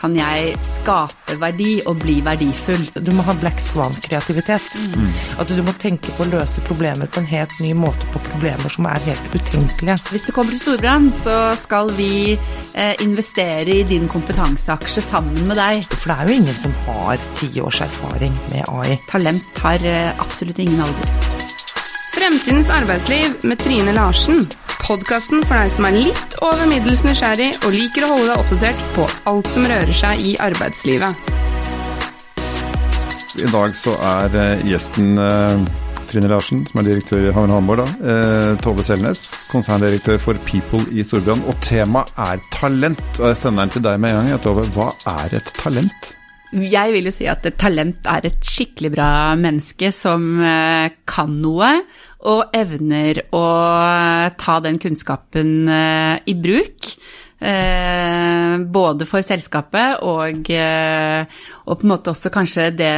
kan 0.00 0.16
jeg 0.16 0.54
skape 0.64 1.36
verdi 1.40 1.74
og 1.88 2.00
bli 2.02 2.18
verdifull. 2.24 2.86
Du 3.04 3.12
må 3.16 3.24
ha 3.26 3.34
black 3.36 3.60
swan-kreativitet. 3.62 4.78
At 5.40 5.52
du 5.52 5.60
må 5.66 5.74
tenke 5.80 6.12
på 6.16 6.24
å 6.24 6.30
løse 6.32 6.64
problemer 6.66 7.10
på 7.10 7.22
en 7.22 7.28
helt 7.30 7.54
ny 7.60 7.74
måte 7.76 8.08
på 8.14 8.22
problemer 8.30 8.72
som 8.72 8.88
er 8.90 9.04
helt 9.08 9.36
utenkelige. 9.36 9.98
Hvis 10.10 10.26
det 10.28 10.36
kommer 10.36 10.56
til 10.56 10.62
storbrann, 10.62 11.10
så 11.20 11.36
skal 11.60 11.92
vi 11.98 12.12
eh, 12.32 12.94
investere 13.04 13.80
i 13.80 13.84
din 13.88 14.08
kompetanseaksje 14.10 15.04
sammen 15.04 15.44
med 15.48 15.60
deg. 15.60 15.84
For 15.92 16.12
det 16.12 16.16
er 16.16 16.30
jo 16.30 16.40
ingen 16.40 16.60
som 16.64 16.76
har 16.88 17.20
ti 17.36 17.52
års 17.60 17.82
erfaring 17.84 18.34
med 18.50 18.64
AI. 18.72 18.96
Talent 19.10 19.64
har 19.64 19.84
eh, 19.84 20.10
absolutt 20.22 20.60
ingen 20.62 20.80
alder. 20.86 21.48
Fremtidens 22.10 22.72
arbeidsliv 22.74 23.46
med 23.48 23.60
Trine 23.62 23.94
Larsen. 23.96 24.44
Podkasten 24.80 25.44
for 25.44 25.60
deg 25.60 25.70
som 25.74 25.86
er 25.88 25.96
litt 25.96 26.36
over 26.44 26.64
middels 26.70 27.02
nysgjerrig 27.06 27.50
og 27.60 27.74
liker 27.74 28.06
å 28.06 28.10
holde 28.14 28.32
deg 28.32 28.40
oppdatert 28.42 28.80
på 28.96 29.04
alt 29.30 29.50
som 29.50 29.68
rører 29.68 29.96
seg 29.96 30.22
i 30.24 30.32
arbeidslivet. 30.40 31.30
I 33.40 33.50
dag 33.52 33.76
så 33.76 33.94
er 34.02 34.34
eh, 34.40 34.64
gjesten 34.66 35.12
eh, 35.20 35.60
Trine 36.10 36.30
Larsen, 36.32 36.64
som 36.66 36.80
er 36.80 36.88
direktør 36.88 37.28
i 37.28 37.34
Havn 37.36 37.52
Hamborg. 37.54 37.84
da. 37.84 38.12
Eh, 38.12 38.54
Tove 38.64 38.84
Selnes, 38.84 39.28
konserndirektør 39.52 40.18
for 40.20 40.40
People 40.48 40.82
i 40.90 41.04
Storbrann. 41.06 41.44
Og 41.46 41.60
temaet 41.62 42.10
er 42.18 42.42
talent. 42.50 43.04
Og 43.20 43.30
jeg 43.30 43.38
sender 43.44 43.68
den 43.68 43.76
til 43.76 43.86
deg 43.86 44.02
med 44.02 44.16
en 44.16 44.32
gang. 44.32 44.42
Tove, 44.42 44.66
hva 44.74 44.90
er 45.14 45.38
et 45.38 45.54
talent? 45.60 46.12
Jeg 46.50 46.96
vil 46.96 47.06
jo 47.06 47.14
si 47.14 47.28
at 47.30 47.46
et 47.46 47.60
talent 47.62 48.08
er 48.10 48.26
et 48.26 48.42
skikkelig 48.42 48.90
bra 48.96 49.10
menneske 49.38 49.92
som 49.94 50.24
kan 51.06 51.36
noe, 51.38 51.68
og 52.28 52.52
evner 52.56 53.22
å 53.32 53.46
ta 54.40 54.58
den 54.64 54.78
kunnskapen 54.82 55.68
eh, 55.68 56.20
i 56.28 56.36
bruk. 56.36 56.92
Eh, 57.40 58.54
både 58.68 59.06
for 59.08 59.24
selskapet 59.24 60.02
og, 60.04 60.50
eh, 60.52 61.22
og 61.64 61.78
på 61.80 61.86
en 61.86 61.92
måte 61.94 62.12
også 62.12 62.28
kanskje 62.28 62.66
det 62.76 62.90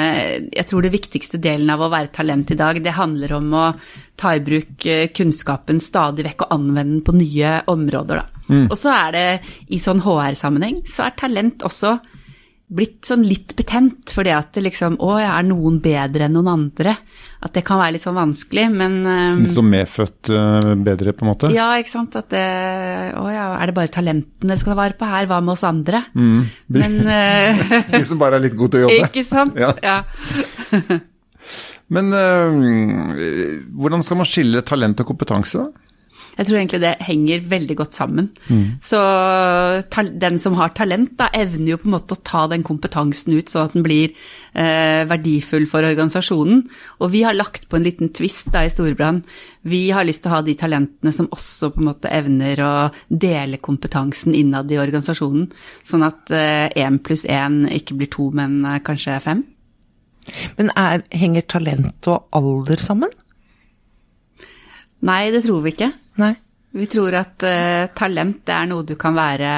Jeg 0.50 0.66
tror 0.66 0.83
det 0.83 0.91
viktigste 0.91 1.38
delen 1.38 1.70
av 1.70 1.78
å 1.78 1.91
være 1.92 2.11
talent 2.11 2.50
i 2.50 2.58
dag, 2.58 2.80
det 2.83 2.96
handler 2.96 3.36
om 3.38 3.55
å 3.55 3.66
ta 4.19 4.34
i 4.34 4.42
bruk 4.42 4.83
eh, 4.91 5.12
kunnskapen 5.14 5.78
stadig 5.78 6.27
vekk 6.27 6.42
og 6.42 6.56
anvende 6.58 6.96
den 6.96 7.05
på 7.06 7.14
nye 7.14 7.61
områder, 7.70 8.18
da. 8.18 8.27
Og 8.66 8.74
så 8.77 8.91
er 8.91 9.12
det 9.14 9.28
i 9.70 9.78
sånn 9.78 10.02
HR-sammenheng, 10.02 10.83
så 10.91 11.06
er 11.06 11.14
talent 11.16 11.62
også 11.62 11.94
blitt 12.72 13.04
sånn 13.08 13.24
litt 13.26 13.52
betent, 13.58 14.12
fordi 14.14 14.32
at 14.34 14.52
det 14.56 14.64
liksom 14.66 14.96
Å, 15.02 15.10
jeg 15.20 15.28
er 15.28 15.46
noen 15.48 15.78
bedre 15.84 16.26
enn 16.26 16.34
noen 16.36 16.50
andre. 16.52 16.94
At 17.42 17.54
det 17.56 17.64
kan 17.66 17.80
være 17.80 17.96
litt 17.96 18.04
sånn 18.04 18.16
vanskelig, 18.16 18.66
men 18.72 18.98
um, 19.04 19.42
Litt 19.42 19.54
sånn 19.54 19.68
medfødt 19.68 20.32
uh, 20.32 20.72
bedre, 20.86 21.14
på 21.16 21.26
en 21.26 21.30
måte? 21.32 21.52
Ja, 21.52 21.68
ikke 21.80 21.92
sant. 21.92 22.16
At 22.18 22.30
det 22.32 22.42
Å 23.18 23.24
ja, 23.32 23.46
er 23.58 23.70
det 23.70 23.76
bare 23.76 23.92
talentene 23.92 24.52
dere 24.52 24.62
skal 24.62 24.78
være 24.78 24.98
på 24.98 25.08
her? 25.10 25.28
Hva 25.30 25.40
med 25.44 25.54
oss 25.56 25.64
andre? 25.68 26.04
Mm. 26.16 26.42
De, 26.66 26.80
Men 26.82 26.98
uh, 27.06 27.78
de 27.96 28.04
som 28.08 28.20
bare 28.22 28.40
er 28.40 28.46
litt 28.46 28.58
gode 28.58 28.76
til 28.76 28.86
å 28.86 28.90
jobbe? 28.90 29.10
Ikke 29.10 29.26
sant? 29.26 29.58
Ja. 29.60 29.74
ja. 29.82 31.00
Men 31.92 32.08
uh, 32.14 32.60
hvordan 33.76 34.04
skal 34.06 34.22
man 34.22 34.28
skille 34.28 34.64
talent 34.64 35.02
og 35.04 35.12
kompetanse, 35.12 35.66
da? 35.66 35.91
Jeg 36.38 36.48
tror 36.48 36.58
egentlig 36.58 36.80
det 36.83 36.92
henger 37.05 37.44
veldig 37.50 37.77
godt 37.77 37.97
sammen. 37.98 38.30
Så 38.80 39.00
den 40.22 40.39
som 40.41 40.56
har 40.56 40.72
talent, 40.77 41.14
da, 41.19 41.28
evner 41.36 41.74
jo 41.74 41.80
på 41.83 41.91
en 41.91 41.97
måte 41.97 42.16
å 42.16 42.22
ta 42.24 42.47
den 42.48 42.64
kompetansen 42.66 43.34
ut, 43.36 43.52
sånn 43.52 43.69
at 43.69 43.77
den 43.77 43.84
blir 43.84 44.14
eh, 44.55 45.05
verdifull 45.11 45.66
for 45.69 45.84
organisasjonen. 45.84 46.64
Og 47.00 47.12
vi 47.12 47.22
har 47.27 47.36
lagt 47.36 47.69
på 47.69 47.77
en 47.77 47.86
liten 47.86 48.12
twist 48.16 48.52
da 48.55 48.64
i 48.64 48.72
Storbrann. 48.72 49.22
Vi 49.69 49.84
har 49.94 50.08
lyst 50.08 50.24
til 50.24 50.33
å 50.33 50.36
ha 50.39 50.42
de 50.47 50.56
talentene 50.58 51.12
som 51.14 51.30
også 51.30 51.72
på 51.74 51.83
en 51.83 51.91
måte 51.91 52.11
evner 52.12 52.64
å 52.64 52.74
dele 53.08 53.61
kompetansen 53.62 54.34
innad 54.34 54.72
i 54.72 54.80
organisasjonen. 54.80 55.50
Sånn 55.86 56.06
at 56.06 56.33
én 56.33 56.98
pluss 57.05 57.27
én 57.28 57.67
ikke 57.70 57.98
blir 57.98 58.12
to, 58.12 58.30
men 58.34 58.62
eh, 58.64 58.80
kanskje 58.84 59.20
fem. 59.22 59.44
Men 60.58 60.70
er, 60.78 61.02
henger 61.14 61.46
talent 61.50 62.08
og 62.11 62.28
alder 62.36 62.80
sammen? 62.83 63.11
Nei, 65.02 65.33
det 65.35 65.42
tror 65.46 65.64
vi 65.64 65.73
ikke. 65.74 65.90
Nei. 66.20 66.34
Vi 66.73 66.89
tror 66.89 67.14
at 67.20 67.45
uh, 67.45 67.89
talent 67.96 68.45
det 68.48 68.55
er 68.56 68.68
noe 68.70 68.84
du 68.89 68.95
kan 69.00 69.12
være 69.17 69.48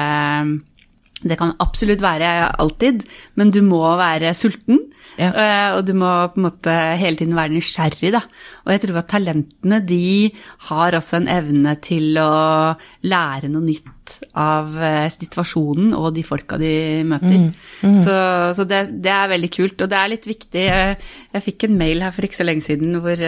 Det 1.25 1.37
kan 1.39 1.53
absolutt 1.63 2.03
være 2.03 2.51
alltid, 2.59 3.05
men 3.39 3.53
du 3.55 3.61
må 3.65 3.81
være 3.97 4.33
sulten. 4.35 4.81
Ja. 5.15 5.29
Uh, 5.31 5.69
og 5.77 5.85
du 5.87 5.93
må 5.95 6.09
på 6.33 6.41
en 6.41 6.45
måte 6.49 6.73
hele 6.99 7.15
tiden 7.15 7.37
være 7.37 7.55
nysgjerrig, 7.55 8.11
da. 8.13 8.19
Og 8.65 8.73
jeg 8.73 8.83
tror 8.83 8.99
at 8.99 9.09
talentene 9.13 9.79
de 9.87 10.29
har 10.67 10.97
også 10.99 11.21
en 11.21 11.31
evne 11.31 11.77
til 11.81 12.19
å 12.19 12.75
lære 13.07 13.49
noe 13.53 13.63
nytt 13.63 14.17
av 14.37 14.75
uh, 14.75 15.07
situasjonen 15.09 15.95
og 15.97 16.11
de 16.17 16.25
folka 16.27 16.59
de 16.61 16.75
møter. 17.07 17.47
Så, 17.79 18.15
så 18.59 18.67
det, 18.67 18.89
det 19.01 19.15
er 19.15 19.31
veldig 19.31 19.53
kult, 19.55 19.79
og 19.81 19.89
det 19.89 20.01
er 20.01 20.11
litt 20.11 20.27
viktig. 20.29 20.67
Jeg, 20.67 20.97
jeg 21.31 21.47
fikk 21.47 21.69
en 21.69 21.79
mail 21.79 22.03
her 22.03 22.13
for 22.13 22.27
ikke 22.27 22.43
så 22.43 22.49
lenge 22.51 22.67
siden 22.67 22.99
hvor 22.99 23.23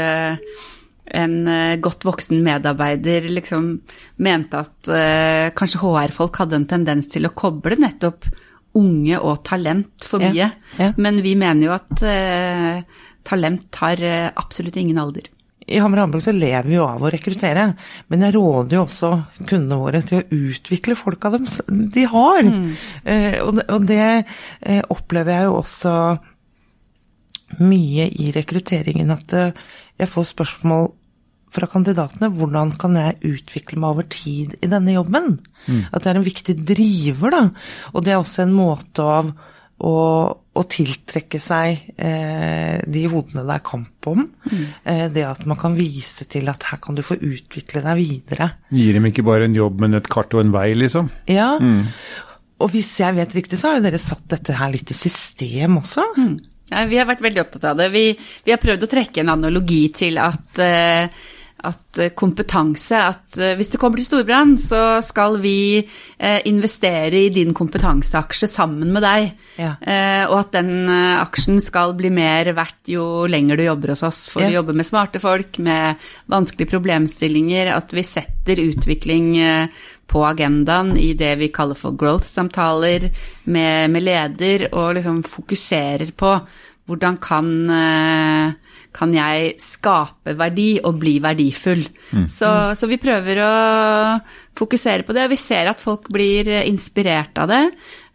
en 1.15 1.47
eh, 1.47 1.77
godt 1.83 2.05
voksen 2.07 2.41
medarbeider 2.45 3.29
liksom 3.31 3.69
mente 4.23 4.63
at 4.65 4.91
eh, 4.91 5.47
kanskje 5.57 5.81
HR-folk 5.83 6.41
hadde 6.43 6.59
en 6.59 6.69
tendens 6.69 7.09
til 7.11 7.29
å 7.29 7.33
koble 7.37 7.79
nettopp 7.79 8.29
unge 8.77 9.17
og 9.17 9.41
talent 9.47 10.05
for 10.05 10.21
mye. 10.21 10.51
ja. 10.77 10.91
Men 11.01 11.21
vi 11.25 11.33
mener 11.39 11.69
jo 11.69 11.73
at 11.77 12.03
eh, 12.05 12.83
talent 13.27 13.81
har 13.81 14.03
eh, 14.03 14.29
absolutt 14.35 14.77
ingen 14.77 14.99
alder. 15.01 15.31
I 15.67 15.81
Hamar 15.83 15.99
Hamburg 15.99 16.23
så 16.23 16.31
lever 16.31 16.69
vi 16.69 16.77
jo 16.77 16.85
av 16.87 17.01
å 17.03 17.09
rekruttere, 17.11 17.65
men 18.07 18.21
jeg 18.23 18.35
råder 18.37 18.77
jo 18.77 18.83
også 18.85 19.09
kundene 19.41 19.79
våre 19.81 19.99
til 20.07 20.21
å 20.21 20.37
utvikle 20.47 20.95
folka 20.95 21.33
dem 21.33 21.47
de 21.91 22.05
har. 22.07 22.47
Eh, 23.03 23.35
og 23.43 23.59
og 23.65 23.87
det 23.89 24.05
eh, 24.07 24.79
opplever 24.93 25.35
jeg 25.35 25.49
jo 25.49 25.57
også 25.57 25.95
mye 27.63 28.07
i 28.11 28.31
rekrutteringen, 28.35 29.11
at 29.11 29.35
jeg 29.97 30.11
får 30.11 30.31
spørsmål 30.31 30.89
fra 31.57 31.67
kandidatene 31.71 32.29
hvordan 32.35 32.73
kan 32.79 32.97
jeg 32.99 33.19
utvikle 33.25 33.79
meg 33.81 33.95
over 33.95 34.07
tid 34.11 34.57
i 34.61 34.69
denne 34.69 34.93
jobben? 34.97 35.37
At 35.91 36.03
det 36.03 36.11
er 36.11 36.19
en 36.19 36.27
viktig 36.27 36.57
driver, 36.67 37.33
da. 37.33 37.43
Og 37.93 38.03
det 38.05 38.13
er 38.13 38.19
også 38.19 38.43
en 38.43 38.57
måte 38.57 39.05
av 39.05 39.31
å, 39.77 39.93
å 40.57 40.63
tiltrekke 40.73 41.39
seg 41.41 41.83
eh, 42.01 42.81
de 42.89 43.03
hodene 43.11 43.45
det 43.45 43.57
er 43.59 43.65
kamp 43.65 44.09
om. 44.09 44.23
Eh, 44.83 45.05
det 45.13 45.25
at 45.27 45.43
man 45.49 45.59
kan 45.61 45.77
vise 45.77 46.25
til 46.29 46.49
at 46.49 46.65
her 46.71 46.81
kan 46.83 46.97
du 46.97 47.03
få 47.05 47.19
utvikle 47.19 47.83
deg 47.85 47.99
videre. 47.99 48.51
Gir 48.73 48.97
dem 48.97 49.09
ikke 49.09 49.25
bare 49.27 49.47
en 49.47 49.57
jobb, 49.57 49.79
men 49.83 49.97
et 49.99 50.09
kart 50.11 50.33
og 50.33 50.43
en 50.43 50.53
vei, 50.55 50.71
liksom? 50.77 51.11
Ja. 51.29 51.53
Og 52.57 52.73
hvis 52.73 52.89
jeg 53.03 53.17
vet 53.19 53.35
riktig, 53.37 53.59
så 53.61 53.71
har 53.71 53.79
jo 53.79 53.85
dere 53.85 54.01
satt 54.01 54.25
dette 54.33 54.57
her 54.57 54.73
litt 54.73 54.91
i 54.93 54.97
system 54.97 55.77
også. 55.83 56.05
Ja, 56.69 56.83
vi 56.89 56.99
har 56.99 57.07
vært 57.07 57.23
veldig 57.23 57.45
opptatt 57.45 57.71
av 57.71 57.79
det. 57.79 57.89
Vi, 57.93 58.05
vi 58.43 58.53
har 58.53 58.61
prøvd 58.61 58.83
å 58.83 58.91
trekke 58.91 59.23
en 59.23 59.33
analogi 59.37 59.85
til 59.95 60.19
at, 60.19 60.59
eh, 60.59 61.07
at 61.67 61.99
eh, 62.03 62.11
kompetanse 62.11 62.99
At 62.99 63.37
eh, 63.39 63.53
hvis 63.57 63.71
det 63.71 63.79
kommer 63.81 64.01
til 64.01 64.07
storbrann, 64.09 64.57
så 64.61 64.99
skal 65.05 65.39
vi 65.41 65.85
investere 66.49 67.27
i 67.27 67.29
din 67.29 67.51
kompetanseaksje 67.53 68.47
sammen 68.49 68.89
med 68.89 69.03
deg. 69.05 69.27
Ja. 69.61 69.75
Og 70.31 70.39
at 70.39 70.55
den 70.55 70.89
aksjen 70.89 71.59
skal 71.61 71.93
bli 71.93 72.09
mer 72.09 72.49
verdt 72.57 72.89
jo 72.89 73.27
lenger 73.29 73.59
du 73.59 73.67
jobber 73.67 73.93
hos 73.93 74.01
oss. 74.07 74.23
For 74.33 74.41
Ja. 74.41 74.49
vi 74.49 74.57
jobber 74.57 74.73
med 74.73 74.87
smarte 74.89 75.21
folk, 75.21 75.59
med 75.61 76.01
vanskelige 76.25 76.71
problemstillinger. 76.73 77.69
At 77.75 77.93
vi 77.93 78.01
setter 78.01 78.63
utvikling 78.65 79.29
på 80.07 80.23
agendaen 80.25 80.95
i 80.97 81.11
det 81.19 81.33
vi 81.41 81.49
kaller 81.53 81.75
for 81.75 81.97
growth-samtaler 81.99 83.09
med, 83.51 83.91
med 83.91 84.03
leder, 84.07 84.69
og 84.71 84.95
liksom 84.95 85.21
fokuserer 85.27 86.13
på 86.15 86.31
hvordan 86.87 87.17
kan, 87.19 87.47
eh, 87.69 88.53
kan 88.95 89.11
jeg 89.13 89.57
skape 89.59 90.37
verdi 90.39 90.79
og 90.79 91.01
bli 91.01 91.17
verdifull. 91.19 91.83
Så, 92.31 92.51
så 92.79 92.87
vi 92.87 92.95
prøver 93.03 93.41
å 93.43 93.51
fokusere 94.55 95.03
på 95.03 95.11
det, 95.13 95.25
og 95.27 95.33
vi 95.35 95.39
ser 95.41 95.67
at 95.67 95.83
folk 95.83 96.07
blir 96.07 96.47
inspirert 96.63 97.35
av 97.43 97.51
det. 97.51 97.61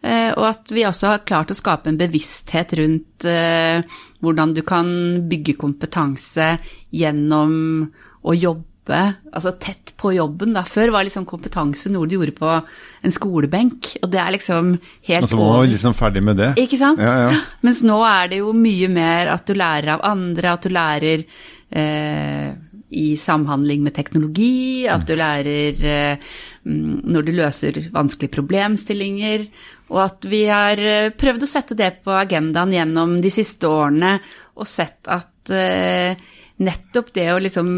eh, 0.01 0.31
Og 0.33 0.47
at 0.49 0.73
vi 0.73 0.87
også 0.89 1.07
har 1.11 1.21
klart 1.29 1.53
å 1.53 1.59
skape 1.61 1.89
en 1.93 2.01
bevissthet 2.01 2.73
rundt 2.81 3.25
eh, 3.29 3.85
hvordan 4.23 4.53
du 4.57 4.63
kan 4.65 4.89
bygge 5.29 5.53
kompetanse 5.61 6.57
gjennom 6.91 7.85
å 8.23 8.33
jobbe 8.33 8.72
altså 8.91 9.53
tett 9.61 9.93
på 9.97 10.11
jobben. 10.15 10.53
Da. 10.55 10.65
Før 10.67 10.91
var 10.95 11.05
liksom 11.07 11.25
kompetanse 11.29 11.91
noe 11.93 12.09
du 12.09 12.17
gjorde 12.17 12.35
på 12.35 12.49
en 12.51 13.13
skolebenk, 13.13 13.93
og 14.03 14.11
det 14.11 14.19
er 14.19 14.35
liksom 14.35 14.73
helt 15.07 15.23
Altså, 15.23 15.37
så 15.37 15.47
var 15.47 15.69
liksom 15.71 15.95
ferdig 15.97 16.23
med 16.23 16.37
det. 16.41 16.51
ikke 16.59 16.79
sant? 16.81 16.99
Ja, 16.99 17.15
ja. 17.29 17.39
Mens 17.63 17.83
nå 17.85 18.01
er 18.07 18.33
det 18.33 18.41
jo 18.43 18.53
mye 18.57 18.89
mer 18.91 19.33
at 19.33 19.47
du 19.47 19.55
lærer 19.55 19.95
av 19.95 20.05
andre, 20.13 20.55
at 20.57 20.67
du 20.67 20.73
lærer 20.73 21.23
eh, 21.71 22.49
i 22.93 23.13
samhandling 23.17 23.83
med 23.83 23.95
teknologi, 23.95 24.85
at 24.89 25.07
du 25.07 25.15
lærer 25.17 25.85
eh, 25.89 26.33
mm, 26.65 27.07
når 27.09 27.25
du 27.25 27.31
løser 27.39 27.79
vanskelige 27.93 28.35
problemstillinger, 28.35 29.47
og 29.93 30.03
at 30.05 30.29
vi 30.29 30.43
har 30.49 30.79
eh, 30.81 31.09
prøvd 31.17 31.45
å 31.45 31.49
sette 31.49 31.77
det 31.79 31.89
på 32.05 32.13
agendaen 32.15 32.73
gjennom 32.75 33.17
de 33.23 33.33
siste 33.33 33.69
årene, 33.69 34.17
og 34.53 34.69
sett 34.69 35.09
at 35.11 35.53
eh, 35.53 36.13
nettopp 36.61 37.13
det 37.15 37.29
å 37.33 37.39
liksom 37.41 37.69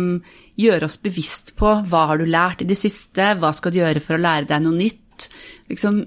gjøre 0.60 0.88
oss 0.89 0.98
bevisst 1.01 1.54
på 1.60 1.72
hva 1.88 2.01
har 2.12 2.19
du 2.19 2.27
lært 2.27 2.63
i 2.63 2.69
det 2.69 2.77
siste, 2.80 3.33
hva 3.39 3.54
skal 3.56 3.74
du 3.74 3.80
gjøre 3.80 4.04
for 4.04 4.18
å 4.18 4.24
lære 4.25 4.50
deg 4.51 4.66
noe 4.66 4.75
nytt, 4.77 5.30
liksom 5.72 6.01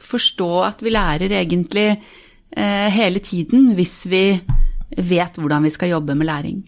forstå 0.00 0.50
at 0.62 0.84
vi 0.84 0.94
lærer 0.94 1.34
egentlig 1.40 1.88
eh, 1.90 2.88
hele 2.94 3.22
tiden 3.24 3.72
hvis 3.78 4.04
vi 4.10 4.24
vet 4.94 5.40
hvordan 5.40 5.66
vi 5.66 5.74
skal 5.74 5.96
jobbe 5.96 6.14
med 6.14 6.28
læring. 6.30 6.62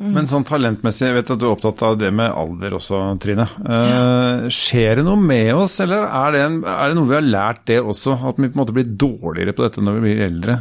Men 0.00 0.28
sånn 0.30 0.46
talentmessig, 0.48 1.10
jeg 1.10 1.16
vet 1.18 1.30
at 1.34 1.40
du 1.40 1.44
er 1.44 1.50
opptatt 1.52 1.82
av 1.84 1.98
det 2.00 2.08
med 2.16 2.32
alder 2.32 2.78
også, 2.78 3.02
Trine. 3.20 3.44
Eh, 3.60 4.46
skjer 4.54 5.00
det 5.00 5.04
noe 5.04 5.20
med 5.20 5.50
oss, 5.52 5.76
eller 5.84 6.06
er 6.06 6.32
det, 6.32 6.44
en, 6.46 6.56
er 6.64 6.88
det 6.88 6.96
noe 6.96 7.10
vi 7.10 7.18
har 7.18 7.26
lært 7.26 7.66
det 7.68 7.82
også? 7.82 8.16
At 8.30 8.40
vi 8.40 8.48
på 8.48 8.56
en 8.56 8.62
måte 8.62 8.76
blir 8.76 8.88
dårligere 8.88 9.52
på 9.56 9.66
dette 9.66 9.84
når 9.84 9.98
vi 9.98 10.06
blir 10.06 10.24
eldre? 10.24 10.56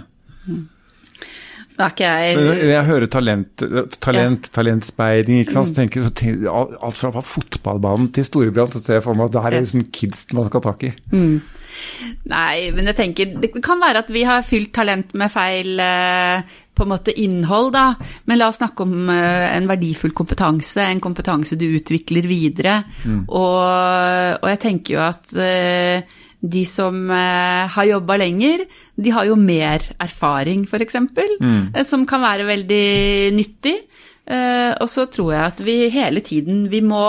Da 1.80 1.86
er 1.88 1.94
ikke 1.94 2.08
jeg 2.10 2.34
Jeg, 2.36 2.64
jeg 2.74 2.88
hører 2.90 3.08
talent, 3.08 3.64
talent 4.04 4.50
talentspeiding, 4.52 5.46
ikke 5.46 5.56
sant. 5.56 5.70
Så 5.70 5.78
tenker 5.78 6.02
jeg, 6.02 6.10
så 6.10 6.16
tenker, 6.20 6.50
alt 6.84 7.00
fra 7.00 7.24
fotballbanen 7.24 8.10
til 8.16 8.28
Storebrand, 8.28 8.76
så 8.76 8.84
ser 8.84 9.00
jeg 9.00 9.06
for 9.06 9.16
meg 9.16 9.30
at 9.30 9.38
det 9.38 9.44
her 9.46 9.56
er 9.56 9.64
liksom 9.64 9.86
kids 9.96 10.28
man 10.36 10.50
skal 10.50 10.60
ha 10.60 10.74
tak 10.74 10.84
i. 10.90 10.92
Nei, 12.30 12.56
men 12.76 12.90
jeg 12.90 12.98
tenker 12.98 13.38
Det 13.40 13.54
kan 13.64 13.80
være 13.80 14.02
at 14.04 14.10
vi 14.12 14.26
har 14.28 14.44
fylt 14.44 14.74
talent 14.76 15.14
med 15.18 15.32
feil 15.32 15.80
eh, 15.80 16.58
på 16.76 16.84
en 16.84 16.92
måte 16.92 17.16
innhold, 17.16 17.72
da. 17.76 17.86
Men 18.28 18.42
la 18.42 18.50
oss 18.52 18.60
snakke 18.60 18.84
om 18.84 19.12
eh, 19.14 19.48
en 19.56 19.72
verdifull 19.72 20.12
kompetanse, 20.16 20.84
en 20.84 21.04
kompetanse 21.04 21.56
du 21.60 21.70
utvikler 21.70 22.28
videre. 22.28 22.82
Og, 23.24 23.64
og 24.44 24.48
jeg 24.52 24.62
tenker 24.68 24.98
jo 24.98 25.06
at 25.08 25.38
eh, 25.40 26.18
de 26.40 26.64
som 26.68 27.10
eh, 27.12 27.66
har 27.68 27.90
jobba 27.90 28.18
lenger, 28.22 28.64
de 28.96 29.12
har 29.12 29.28
jo 29.28 29.36
mer 29.40 29.84
erfaring, 30.00 30.64
f.eks., 30.70 30.96
eh, 30.96 31.84
som 31.84 32.06
kan 32.08 32.24
være 32.24 32.48
veldig 32.48 32.86
nyttig. 33.36 33.76
Eh, 34.30 34.72
og 34.78 34.88
så 34.92 35.08
tror 35.10 35.34
jeg 35.34 35.44
at 35.44 35.62
vi 35.66 35.76
hele 35.90 36.22
tiden 36.22 36.68
vi 36.70 36.84
må 36.86 37.02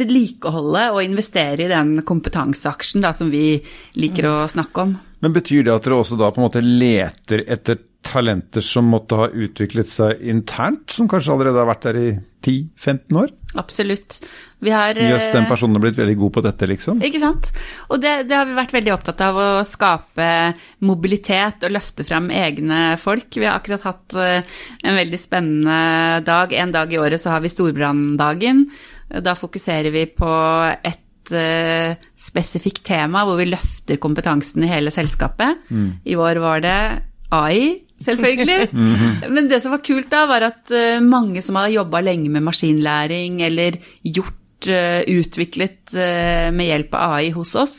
vedlikeholde 0.00 0.88
og 0.90 1.04
investere 1.04 1.64
i 1.64 1.70
den 1.70 2.00
kompetanseaksjen 2.06 3.04
da, 3.04 3.14
som 3.14 3.30
vi 3.32 3.60
liker 4.00 4.28
å 4.28 4.36
snakke 4.50 4.86
om. 4.88 4.94
Men 5.24 5.36
betyr 5.36 5.64
det 5.64 5.72
at 5.72 5.86
dere 5.86 6.00
også 6.02 6.18
da 6.20 6.32
på 6.34 6.42
en 6.42 6.48
måte 6.48 6.64
leter 6.64 7.46
etter 7.46 7.78
talenter 8.04 8.60
som 8.60 8.90
måtte 8.90 9.16
ha 9.16 9.30
utviklet 9.32 9.88
seg 9.88 10.20
internt, 10.28 10.90
som 10.92 11.08
kanskje 11.08 11.32
allerede 11.32 11.62
har 11.62 11.70
vært 11.70 11.86
der 11.86 12.00
i 12.00 12.08
10-15 12.44 13.18
år? 13.18 13.30
Absolutt. 13.60 14.18
Vi 14.64 14.72
har 14.72 14.96
Jøss, 14.98 15.28
den 15.32 15.44
eh, 15.44 15.48
personen 15.48 15.76
har 15.78 15.84
blitt 15.84 15.98
veldig 15.98 16.16
god 16.20 16.34
på 16.36 16.42
dette, 16.44 16.68
liksom. 16.70 17.02
Ikke 17.04 17.20
sant? 17.22 17.50
Og 17.92 18.00
det, 18.02 18.14
det 18.30 18.36
har 18.38 18.48
vi 18.48 18.56
vært 18.56 18.74
veldig 18.74 18.94
opptatt 18.94 19.22
av, 19.24 19.38
å 19.38 19.66
skape 19.68 20.28
mobilitet 20.86 21.66
og 21.66 21.74
løfte 21.76 22.06
frem 22.06 22.30
egne 22.34 22.96
folk. 23.00 23.30
Vi 23.36 23.46
har 23.46 23.60
akkurat 23.60 23.86
hatt 23.86 24.18
eh, 24.18 24.58
en 24.82 24.98
veldig 24.98 25.20
spennende 25.20 25.78
dag. 26.26 26.52
En 26.64 26.74
dag 26.74 26.92
i 26.92 27.00
året 27.00 27.22
så 27.22 27.34
har 27.34 27.44
vi 27.44 27.52
storbranndagen. 27.52 28.66
Da 29.24 29.36
fokuserer 29.38 29.92
vi 29.94 30.06
på 30.10 30.34
et 30.82 31.34
eh, 31.36 31.96
spesifikt 32.18 32.84
tema 32.88 33.24
hvor 33.28 33.38
vi 33.40 33.50
løfter 33.52 34.00
kompetansen 34.02 34.64
i 34.64 34.72
hele 34.72 34.92
selskapet. 34.94 35.68
I 36.04 36.16
år 36.18 36.40
var 36.42 36.64
det 36.64 36.78
AI, 37.34 37.83
selvfølgelig. 38.02 38.68
Men 39.34 39.50
det 39.50 39.60
som 39.62 39.74
var 39.74 39.84
kult 39.84 40.10
da, 40.12 40.24
var 40.30 40.48
at 40.50 40.72
eh, 40.74 41.02
mange 41.04 41.42
som 41.44 41.58
har 41.60 41.72
jobba 41.72 42.02
lenge 42.04 42.32
med 42.32 42.44
maskinlæring 42.46 43.40
eller 43.46 43.78
gjort, 44.02 44.68
eh, 44.70 45.04
utviklet 45.14 45.94
eh, 45.94 46.50
med 46.54 46.70
hjelp 46.70 46.98
av 46.98 47.16
AI 47.18 47.30
hos 47.36 47.54
oss, 47.60 47.78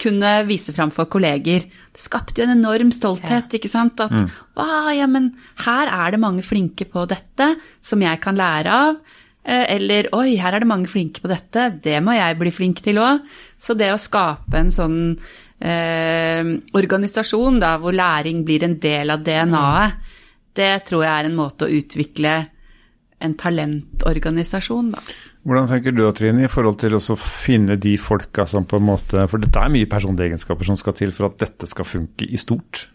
kunne 0.00 0.30
vise 0.48 0.74
fram 0.74 0.90
for 0.92 1.08
kolleger. 1.10 1.64
Det 1.94 2.02
skapte 2.02 2.42
jo 2.42 2.48
en 2.48 2.56
enorm 2.56 2.90
stolthet, 2.92 3.52
ikke 3.54 3.70
sant. 3.70 4.00
At 4.02 4.14
«Wow, 4.58 4.90
ja, 4.90 5.06
men 5.06 5.30
her 5.64 5.86
er 5.86 6.14
det 6.14 6.20
mange 6.22 6.42
flinke 6.42 6.88
på 6.90 7.06
dette 7.08 7.52
som 7.78 8.02
jeg 8.02 8.18
kan 8.24 8.34
lære 8.36 8.74
av. 8.74 8.98
Eller 9.44 10.08
oi, 10.16 10.34
her 10.40 10.56
er 10.56 10.64
det 10.64 10.68
mange 10.70 10.88
flinke 10.90 11.20
på 11.22 11.28
dette, 11.28 11.68
det 11.84 11.98
må 12.02 12.16
jeg 12.16 12.38
bli 12.40 12.50
flink 12.52 12.80
til 12.82 12.98
òg. 12.98 13.22
Så 13.60 13.76
det 13.78 13.92
å 13.92 14.00
skape 14.00 14.56
en 14.58 14.72
sånn 14.74 14.98
eh, 15.60 16.50
organisasjon 16.74 17.60
da, 17.62 17.76
hvor 17.82 17.94
læring 17.96 18.44
blir 18.46 18.66
en 18.66 18.78
del 18.82 19.14
av 19.14 19.22
DNA-et, 19.26 20.12
det 20.54 20.74
tror 20.86 21.02
jeg 21.02 21.10
er 21.10 21.26
en 21.26 21.38
måte 21.38 21.66
å 21.66 21.72
utvikle 21.74 22.34
en 23.24 23.32
talentorganisasjon, 23.38 24.92
da. 24.94 25.00
Hvordan 25.44 25.68
tenker 25.68 25.92
du 25.92 26.04
Trine, 26.16 26.46
i 26.46 26.50
forhold 26.50 26.78
til 26.80 26.94
å 26.96 27.16
finne 27.20 27.76
de 27.80 27.96
folka 28.00 28.46
som 28.48 28.64
på 28.64 28.78
en 28.80 28.86
måte 28.86 29.26
For 29.28 29.42
dette 29.42 29.60
er 29.60 29.72
mye 29.72 29.88
personlige 29.90 30.30
egenskaper 30.30 30.64
som 30.64 30.78
skal 30.80 30.96
til 30.96 31.12
for 31.12 31.28
at 31.28 31.36
dette 31.42 31.68
skal 31.68 31.84
funke 31.84 32.24
i 32.24 32.40
stort. 32.40 32.86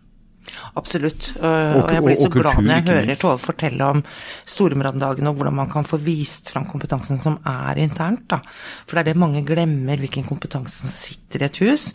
Absolutt. 0.79 1.33
øh, 1.37 1.75
Og, 1.79 1.91
jeg 1.91 2.03
blir 2.05 2.17
så 2.19 2.29
og 2.29 2.35
glad 2.37 2.61
når 2.61 2.73
jeg 2.73 2.87
hører. 2.89 3.19
Tove 3.19 3.39
fortelle 3.41 3.89
om 3.95 4.03
Storbranndagen 4.45 5.27
og 5.27 5.35
hvordan 5.39 5.57
man 5.59 5.69
kan 5.71 5.87
få 5.87 5.99
vist 6.01 6.51
fram 6.53 6.65
kompetansen 6.69 7.19
som 7.21 7.39
er 7.45 7.79
internt. 7.81 8.27
Da. 8.29 8.41
For 8.85 8.97
det 8.97 9.03
er 9.03 9.11
det 9.13 9.21
mange 9.21 9.43
glemmer, 9.45 9.97
hvilken 9.99 10.27
kompetanse 10.27 10.81
som 10.83 10.93
sitter 10.93 11.43
i 11.43 11.49
et 11.49 11.61
hus. 11.63 11.89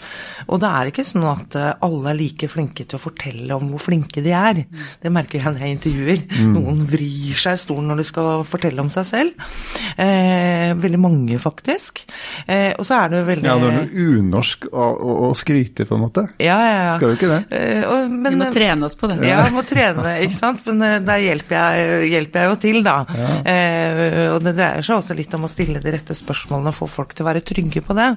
Og 0.48 0.60
det 0.62 0.70
er 0.70 0.90
ikke 0.90 1.06
sånn 1.06 1.26
at 1.28 1.58
øh, 1.60 1.70
alle 1.86 2.12
er 2.12 2.20
like 2.20 2.48
flinke 2.52 2.84
til 2.84 2.98
å 2.98 3.02
fortelle 3.02 3.54
om 3.56 3.70
hvor 3.72 3.82
flinke 3.88 4.22
de 4.24 4.34
er. 4.34 4.64
Det 5.02 5.12
merker 5.12 5.40
jeg 5.40 5.54
når 5.54 5.66
jeg 5.66 5.78
intervjuer. 5.78 6.24
Mm. 6.34 6.52
Noen 6.58 6.84
vrir 6.88 7.38
seg 7.38 7.58
i 7.58 7.62
stolen 7.64 7.90
når 7.90 8.02
de 8.02 8.08
skal 8.10 8.44
fortelle 8.48 8.82
om 8.84 8.90
seg 8.92 9.08
selv. 9.08 9.48
Eh, 9.96 10.74
veldig 10.80 11.00
mange, 11.00 11.38
faktisk. 11.42 12.04
Eh, 12.46 12.72
og 12.78 12.86
så 12.86 12.98
er 13.02 13.12
det 13.12 13.22
veldig 13.28 13.48
Ja, 13.48 13.56
det 13.60 13.70
er 13.70 13.76
noe 13.78 14.06
unorsk 14.18 14.68
å, 14.72 14.88
å, 14.92 15.16
å 15.28 15.32
skryte, 15.38 15.86
på 15.88 15.98
en 15.98 16.04
måte. 16.04 16.26
Ja, 16.42 16.56
ja, 16.58 16.74
ja. 16.88 16.94
Skal 16.96 17.12
jo 17.12 17.18
ikke 17.18 17.30
det. 17.30 17.40
Eh, 17.54 17.84
og, 17.88 18.10
men, 18.10 18.34
Vi 18.34 18.40
må 18.42 18.50
trene 18.54 18.88
oss 18.88 18.98
på 18.98 19.10
det. 19.10 19.20
Ja, 19.28 19.42
vi 19.48 19.54
må 19.56 19.64
trene, 19.66 20.16
ikke 20.26 20.38
sant. 20.38 20.64
Men 20.70 21.06
der 21.06 21.22
hjelper 21.22 21.58
jeg, 21.58 22.10
hjelper 22.14 22.42
jeg 22.42 22.52
jo 22.52 22.60
til, 22.66 22.80
da. 22.86 22.96
Eh, 23.44 24.32
og 24.34 24.40
det 24.44 24.56
dreier 24.58 24.84
seg 24.84 24.98
også 24.98 25.16
litt 25.18 25.34
om 25.36 25.46
å 25.46 25.52
stille 25.52 25.82
de 25.84 25.94
rette 25.94 26.16
spørsmålene 26.16 26.72
og 26.72 26.78
få 26.78 26.90
folk 26.90 27.14
til 27.14 27.26
å 27.26 27.30
være 27.30 27.44
trygge 27.46 27.84
på 27.84 27.96
det. 27.98 28.10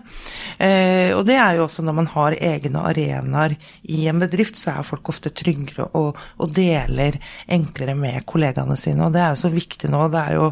Eh, 0.63 1.11
og 1.15 1.25
det 1.27 1.37
er 1.41 1.57
jo 1.57 1.67
også 1.67 1.85
når 1.85 1.99
man 2.01 2.09
har 2.13 2.37
egne 2.37 2.85
arenaer 2.89 3.57
i 3.83 4.05
en 4.09 4.23
bedrift, 4.23 4.57
så 4.59 4.77
er 4.77 4.87
folk 4.87 5.11
ofte 5.13 5.33
tryggere 5.35 5.89
og, 5.97 6.17
og 6.41 6.55
deler 6.55 7.19
enklere 7.53 7.95
med 7.97 8.25
kollegaene 8.29 8.77
sine. 8.79 9.07
Og 9.07 9.13
det 9.15 9.23
er 9.23 9.35
jo 9.35 9.43
så 9.45 9.53
viktig 9.53 9.91
nå. 9.93 10.07
Det 10.13 10.23
er 10.23 10.39
jo 10.39 10.51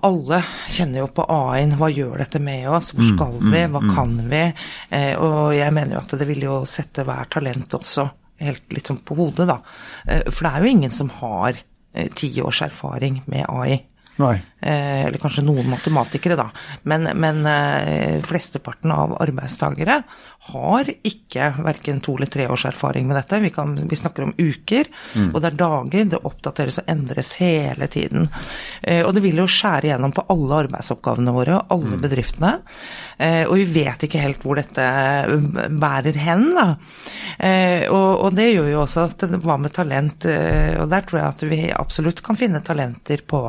alle 0.00 0.38
kjenner 0.72 1.02
jo 1.02 1.08
på 1.12 1.26
AI-en. 1.28 1.76
Hva 1.80 1.90
gjør 1.92 2.22
dette 2.22 2.40
med 2.42 2.68
oss? 2.72 2.92
Hvor 2.96 3.04
skal 3.10 3.38
vi? 3.42 3.62
Hva 3.74 3.82
kan 3.92 4.16
vi? 4.30 4.42
Eh, 4.88 5.12
og 5.20 5.52
jeg 5.56 5.74
mener 5.76 5.96
jo 5.96 6.02
at 6.02 6.14
det 6.18 6.28
vil 6.28 6.46
jo 6.46 6.62
sette 6.68 7.04
hver 7.06 7.28
talent 7.32 7.76
også 7.76 8.08
helt 8.42 8.72
litt 8.74 8.88
sånn 8.88 9.02
på 9.06 9.16
hodet, 9.18 9.46
da. 9.50 9.60
Eh, 10.06 10.24
for 10.30 10.46
det 10.46 10.52
er 10.52 10.64
jo 10.64 10.72
ingen 10.72 10.94
som 10.94 11.12
har 11.20 11.58
eh, 11.58 12.08
ti 12.16 12.32
års 12.42 12.62
erfaring 12.64 13.20
med 13.30 13.46
AI. 13.48 13.78
Nei. 14.22 14.36
Eh, 14.62 15.04
eller 15.06 15.18
kanskje 15.18 15.42
noen 15.42 15.66
matematikere, 15.66 16.36
da. 16.38 16.46
Men, 16.86 17.08
men 17.18 17.46
eh, 17.50 18.20
flesteparten 18.22 18.92
av 18.94 19.16
arbeidstakere 19.18 19.96
har 20.52 20.90
ikke 21.06 21.48
verken 21.62 21.98
to 22.02 22.14
eller 22.16 22.30
tre 22.30 22.46
års 22.50 22.64
erfaring 22.70 23.08
med 23.08 23.16
dette. 23.18 23.40
Vi, 23.42 23.50
kan, 23.54 23.74
vi 23.90 23.98
snakker 23.98 24.26
om 24.26 24.34
uker, 24.38 24.86
og 25.32 25.40
det 25.42 25.50
er 25.52 25.58
dager. 25.58 26.06
Det 26.12 26.20
oppdateres 26.26 26.78
og 26.82 26.90
endres 26.90 27.34
hele 27.42 27.86
tiden. 27.90 28.28
Eh, 28.82 29.02
og 29.06 29.14
det 29.16 29.24
vil 29.26 29.42
jo 29.42 29.48
skjære 29.50 29.90
igjennom 29.90 30.14
på 30.14 30.26
alle 30.34 30.62
arbeidsoppgavene 30.64 31.34
våre 31.34 31.58
og 31.58 31.74
alle 31.76 31.98
bedriftene. 32.02 32.52
Eh, 33.18 33.42
og 33.48 33.58
vi 33.58 33.66
vet 33.82 34.06
ikke 34.06 34.22
helt 34.22 34.46
hvor 34.46 34.58
dette 34.58 34.86
bærer 35.74 36.18
hen, 36.22 36.48
da. 36.54 36.68
Og, 37.90 38.10
og 38.26 38.34
det 38.36 38.52
gjør 38.52 38.68
jo 38.70 38.80
også 38.82 39.06
at 39.08 39.22
hva 39.42 39.54
med 39.58 39.72
talent 39.74 40.26
Og 40.28 40.90
der 40.90 41.04
tror 41.08 41.18
jeg 41.18 41.26
at 41.26 41.44
vi 41.48 41.60
absolutt 41.74 42.20
kan 42.22 42.36
finne 42.38 42.60
talenter 42.62 43.22
på 43.26 43.40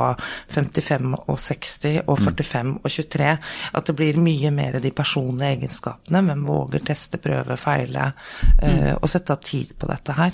55 0.56 1.03
og 1.28 1.38
60 1.40 2.00
og 2.08 2.18
45 2.20 2.72
og 2.80 2.90
23. 2.90 3.32
At 3.80 3.90
det 3.90 3.96
blir 4.00 4.20
mye 4.22 4.52
mer 4.56 4.80
de 4.84 4.92
personlige 4.96 5.58
egenskapene, 5.58 6.22
men 6.26 6.46
våger 6.48 6.84
teste, 6.88 7.20
prøve, 7.22 7.58
feile. 7.60 8.12
Uh, 8.62 8.94
Og 9.02 9.10
sette 9.12 9.36
av 9.36 9.42
tid 9.44 9.76
på 9.80 9.90
dette 9.92 10.16
her. 10.18 10.34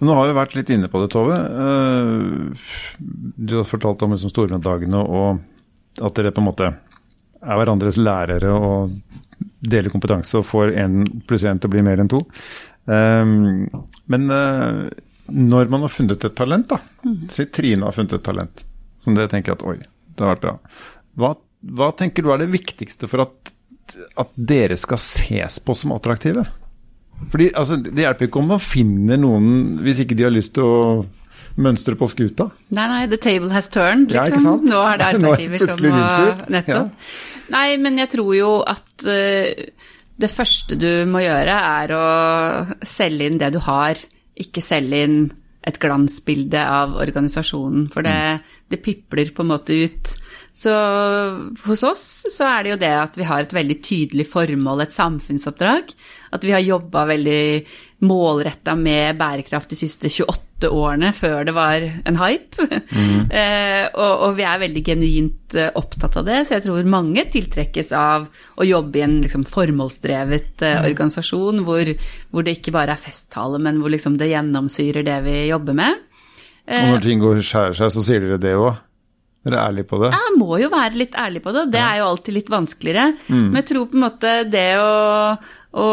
Nå 0.00 0.12
har 0.12 0.26
vi 0.28 0.34
vært 0.36 0.56
litt 0.58 0.70
inne 0.74 0.90
på 0.92 1.00
det, 1.00 1.08
Tove. 1.14 1.36
Eh, 1.36 3.00
Du 3.36 3.56
har 3.56 3.64
fortalt 3.64 4.02
om 4.04 4.12
liksom 4.12 4.32
Storbrannddagene 4.32 5.00
og 5.00 5.40
at 6.04 6.18
dere 6.18 6.32
på 6.36 6.42
en 6.42 6.48
måte 6.50 6.66
er 6.68 7.56
hverandres 7.56 7.96
lærere 7.96 8.50
og 8.52 8.92
deler 9.64 9.92
kompetanse 9.92 10.36
og 10.36 10.44
får 10.44 10.74
én 10.76 10.98
pluss 11.28 11.46
én 11.48 11.56
til 11.60 11.70
å 11.70 11.72
bli 11.72 11.84
mer 11.86 12.02
enn 12.02 12.12
to. 12.12 12.20
Eh, 12.88 13.24
Men 14.06 14.28
når 15.26 15.68
man 15.72 15.80
har 15.82 15.88
funnet 15.90 16.24
et 16.24 16.36
talent, 16.38 16.68
da, 16.68 16.78
si 17.32 17.46
Trine 17.50 17.82
har 17.88 17.92
funnet 17.96 18.12
et 18.18 18.22
talent, 18.22 18.64
som 19.00 19.16
det 19.16 19.28
tenker 19.32 19.52
jeg 19.52 19.60
at 19.60 19.66
oi, 19.68 19.78
det 20.16 20.24
har 20.24 20.34
vært 20.34 20.44
bra. 20.46 20.54
Hva, 21.20 21.32
hva 21.76 21.90
tenker 21.96 22.24
du 22.24 22.32
er 22.32 22.42
det 22.42 22.50
viktigste 22.52 23.08
for 23.10 23.26
at, 23.26 23.56
at 24.20 24.32
dere 24.36 24.78
skal 24.80 25.00
ses 25.02 25.60
på 25.64 25.76
som 25.78 25.94
attraktive? 25.96 26.46
Fordi 27.32 27.50
altså, 27.56 27.78
Det 27.80 28.02
hjelper 28.02 28.28
ikke 28.28 28.40
om 28.42 28.50
man 28.52 28.60
finner 28.60 29.20
noen 29.20 29.78
hvis 29.84 30.02
ikke 30.04 30.16
de 30.18 30.26
har 30.26 30.34
lyst 30.34 30.52
til 30.58 30.66
å 30.68 30.80
mønstre 31.56 31.96
på 31.96 32.08
skuta. 32.12 32.50
Nei, 32.76 32.84
nei, 32.90 33.02
the 33.08 33.16
table 33.16 33.48
has 33.54 33.70
turned, 33.72 34.12
Ja, 34.12 34.26
ikke 34.26 34.36
liksom. 34.36 34.58
sant? 34.60 34.68
Nå 34.68 34.82
er 34.84 35.00
det 35.00 35.06
er 35.08 35.16
arbeidsgiver 35.16 35.62
som 35.70 35.80
må 35.80 36.50
din 36.52 36.60
tur. 36.60 37.14
Nei, 37.54 37.66
men 37.80 37.96
jeg 38.02 38.10
tror 38.12 38.32
jo 38.36 38.50
at 38.68 39.06
uh, 39.08 39.64
det 40.20 40.30
første 40.32 40.76
du 40.80 40.90
må 41.08 41.22
gjøre, 41.24 41.56
er 41.80 41.94
å 41.96 42.04
selge 42.84 43.30
inn 43.30 43.40
det 43.40 43.52
du 43.54 43.60
har, 43.64 44.00
ikke 44.36 44.64
selge 44.64 45.02
inn 45.06 45.18
et 45.66 45.78
glansbilde 45.82 46.60
av 46.62 46.94
organisasjonen. 47.02 47.88
For 47.94 48.06
det, 48.06 48.42
det 48.70 48.82
pipler 48.84 49.32
på 49.34 49.42
en 49.44 49.50
måte 49.50 49.76
ut 49.86 50.12
Så 50.56 50.72
hos 51.66 51.82
oss 51.84 52.04
så 52.32 52.46
er 52.48 52.62
det 52.62 52.70
jo 52.70 52.78
det 52.80 52.92
at 52.96 53.18
vi 53.18 53.26
har 53.28 53.44
et 53.44 53.52
veldig 53.52 53.76
tydelig 53.84 54.28
formål, 54.30 54.86
et 54.86 54.94
samfunnsoppdrag. 54.94 55.90
At 56.32 56.46
vi 56.46 56.54
har 56.54 56.64
jobba 56.64 57.04
veldig 57.10 57.42
målretta 58.04 58.74
med 58.76 59.16
bærekraft 59.16 59.70
de 59.72 59.78
siste 59.78 60.10
28 60.12 60.68
årene, 60.68 61.12
før 61.16 61.46
det 61.48 61.54
var 61.56 61.80
en 61.80 62.18
hype. 62.20 62.66
Mm. 62.92 63.30
eh, 63.40 63.84
og, 63.88 64.12
og, 64.26 64.34
vi 64.36 64.44
er 64.44 64.60
veldig 64.60 64.82
genuint 64.84 65.56
eh, 65.56 65.70
opptatt 65.80 66.18
av 66.20 66.26
det, 66.28 66.42
så 66.44 66.56
jeg 66.56 66.66
tror 66.66 66.90
mange 66.92 67.24
tiltrekkes 67.32 67.94
av 67.96 68.26
å 68.56 68.66
jobbe 68.68 69.00
i 69.00 69.04
en 69.06 69.18
liksom, 69.24 69.46
formålsdrevet 69.48 70.64
eh, 70.64 70.80
mm. 70.80 70.88
organisasjon 70.90 71.64
hvor, 71.64 71.92
hvor, 72.30 72.44
det 72.44 72.58
ikke 72.58 72.74
bare 72.76 72.96
er 72.96 73.00
festtale, 73.00 73.60
men 73.64 73.80
hvor 73.80 73.92
liksom, 73.92 74.18
det 74.20 74.32
gjennomsyrer 74.34 75.06
det 75.06 75.20
vi 75.24 75.38
jobber 75.48 75.80
med. 75.80 76.04
og 76.66 76.92
når 76.92 77.08
ting 77.08 77.24
går 77.24 77.40
skjærer 77.40 77.80
seg, 77.80 77.96
så 77.96 78.04
sier 78.04 78.26
dere 78.26 78.42
det 78.42 78.58
òg? 78.60 78.74
Dere 79.46 79.60
er 79.60 79.70
ærlige 79.70 79.88
på 79.88 80.02
det? 80.02 80.10
Jeg 80.10 80.38
må 80.40 80.56
jo 80.58 80.68
være 80.72 80.98
litt 80.98 81.16
ærlig 81.16 81.40
på 81.44 81.52
det. 81.54 81.68
Det 81.70 81.78
er 81.78 82.00
jo 82.00 82.08
alltid 82.10 82.34
litt 82.34 82.48
vanskeligere. 82.50 83.12
Mm. 83.28 83.44
Men 83.44 83.60
jeg 83.60 83.68
tror 83.68 83.84
på 83.92 83.94
en 83.96 84.02
måte 84.02 84.32
det 84.50 84.70
å, 84.82 84.88
å 85.70 85.86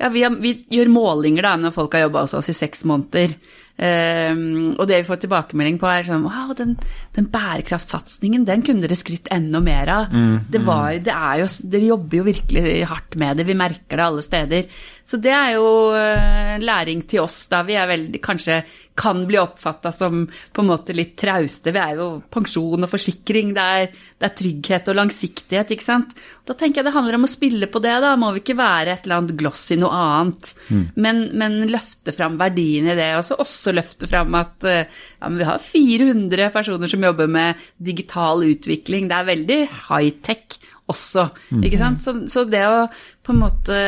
ja, 0.00 0.08
vi, 0.10 0.24
har, 0.24 0.34
vi, 0.42 0.56
gjør 0.74 0.90
målinger 0.90 1.46
da 1.46 1.54
når 1.60 1.74
folk 1.74 1.94
har 1.94 2.08
jobba 2.08 2.24
hos 2.24 2.34
oss 2.36 2.50
i 2.50 2.56
seks 2.56 2.82
måneder. 2.88 3.36
Um, 3.74 4.76
og 4.78 4.86
det 4.86 5.00
vi 5.00 5.06
får 5.08 5.24
tilbakemelding 5.24 5.80
på, 5.82 5.88
er 5.90 6.04
sånn 6.06 6.22
Wow, 6.22 6.52
den, 6.54 6.76
den 7.16 7.26
bærekraftsatsingen, 7.32 8.44
den 8.46 8.62
kunne 8.66 8.84
dere 8.84 8.98
skrytt 8.98 9.30
enda 9.34 9.58
mer 9.62 9.90
av. 9.90 10.14
Mm, 10.14 10.36
det 10.54 10.60
var, 10.66 10.92
det 11.02 11.14
er 11.14 11.40
jo, 11.42 11.48
dere 11.72 11.88
jobber 11.90 12.20
jo 12.20 12.26
virkelig 12.28 12.76
hardt 12.90 13.18
med 13.18 13.40
det, 13.40 13.48
vi 13.50 13.58
merker 13.58 13.98
det 13.98 14.06
alle 14.06 14.22
steder. 14.26 14.84
Så 15.04 15.20
det 15.20 15.34
er 15.36 15.52
jo 15.58 15.66
uh, 15.92 16.56
læring 16.62 17.04
til 17.08 17.24
oss, 17.24 17.44
da. 17.50 17.60
Vi 17.66 17.76
er 17.76 17.90
veldig 17.90 18.20
kanskje 18.24 18.62
kan 18.94 19.24
bli 19.26 19.38
oppfatta 19.40 19.90
som 19.92 20.20
på 20.52 20.62
en 20.62 20.68
måte 20.68 20.94
litt 20.94 21.16
trauste. 21.18 21.72
Vi 21.74 21.80
er 21.82 21.98
jo 21.98 22.06
pensjon 22.30 22.86
og 22.86 22.90
forsikring, 22.92 23.50
det 23.56 23.62
er, 23.78 23.88
det 23.90 24.28
er, 24.28 24.34
trygghet 24.38 24.90
og 24.92 24.98
langsiktighet, 25.00 25.72
ikke 25.74 25.86
sant. 25.86 26.12
Da 26.46 26.54
tenker 26.54 26.80
jeg 26.80 26.86
det 26.86 26.94
handler 26.94 27.18
om 27.18 27.26
å 27.26 27.30
spille 27.30 27.66
på 27.70 27.82
det, 27.82 27.94
da. 28.04 28.12
Må 28.20 28.30
vi 28.36 28.44
ikke 28.44 28.58
være 28.60 28.94
et 28.94 29.08
eller 29.08 29.22
annet 29.22 29.36
gloss 29.40 29.64
i 29.74 29.80
noe 29.82 29.98
annet, 29.98 30.52
mm. 30.68 30.84
men, 30.94 31.22
men, 31.34 31.58
løfte 31.74 32.14
fram 32.14 32.38
verdiene 32.38 32.94
i 32.94 32.98
det. 33.00 33.10
Og 33.18 33.26
så 33.26 33.38
også 33.42 33.74
løfte 33.74 34.08
fram 34.10 34.38
at 34.38 34.68
ja, 34.70 35.32
vi 35.40 35.48
har 35.48 35.58
400 35.62 36.52
personer 36.54 36.92
som 36.92 37.08
jobber 37.08 37.30
med 37.40 37.64
digital 37.82 38.46
utvikling. 38.46 39.10
Det 39.10 39.18
er 39.18 39.32
veldig 39.32 39.58
high-tech 39.88 40.60
også, 40.86 41.26
mm. 41.50 41.66
ikke 41.66 41.82
sant. 41.82 42.04
Så, 42.04 42.14
så 42.30 42.46
det 42.46 42.62
å 42.68 42.86
på 43.24 43.34
en 43.34 43.42
måte 43.42 43.80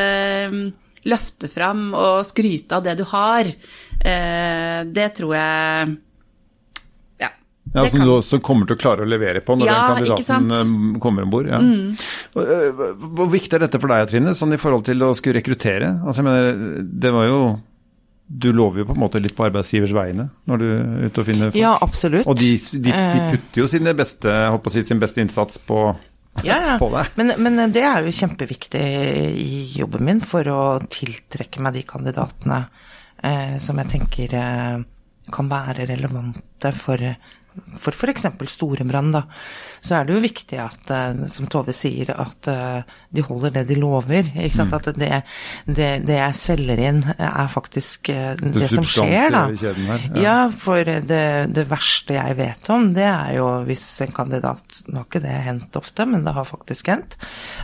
løfte 1.07 1.49
fram 1.51 1.89
og 1.95 2.25
skryte 2.27 2.77
av 2.77 2.85
det 2.85 2.97
du 2.99 3.05
har, 3.09 3.49
Eh, 3.99 4.81
det 4.93 5.09
tror 5.17 5.33
jeg 5.35 5.95
Ja. 7.19 7.29
ja 7.73 7.85
som 7.89 8.03
du 8.03 8.11
også 8.13 8.39
kommer 8.45 8.69
til 8.69 8.77
å 8.77 8.81
klare 8.81 9.05
å 9.05 9.09
levere 9.09 9.41
på 9.41 9.55
når 9.57 9.69
ja, 9.69 9.77
den 9.79 9.95
kandidaten 9.95 10.51
eh, 10.51 10.99
kommer 11.01 11.25
om 11.25 11.31
bord. 11.33 11.49
Ja. 11.49 11.61
Mm. 11.61 11.95
Eh, 12.37 12.83
hvor 13.17 13.31
viktig 13.31 13.57
er 13.57 13.65
dette 13.65 13.81
for 13.81 13.93
deg, 13.93 14.05
Trine, 14.11 14.35
sånn 14.37 14.53
i 14.53 14.61
forhold 14.61 14.85
til 14.87 15.01
å 15.07 15.15
skulle 15.17 15.41
rekruttere? 15.41 15.95
Altså, 16.03 16.21
jeg 16.21 16.29
mener, 16.29 16.85
det 16.85 17.15
var 17.15 17.27
jo 17.29 17.41
du 18.27 18.49
lover 18.51 18.81
jo 18.81 18.85
på 18.89 18.91
en 18.91 18.99
måte 18.99 19.21
litt 19.23 19.37
på 19.37 19.45
arbeidsgivers 19.45 19.93
vegne 19.95 20.25
når 20.51 20.59
du 20.59 20.65
er 20.67 21.05
ute 21.07 21.21
og 21.21 21.27
finner 21.29 21.51
folk. 21.53 21.61
Ja, 21.61 21.77
absolutt. 21.79 22.27
Og 22.27 22.35
de, 22.35 22.49
de, 22.59 22.91
de 22.91 23.21
putter 23.31 23.61
jo 23.61 23.67
sine 23.71 23.93
beste, 23.95 24.33
håper 24.51 24.67
å 24.67 24.73
si, 24.73 24.83
sin 24.83 24.99
beste 24.99 25.23
innsats 25.23 25.61
på, 25.63 25.85
ja, 26.43 26.57
ja. 26.67 26.75
på 26.79 26.89
det. 26.93 27.05
Men, 27.15 27.33
men, 27.37 27.61
det 27.73 27.83
er 27.85 28.05
jo 28.05 28.13
kjempeviktig 28.13 28.83
i 29.41 29.63
jobben 29.77 30.05
min 30.07 30.21
for 30.21 30.47
å 30.51 30.61
tiltrekke 30.91 31.63
meg 31.63 31.77
de 31.77 31.83
kandidatene 31.87 32.61
eh, 33.23 33.57
som 33.63 33.79
jeg 33.81 33.91
tenker 33.95 34.37
eh, 34.37 34.77
kan 35.33 35.49
være 35.51 35.87
relevante 35.89 36.71
for 36.75 37.01
for 37.81 37.95
f.eks. 37.95 38.27
storebrann, 38.51 39.11
da, 39.13 39.23
så 39.81 39.99
er 39.99 40.07
det 40.07 40.15
jo 40.15 40.21
viktig 40.23 40.59
at, 40.61 40.91
eh, 40.93 41.23
som 41.31 41.47
Tove 41.51 41.73
sier, 41.75 42.11
at 42.13 42.49
eh, 42.51 42.95
de 43.13 43.23
holder 43.25 43.53
det 43.59 43.65
de 43.69 43.77
lover. 43.79 44.29
Ikke 44.33 44.55
sant? 44.55 44.73
Mm. 44.73 44.77
At 44.77 44.99
det, 44.99 45.09
det, 45.65 45.89
det, 46.07 46.17
jeg 46.17 46.37
selger 46.39 46.83
inn, 46.89 47.01
er 47.15 47.51
faktisk 47.51 48.11
eh, 48.13 48.33
det, 48.39 48.53
det 48.57 48.71
som 48.73 48.87
skjer, 48.87 49.29
da. 49.33 49.43
Her, 49.47 50.07
ja. 50.15 50.23
ja. 50.23 50.37
for 50.51 50.81
det, 50.83 51.25
det, 51.55 51.67
verste 51.69 52.17
jeg 52.17 52.39
vet 52.39 52.71
om, 52.73 52.91
det 52.97 53.07
er 53.07 53.35
jo 53.39 53.49
hvis 53.67 53.85
en 54.05 54.15
kandidat 54.15 54.81
Nå 54.87 55.01
har 55.01 55.07
ikke 55.07 55.23
det 55.23 55.35
hendt 55.47 55.77
ofte, 55.79 56.05
men 56.09 56.25
det 56.25 56.33
har 56.35 56.47
faktisk 56.47 56.89
hendt. 56.91 57.19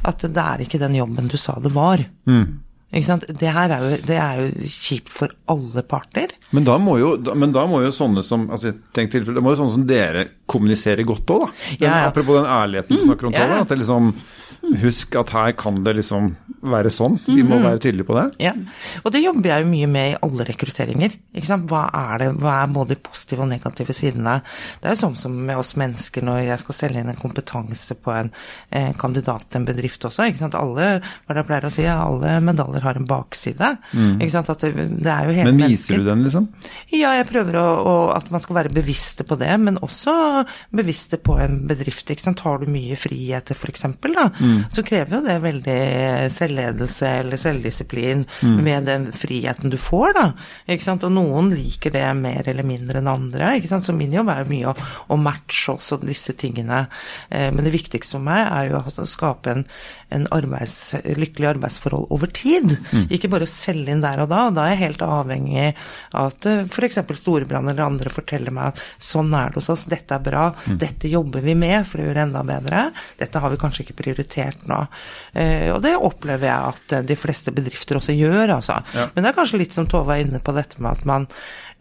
At 0.07 0.23
det 0.23 0.43
er 0.43 0.63
ikke 0.63 0.81
den 0.81 0.97
jobben 1.00 1.31
du 1.31 1.38
sa 1.39 1.57
det 1.63 1.73
var. 1.75 2.03
Mm. 2.29 2.62
Det 2.93 3.50
her 3.55 3.71
er 3.73 3.81
jo, 3.81 3.97
det 4.05 4.17
er 4.21 4.39
jo 4.43 4.67
kjipt 4.69 5.09
for 5.09 5.31
alle 5.50 5.81
parter. 5.89 6.35
Men 6.53 6.67
da 6.67 6.75
må 6.77 7.00
jo, 7.01 7.15
men 7.33 7.53
da 7.55 7.65
må 7.69 7.81
jo 7.81 7.89
sånne 7.93 8.21
som 8.25 8.45
altså, 8.53 8.75
tenk 8.93 9.09
til, 9.15 9.25
det 9.25 9.41
må 9.41 9.55
jo 9.55 9.63
sånne 9.63 9.75
som 9.79 9.88
dere 9.89 10.27
kommunisere 10.45 11.05
godt 11.07 11.33
òg, 11.33 11.47
da. 11.47 11.50
Den, 11.71 11.88
ja, 11.88 11.95
ja. 12.03 12.12
Apropos 12.12 12.38
den 12.38 12.51
ærligheten 12.53 13.00
du 13.00 13.05
snakker 13.07 13.29
om, 13.31 13.33
Tove. 13.33 13.59
At 13.63 13.73
det 13.73 13.79
liksom 13.81 14.13
Husk 14.82 15.15
at 15.20 15.34
her 15.36 15.53
kan 15.60 15.82
det 15.86 15.96
liksom 16.00 16.34
være 16.63 16.92
sånn. 16.94 17.18
Vi 17.25 17.44
må 17.44 17.58
mm. 17.60 17.65
være 17.65 17.82
tydelige 17.84 18.08
på 18.08 18.15
det. 18.18 18.25
Ja, 18.44 18.53
og 19.03 19.12
det 19.13 19.24
jobber 19.24 19.51
jeg 19.51 19.63
jo 19.65 19.70
mye 19.70 19.89
med 19.92 20.13
i 20.13 20.18
alle 20.25 20.46
rekrutteringer. 20.48 21.15
Ikke 21.36 21.50
sant? 21.50 21.65
Hva 21.70 21.84
er 22.00 22.22
det, 22.22 22.30
hva 22.39 22.56
er 22.62 22.72
både 22.74 22.96
de 22.96 23.03
positive 23.03 23.44
og 23.44 23.50
negative 23.51 23.96
sidene? 23.96 24.38
Det 24.80 24.89
er 24.89 24.96
jo 24.96 25.01
sånn 25.03 25.18
som 25.20 25.36
med 25.50 25.60
oss 25.60 25.74
mennesker 25.80 26.25
når 26.25 26.44
jeg 26.48 26.63
skal 26.63 26.77
selge 26.77 27.03
inn 27.03 27.12
en 27.12 27.20
kompetanse 27.20 27.98
på 28.00 28.13
en 28.15 28.32
eh, 28.70 28.92
kandidat 29.00 29.50
til 29.50 29.62
en 29.62 29.68
bedrift 29.68 30.08
også. 30.08 30.30
Ikke 30.30 30.44
sant? 30.44 30.58
Alle, 30.60 30.89
hva 31.27 31.38
jeg 31.38 31.50
pleier 31.50 31.68
å 31.68 31.74
si, 31.74 31.88
alle 31.89 32.38
medaljer 32.44 32.88
har 32.88 33.00
en 33.00 33.10
bakside. 33.10 33.74
Mm. 33.92 34.15
Det, 34.24 34.74
det 35.03 35.12
er 35.12 35.27
jo 35.27 35.36
hele 35.36 35.51
Men 35.51 35.60
viser 35.60 35.98
mennesker. 35.98 36.00
du 36.00 36.10
den, 36.12 36.24
liksom? 36.27 36.50
Ja, 36.94 37.15
jeg 37.20 37.27
prøver 37.32 37.60
å, 37.60 37.68
å, 37.84 37.96
at 38.15 38.32
man 38.34 38.44
skal 38.44 38.62
være 38.62 38.74
bevisste 38.74 39.27
på 39.27 39.38
det, 39.42 39.51
men 39.60 39.82
også 39.84 40.15
bevisste 40.74 41.20
på 41.20 41.38
en 41.44 41.63
bedrift. 41.70 42.08
Ikke 42.08 42.27
sant? 42.30 42.44
Har 42.48 42.62
du 42.62 42.72
mye 42.72 42.98
friheter, 43.00 43.58
f.eks., 43.58 43.88
da, 44.03 44.30
mm. 44.30 44.62
Så 44.74 44.84
krever 44.86 45.17
jo 45.17 45.22
det 45.25 45.38
veldig 45.43 45.79
selvledelse 46.34 47.12
eller 47.24 47.41
selvdisiplin 47.41 48.24
mm. 48.41 48.58
med 48.63 48.88
den 48.89 49.10
friheten 49.15 49.74
du 49.74 49.77
får, 49.82 50.13
da. 50.17 50.25
Ikke 50.70 50.86
sant? 50.86 51.05
Og 51.08 51.13
noen 51.13 51.51
liker 51.53 51.93
det 51.93 52.05
mer 52.17 52.48
eller 52.50 52.67
mindre 52.67 53.01
enn 53.01 53.12
andre. 53.12 53.55
ikke 53.58 53.72
sant? 53.72 53.88
Så 53.88 53.96
min 53.96 54.13
jobb 54.13 54.32
er 54.34 54.43
jo 54.43 54.51
mye 54.51 54.72
å, 54.72 54.75
å 55.13 55.20
matche 55.20 55.74
også 55.75 56.00
disse 56.03 56.36
tingene. 56.39 56.86
Eh, 57.29 57.50
men 57.53 57.65
det 57.65 57.74
viktigste 57.75 58.17
for 58.17 58.25
meg 58.25 58.46
er 58.46 58.72
jo 58.72 58.82
å 58.84 59.08
skape 59.10 59.53
en, 59.53 59.65
en 60.13 60.27
arbeids, 60.36 60.96
lykkelig 61.17 61.53
arbeidsforhold 61.55 62.10
over 62.13 62.32
tid. 62.34 62.75
Mm. 62.91 63.08
Ikke 63.13 63.32
bare 63.32 63.48
å 63.48 63.51
selge 63.51 63.93
inn 63.93 64.03
der 64.03 64.24
og 64.24 64.32
da. 64.32 64.46
Da 64.53 64.67
er 64.67 64.75
jeg 64.75 64.84
helt 64.86 65.05
avhengig 65.08 65.70
av 66.12 66.32
at 66.34 66.50
eh, 66.50 66.63
f.eks. 66.70 67.01
Storebrand 67.24 67.70
eller 67.70 67.86
andre 67.86 68.12
forteller 68.12 68.53
meg 68.53 68.74
at 68.74 68.82
sånn 69.01 69.32
er 69.38 69.51
det 69.51 69.62
hos 69.62 69.70
oss, 69.72 69.86
dette 69.91 70.15
er 70.15 70.24
bra, 70.24 70.48
mm. 70.51 70.77
dette 70.82 71.12
jobber 71.12 71.43
vi 71.46 71.55
med 71.58 71.88
for 71.88 72.01
å 72.01 72.08
gjøre 72.08 72.25
enda 72.27 72.43
bedre. 72.48 72.88
Dette 73.20 73.41
har 73.41 73.53
vi 73.53 73.60
kanskje 73.62 73.86
ikke 73.86 74.00
prioritert 74.01 74.52
nå. 74.69 74.79
Eh, 75.33 75.69
og 75.74 75.81
det 75.86 75.95
opplever 75.98 76.50
jeg 76.50 76.74
at 76.74 76.95
de 77.10 77.19
fleste 77.19 77.53
bedrifter 77.55 78.00
også 78.00 78.15
gjør, 78.15 78.57
altså. 78.60 78.79
Ja. 78.95 79.10
Men 79.13 79.25
det 79.25 79.33
er 79.33 79.38
kanskje 79.41 79.62
litt 79.62 79.75
som 79.75 79.89
Tove 79.89 80.15
er 80.15 80.25
inne 80.25 80.41
på 80.43 80.55
dette 80.55 80.81
med 80.81 80.98
at 80.98 81.07
man 81.10 81.29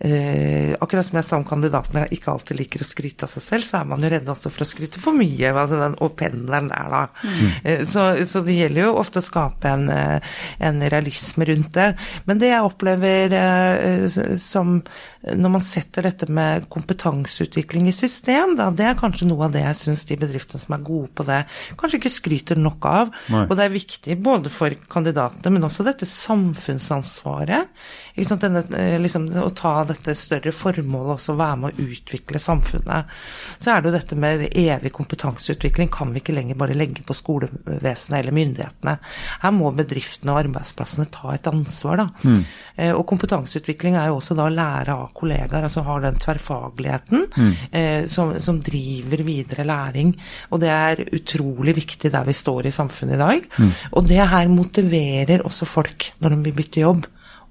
Eh, 0.04 0.74
akkurat 0.80 1.06
som 1.06 1.16
jeg 1.20 1.26
sa 1.28 1.36
om 1.38 1.44
kandidatene 1.46 2.08
ikke 2.10 2.32
alltid 2.32 2.58
liker 2.58 2.82
å 2.82 2.86
skryte 2.86 3.28
av 3.28 3.30
seg 3.30 3.44
selv, 3.44 3.66
så 3.68 3.78
er 3.78 3.90
man 3.92 4.02
jo 4.02 4.08
redd 4.10 4.30
også 4.32 4.50
for 4.50 4.64
å 4.64 4.66
skryte 4.66 4.98
for 4.98 5.14
mye. 5.14 5.52
Altså 5.52 5.78
den, 5.78 5.94
og 6.02 6.16
pendelen 6.18 6.72
der, 6.72 6.88
da. 6.90 7.02
Mm. 7.22 7.52
Eh, 7.62 7.84
så, 7.86 8.08
så, 8.26 8.42
det 8.42 8.56
gjelder 8.56 8.82
jo 8.82 8.96
ofte 8.98 9.22
å 9.22 9.26
skape 9.28 9.70
en, 9.70 9.86
eh, 9.94 10.34
en, 10.58 10.82
realisme 10.90 11.46
rundt 11.46 11.70
det. 11.76 11.92
Men 12.26 12.42
det 12.42 12.50
jeg 12.50 12.66
opplever 12.66 13.36
eh, 13.38 14.18
som 14.42 14.80
når 15.22 15.52
man 15.54 15.62
setter 15.62 16.02
dette 16.08 16.26
med 16.32 16.64
kompetanseutvikling 16.72 17.86
i 17.88 17.94
system, 17.94 18.56
da, 18.58 18.70
det 18.74 18.88
er 18.88 18.98
kanskje 18.98 19.28
noe 19.30 19.46
av 19.46 19.52
det 19.54 19.62
jeg 19.62 19.78
syns 19.78 20.04
de 20.08 20.16
bedriftene 20.18 20.58
som 20.58 20.74
er 20.74 20.82
gode 20.82 21.12
på 21.14 21.26
det, 21.28 21.44
kanskje 21.78 22.00
ikke 22.00 22.10
skryter 22.10 22.58
nok 22.58 22.88
av. 22.90 23.12
Nei. 23.30 23.44
Og 23.46 23.54
det 23.58 23.66
er 23.66 23.76
viktig 23.76 24.16
både 24.22 24.50
for 24.52 24.74
kandidatene, 24.90 25.54
men 25.54 25.68
også 25.68 25.86
dette 25.86 26.08
samfunnsansvaret. 26.10 27.70
Denne, 28.12 28.64
eh, 28.76 28.98
liksom, 29.00 29.28
å 29.40 29.52
ta 29.56 29.76
dette 29.88 30.16
større 30.18 30.52
formålet 30.52 31.14
også, 31.14 31.36
være 31.38 31.60
med 31.62 31.70
å 31.70 31.86
utvikle 31.86 32.42
samfunnet. 32.42 33.14
Så 33.62 33.72
er 33.72 33.80
det 33.80 33.88
jo 33.88 33.94
dette 33.94 34.18
med 34.18 34.44
evig 34.50 34.92
kompetanseutvikling 34.92 35.88
kan 35.92 36.10
vi 36.12 36.20
ikke 36.20 36.34
lenger 36.34 36.58
bare 36.58 36.76
legge 36.76 37.06
på 37.06 37.16
skolevesenet 37.16 38.18
eller 38.18 38.36
myndighetene. 38.36 38.98
Her 39.46 39.54
må 39.54 39.70
bedriftene 39.78 40.34
og 40.34 40.42
arbeidsplassene 40.42 41.08
ta 41.14 41.32
et 41.36 41.48
ansvar, 41.48 42.02
da. 42.02 42.10
Mm. 42.26 42.44
Eh, 42.74 42.92
og 42.92 43.06
kompetanseutvikling 43.06 43.96
er 43.96 44.10
jo 44.10 44.18
også 44.18 44.36
da 44.36 44.50
å 44.50 44.52
lære 44.52 44.98
av 44.98 45.11
kollegaer, 45.16 45.66
altså 45.66 45.84
har 45.86 46.02
den 46.04 46.18
tverrfagligheten 46.20 47.26
mm. 47.30 47.52
eh, 47.70 48.04
som, 48.10 48.34
som, 48.42 48.60
driver 48.62 49.24
videre 49.26 49.66
læring. 49.68 50.12
Og 50.50 50.62
det 50.62 50.70
er 50.72 51.04
utrolig 51.14 51.76
viktig 51.78 52.12
der 52.12 52.28
vi 52.28 52.36
står 52.36 52.68
i 52.68 52.74
samfunnet 52.74 53.18
i 53.18 53.22
dag. 53.22 53.48
Mm. 53.58 53.72
Og 53.92 54.06
det 54.10 54.20
her 54.34 54.52
motiverer 54.52 55.44
også 55.46 55.68
folk 55.68 56.12
når 56.22 56.36
de 56.36 56.40
vil 56.46 56.58
bytte 56.60 56.84
jobb. 56.84 57.08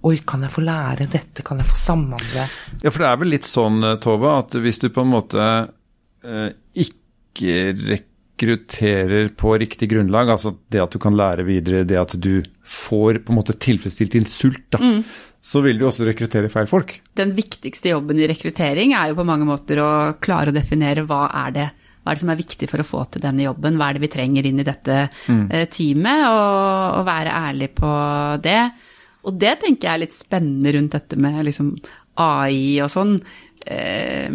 Oi, 0.07 0.15
kan 0.25 0.41
jeg 0.41 0.53
få 0.53 0.63
lære 0.65 1.09
dette, 1.13 1.43
kan 1.45 1.59
jeg 1.61 1.69
få 1.69 1.77
samhandle? 1.77 2.47
Ja, 2.81 2.89
for 2.89 3.03
det 3.03 3.09
er 3.11 3.19
vel 3.21 3.35
litt 3.35 3.49
sånn, 3.49 3.83
eh, 3.85 3.99
Tove, 4.01 4.37
at 4.43 4.57
hvis 4.61 4.81
du 4.81 4.89
på 4.93 5.05
en 5.05 5.13
måte 5.13 5.49
eh, 6.25 6.47
ikke 6.81 7.59
rekrutterer 7.77 9.29
på 9.37 9.53
riktig 9.61 9.91
grunnlag, 9.91 10.33
altså 10.33 10.55
det 10.73 10.81
at 10.81 10.95
du 10.95 10.97
kan 11.01 11.17
lære 11.17 11.45
videre, 11.45 11.85
det 11.85 11.99
at 12.01 12.17
du 12.17 12.41
får 12.65 13.21
på 13.21 13.33
en 13.33 13.37
måte 13.43 13.53
tilfredsstilt 13.61 14.17
din 14.17 14.29
sult, 14.29 14.65
da, 14.73 14.81
mm 14.81 15.29
så 15.41 15.62
vil 15.65 15.79
du 15.79 15.88
også 15.88 16.05
rekruttere 16.05 16.51
feil 16.53 16.67
folk. 16.69 17.00
Den 17.17 17.31
viktigste 17.38 17.89
jobben 17.95 18.19
i 18.21 18.27
rekruttering 18.29 18.93
er 18.93 19.10
jo 19.10 19.17
på 19.17 19.27
mange 19.27 19.48
måter 19.50 19.81
å 19.81 19.91
klare 20.21 20.53
å 20.53 20.55
definere 20.55 21.07
hva 21.10 21.24
er 21.45 21.51
det 21.55 21.67
hva 22.01 22.10
er 22.10 22.17
det 22.17 22.24
som 22.24 22.31
er 22.33 22.39
viktig 22.39 22.67
for 22.69 22.81
å 22.81 22.86
få 22.86 23.01
til 23.13 23.21
denne 23.21 23.43
jobben, 23.45 23.75
hva 23.77 23.88
er 23.91 23.98
det 23.98 24.01
vi 24.01 24.15
trenger 24.15 24.45
inn 24.50 24.62
i 24.62 24.65
dette 24.65 24.95
mm. 25.29 25.45
teamet, 25.69 26.21
og, 26.33 26.98
og 26.98 27.03
være 27.05 27.38
ærlig 27.50 27.69
på 27.77 27.91
det. 28.41 28.74
Og 29.29 29.33
det 29.38 29.53
tenker 29.62 29.86
jeg 29.86 29.93
er 29.93 30.01
litt 30.01 30.17
spennende 30.17 30.74
rundt 30.74 30.95
dette 30.95 31.13
med 31.21 31.45
liksom 31.45 31.77
AI 32.25 32.81
og 32.81 32.89
sånn. 32.89 33.21
Eh, 33.62 34.33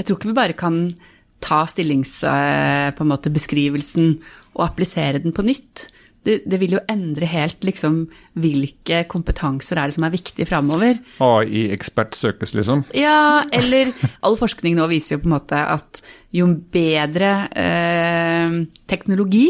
jeg 0.00 0.04
tror 0.06 0.16
ikke 0.16 0.32
vi 0.32 0.40
bare 0.40 0.56
kan 0.56 0.96
ta 1.44 1.68
stillingsbeskrivelsen 1.68 4.06
og 4.54 4.62
applisere 4.64 5.20
den 5.20 5.36
på 5.36 5.44
nytt. 5.44 5.92
Det, 6.24 6.38
det, 6.48 6.58
vil 6.62 6.78
jo 6.78 6.82
endre 6.88 7.28
helt 7.28 7.64
liksom 7.66 8.04
hvilke 8.40 9.02
kompetanser 9.12 9.80
er 9.80 9.90
det 9.90 9.96
som 9.98 10.06
er 10.06 10.14
viktige 10.14 10.48
framover. 10.48 10.98
AI-ekspert 11.24 12.16
søkes, 12.16 12.54
liksom? 12.56 12.86
Ja, 12.96 13.44
eller 13.52 13.92
all 14.24 14.38
forskning 14.40 14.78
nå 14.78 14.88
viser 14.92 15.16
jo 15.16 15.24
på 15.24 15.30
en 15.30 15.36
måte 15.36 15.60
at 15.76 16.00
jo 16.34 16.48
bedre 16.74 17.34
eh, 17.52 18.60
teknologi, 18.90 19.48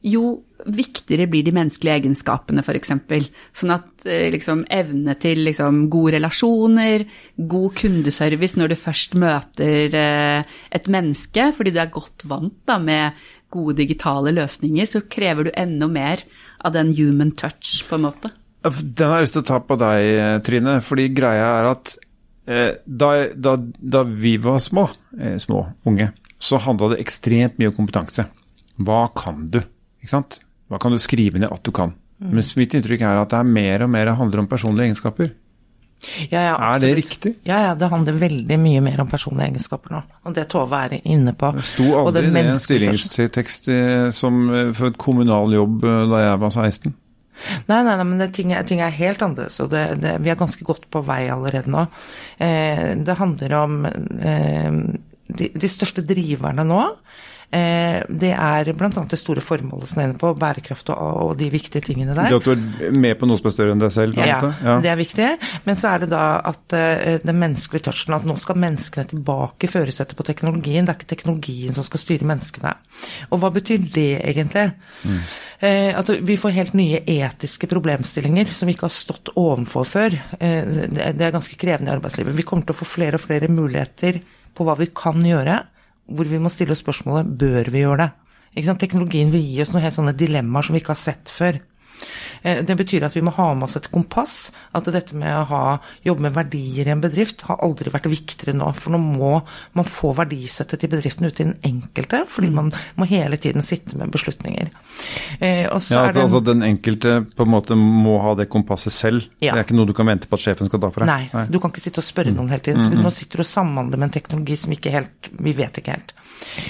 jo 0.00 0.40
viktigere 0.66 1.28
blir 1.30 1.44
de 1.44 1.52
menneskelige 1.54 1.96
egenskapene, 2.00 2.62
f.eks. 2.64 2.92
Sånn 3.56 3.72
at 3.74 4.06
eh, 4.08 4.28
liksom, 4.32 4.64
evne 4.72 5.14
til 5.20 5.42
liksom, 5.46 5.86
gode 5.92 6.16
relasjoner, 6.18 7.04
god 7.50 7.76
kundeservice 7.80 8.60
når 8.60 8.72
du 8.72 8.78
først 8.80 9.16
møter 9.20 9.96
eh, 9.96 10.56
et 10.76 10.90
menneske, 10.92 11.50
fordi 11.56 11.74
du 11.74 11.80
er 11.82 11.92
godt 11.92 12.26
vant 12.28 12.56
da, 12.68 12.78
med 12.82 13.20
gode 13.50 13.76
digitale 13.78 14.32
løsninger, 14.36 14.88
så 14.88 15.02
krever 15.10 15.48
du 15.48 15.50
enda 15.58 15.88
mer 15.90 16.22
av 16.64 16.74
den 16.76 16.92
human 16.96 17.32
touch, 17.32 17.80
på 17.88 17.98
en 17.98 18.06
måte. 18.08 18.32
Den 18.60 19.08
har 19.08 19.20
jeg 19.20 19.28
lyst 19.28 19.36
til 19.38 19.44
å 19.44 19.48
ta 19.48 19.58
på 19.64 19.76
deg, 19.80 20.08
Trine. 20.44 20.80
fordi 20.84 21.08
greia 21.16 21.46
er 21.60 21.70
at 21.70 21.94
eh, 22.50 22.74
da, 22.84 23.10
da, 23.34 23.56
da, 23.56 24.02
vi 24.04 24.34
var 24.42 24.60
små, 24.60 24.84
eh, 25.16 25.38
små, 25.40 25.64
unge, 25.88 26.10
så 26.40 26.60
handla 26.60 26.92
det 26.92 27.00
ekstremt 27.04 27.56
mye 27.60 27.72
om 27.72 27.78
kompetanse. 27.78 28.26
Hva 28.80 29.06
kan 29.16 29.46
du? 29.52 29.62
Ikke 30.00 30.12
sant? 30.12 30.40
Hva 30.70 30.80
kan 30.80 30.92
du 30.92 31.00
skrive 31.00 31.40
ned 31.40 31.52
at 31.52 31.64
du 31.64 31.72
kan? 31.74 31.94
Mm. 32.20 32.34
Mens 32.36 32.52
mitt 32.56 32.76
inntrykk 32.76 33.04
er 33.04 33.22
at 33.22 33.32
det 33.32 33.40
er 33.40 33.48
mer 33.48 33.86
og 33.86 33.92
mer 33.92 34.12
handler 34.18 34.42
om 34.42 34.48
personlige 34.50 34.90
egenskaper. 34.90 35.32
Ja, 36.30 36.40
ja, 36.40 36.54
er 36.56 36.80
det 36.80 36.94
riktig? 36.96 37.34
Ja, 37.44 37.58
ja, 37.66 37.74
det 37.76 37.90
handler 37.92 38.16
veldig 38.20 38.56
mye 38.60 38.80
mer 38.84 39.02
om 39.02 39.10
personlige 39.10 39.50
egenskaper 39.50 39.92
nå. 39.92 40.00
Og 40.24 40.36
det 40.36 40.46
Tove 40.52 40.80
er 40.86 40.96
inne 41.02 41.34
på. 41.36 41.52
Det 41.58 41.66
sto 41.68 41.90
aldri 42.00 42.30
det 42.30 42.40
i 42.40 42.48
en 42.54 42.62
stillingstekst 42.62 43.68
eh, 43.74 44.08
som 44.14 44.40
eh, 44.48 44.72
for 44.76 44.92
et 44.92 44.98
kommunal 45.00 45.52
jobb 45.54 45.84
eh, 45.84 46.02
da 46.10 46.24
jeg 46.24 46.42
var 46.46 46.56
16. 46.56 46.96
Nei, 47.68 47.80
nei, 47.84 47.94
nei 47.96 48.04
men 48.04 48.20
det, 48.20 48.30
ting, 48.36 48.52
ting, 48.68 48.82
er 48.84 48.92
helt 48.92 49.22
annerledes, 49.24 49.60
og 49.64 49.70
det, 49.72 49.84
det, 50.02 50.16
vi 50.24 50.32
er 50.32 50.40
ganske 50.40 50.64
godt 50.66 50.88
på 50.92 51.02
vei 51.06 51.22
allerede 51.32 51.72
nå. 51.72 51.86
Eh, 52.42 52.86
det 53.00 53.16
handler 53.20 53.56
om 53.60 53.78
eh, 53.88 54.70
de, 55.30 55.50
de, 55.54 55.70
største 55.70 56.04
driverne 56.06 56.66
nå 56.68 56.82
det 57.50 58.30
er 58.30 58.68
bl.a. 58.78 58.90
det 59.10 59.18
store 59.18 59.42
formålet 59.42 59.90
som 59.90 59.98
er 59.98 60.08
inne 60.08 60.18
på, 60.20 60.30
bærekraft 60.38 60.92
og, 60.92 60.98
og, 61.00 61.32
de 61.40 61.48
viktige 61.50 61.82
tingene 61.82 62.14
der. 62.14 62.28
Det 62.30 62.38
at 62.38 62.46
du 62.46 62.52
er 62.86 62.94
med 62.94 63.18
på 63.18 63.26
noe 63.26 63.40
som 63.40 63.48
er 63.50 63.54
større 63.54 63.74
enn 63.74 63.82
deg 63.82 63.94
selv? 63.94 64.18
Ja, 64.20 64.38
ja, 64.62 64.76
det 64.84 64.92
er 64.92 64.98
viktig. 65.00 65.26
Men 65.64 65.78
så 65.78 65.90
er 65.90 66.04
det 66.04 66.10
da 66.12 66.24
at 66.46 66.76
uh, 66.76 67.16
den 67.24 67.40
menneskelige 67.40 67.88
touchen, 67.88 68.14
at 68.14 68.28
nå 68.28 68.36
skal 68.38 68.60
menneskene 68.62 69.10
tilbake 69.10 69.66
i 69.66 69.72
førersetet 69.72 70.18
på 70.18 70.26
teknologien. 70.28 70.86
Det 70.86 70.94
er 70.94 71.00
ikke 71.00 71.10
teknologien 71.10 71.74
som 71.74 71.86
skal 71.86 72.04
styre 72.04 72.28
menneskene. 72.30 72.76
Og 73.30 73.42
hva 73.42 73.50
betyr 73.54 73.82
det 73.96 74.12
egentlig? 74.20 74.68
Mm. 75.02 75.18
Uh, 75.60 75.90
at 75.98 76.14
vi 76.30 76.38
får 76.40 76.54
helt 76.54 76.78
nye 76.78 77.02
etiske 77.02 77.70
problemstillinger 77.70 78.54
som 78.54 78.70
vi 78.70 78.76
ikke 78.78 78.86
har 78.86 78.94
stått 78.94 79.34
overfor 79.34 79.90
før. 79.90 80.14
Det 80.38 81.10
er 81.10 81.34
ganske 81.34 81.58
krevende 81.58 81.90
i 81.90 81.96
arbeidslivet. 81.98 82.38
Vi 82.38 82.46
kommer 82.46 82.68
til 82.68 82.78
å 82.78 82.80
få 82.84 82.88
flere 82.88 83.18
og 83.18 83.26
flere 83.26 83.50
muligheter 83.50 84.22
på 84.54 84.66
hva 84.66 84.78
vi 84.78 84.90
kan 84.94 85.18
gjøre 85.24 85.58
hvor 86.10 86.28
vi 86.28 86.40
må 86.42 86.50
stille 86.52 86.74
oss 86.74 86.82
spørsmålet 86.84 87.30
bør 87.40 87.70
vi 87.72 87.84
gjøre 87.84 88.04
det. 88.04 88.10
Teknologien 88.80 89.30
vil 89.30 89.44
gi 89.46 89.60
oss 89.62 89.70
noen 89.72 89.84
helt 89.84 89.96
sånne 89.96 90.16
dilemmaer 90.18 90.66
som 90.66 90.74
vi 90.74 90.82
ikke 90.82 90.96
har 90.96 91.00
sett 91.00 91.30
før. 91.30 91.60
Eh, 92.42 92.62
det 92.64 92.76
betyr 92.78 93.04
at 93.06 93.16
vi 93.16 93.22
må 93.24 93.32
ha 93.36 93.50
med 93.54 93.68
oss 93.68 93.76
et 93.80 93.90
kompass. 93.92 94.50
At 94.76 94.88
dette 94.92 95.16
med 95.18 95.32
å 95.34 95.44
ha, 95.50 95.62
jobbe 96.06 96.26
med 96.26 96.36
verdier 96.36 96.88
i 96.88 96.94
en 96.94 97.02
bedrift 97.02 97.44
har 97.48 97.60
aldri 97.64 97.92
vært 97.92 98.08
viktigere 98.10 98.56
nå. 98.56 98.70
For 98.76 98.94
nå 98.94 99.00
må 99.02 99.32
man 99.78 99.88
få 99.88 100.12
verdisettet 100.18 100.82
til 100.82 100.92
bedriften 100.92 101.28
ut 101.28 101.36
til 101.36 101.50
den 101.50 101.58
enkelte, 101.66 102.22
fordi 102.30 102.52
man 102.54 102.72
må 103.00 103.08
hele 103.10 103.38
tiden 103.40 103.64
sitte 103.66 103.98
med 104.00 104.12
beslutninger. 104.14 104.70
Eh, 105.38 105.66
ja, 105.66 105.78
den, 105.80 106.22
altså 106.24 106.42
den 106.44 106.64
enkelte 106.66 107.20
på 107.36 107.46
en 107.46 107.54
måte 107.54 107.78
må 107.78 108.18
ha 108.24 108.34
det 108.38 108.50
kompasset 108.52 108.94
selv? 108.94 109.28
Ja. 109.40 109.54
Det 109.54 109.58
er 109.58 109.68
ikke 109.68 109.78
noe 109.78 109.90
du 109.90 109.96
kan 109.96 110.08
vente 110.10 110.30
på 110.30 110.38
at 110.38 110.44
sjefen 110.44 110.70
skal 110.70 110.82
ta 110.82 110.92
for 110.92 111.04
deg? 111.04 111.10
Nei, 111.10 111.30
Nei. 111.34 111.46
du 111.50 111.60
kan 111.60 111.72
ikke 111.72 111.84
sitte 111.84 112.02
og 112.02 112.08
spørre 112.08 112.34
noen 112.34 112.52
hele 112.52 112.64
tiden. 112.64 112.84
For 112.86 112.98
mm. 112.98 113.06
Nå 113.06 113.14
sitter 113.14 113.40
du 113.40 113.46
og 113.46 113.50
samhandler 113.50 114.00
med 114.00 114.10
en 114.10 114.16
teknologi 114.18 114.58
som 114.60 114.74
ikke 114.74 114.92
helt 114.94 115.30
Vi 115.40 115.52
vet 115.56 115.80
ikke 115.80 115.94
helt. 115.94 116.14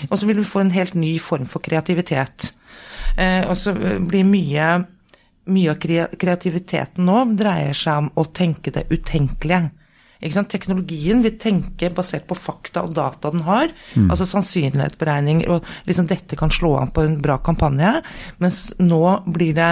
Og 0.09 0.19
så 0.19 0.27
vil 0.29 0.41
vi 0.41 0.47
få 0.47 0.63
en 0.65 0.73
helt 0.75 0.97
ny 0.99 1.13
form 1.23 1.47
for 1.51 1.63
kreativitet. 1.65 2.53
Eh, 3.17 3.45
og 3.49 3.57
så 3.59 3.75
blir 3.75 4.27
mye 4.27 4.71
mye 5.51 5.75
av 5.75 5.81
kreativiteten 6.21 7.07
nå 7.07 7.25
dreier 7.39 7.77
seg 7.77 8.05
om 8.05 8.11
å 8.19 8.27
tenke 8.35 8.73
det 8.75 8.87
utenkelige. 8.91 9.71
Teknologien 10.21 11.23
vil 11.25 11.39
tenke 11.41 11.89
basert 11.97 12.27
på 12.29 12.37
fakta 12.37 12.83
og 12.85 12.93
data 12.97 13.31
den 13.33 13.47
har, 13.47 13.71
mm. 13.95 14.11
altså 14.11 14.27
sannsynlighetsberegninger, 14.29 15.49
og 15.49 15.65
liksom 15.89 16.11
dette 16.11 16.37
kan 16.37 16.53
slå 16.53 16.75
an 16.77 16.93
på 16.93 17.07
en 17.07 17.17
bra 17.25 17.39
kampanje, 17.41 18.03
mens 18.43 18.67
nå 18.79 19.01
blir 19.33 19.57
det 19.57 19.71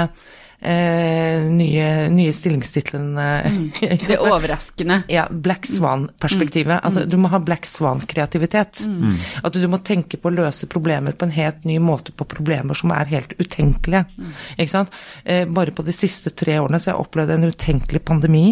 nye, 0.61 2.09
nye 2.11 2.33
stillingstitlene. 2.33 3.27
mm. 3.47 3.71
Det 4.09 4.19
overraskende. 4.19 5.03
Ja, 5.09 5.29
Black 5.31 5.67
Swan-perspektivet. 5.67 6.81
Mm. 6.81 6.85
Altså, 6.85 7.05
du 7.05 7.17
må 7.21 7.31
ha 7.33 7.39
Black 7.39 7.67
Swan-kreativitet. 7.67 8.83
Mm. 8.87 9.17
At 9.43 9.55
du 9.55 9.67
må 9.71 9.79
tenke 9.87 10.19
på 10.19 10.31
å 10.31 10.35
løse 10.35 10.67
problemer 10.71 11.15
på 11.15 11.29
en 11.29 11.37
helt 11.37 11.65
ny 11.69 11.79
måte 11.83 12.13
på 12.13 12.27
problemer 12.29 12.79
som 12.79 12.93
er 12.95 13.11
helt 13.13 13.35
utenkelige. 13.39 14.05
Mm. 14.19 14.33
Ikke 14.57 14.75
sant? 14.75 14.99
Eh, 15.25 15.45
bare 15.47 15.75
på 15.75 15.87
de 15.87 15.95
siste 15.95 16.35
tre 16.35 16.59
årene 16.59 16.81
så 16.81 16.91
har 16.93 16.99
jeg 16.99 17.07
opplevd 17.07 17.37
en 17.37 17.51
utenkelig 17.53 18.03
pandemi. 18.09 18.47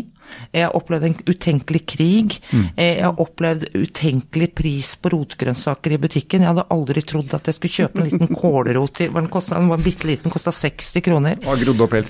Jeg 0.53 0.67
har 0.67 0.77
opplevd 0.77 1.09
en 1.11 1.19
utenkelig 1.27 1.83
krig. 1.91 2.39
Mm. 2.51 2.67
Jeg 2.79 3.03
har 3.05 3.21
opplevd 3.23 3.69
utenkelig 3.75 4.51
pris 4.59 4.95
på 5.01 5.13
rotgrønnsaker 5.15 5.97
i 5.97 6.01
butikken. 6.03 6.45
Jeg 6.45 6.53
hadde 6.55 6.67
aldri 6.75 7.05
trodd 7.07 7.35
at 7.37 7.51
jeg 7.51 7.59
skulle 7.59 7.77
kjøpe 7.81 8.03
en 8.03 8.11
liten 8.11 8.35
kålrot 8.43 8.97
til 8.97 9.13
den 9.17 9.69
var 9.69 9.81
bitte 9.83 10.07
liten, 10.07 10.31
kosta 10.31 10.53
60 10.53 11.03
kroner. 11.05 11.37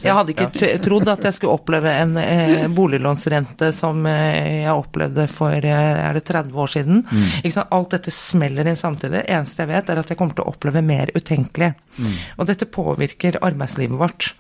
Jeg 0.07 0.17
hadde 0.17 0.35
ikke 0.35 0.49
ja. 0.67 0.79
trodd 0.83 1.09
at 1.11 1.25
jeg 1.27 1.37
skulle 1.37 1.57
oppleve 1.57 1.93
en 1.93 2.17
eh, 2.21 2.67
boliglånsrente 2.73 3.71
som 3.77 4.05
eh, 4.11 4.63
jeg 4.65 4.75
opplevde 4.75 5.27
for 5.33 5.55
eh, 5.57 6.01
er 6.03 6.17
det 6.17 6.25
30 6.29 6.63
år 6.65 6.73
siden. 6.73 7.03
Mm. 7.07 7.65
Alt 7.77 7.97
dette 7.97 8.15
smeller 8.15 8.69
inn 8.69 8.79
samtidig. 8.79 9.21
Det 9.21 9.25
eneste 9.39 9.65
jeg 9.65 9.73
vet, 9.73 9.91
er 9.93 10.03
at 10.03 10.13
jeg 10.13 10.21
kommer 10.21 10.37
til 10.37 10.47
å 10.47 10.53
oppleve 10.55 10.83
mer 10.87 11.13
utenkelig. 11.17 11.73
Mm. 11.97 12.15
Og 12.37 12.51
dette 12.51 12.69
påvirker 12.69 13.41
arbeidslivet 13.45 14.01
vårt. 14.01 14.33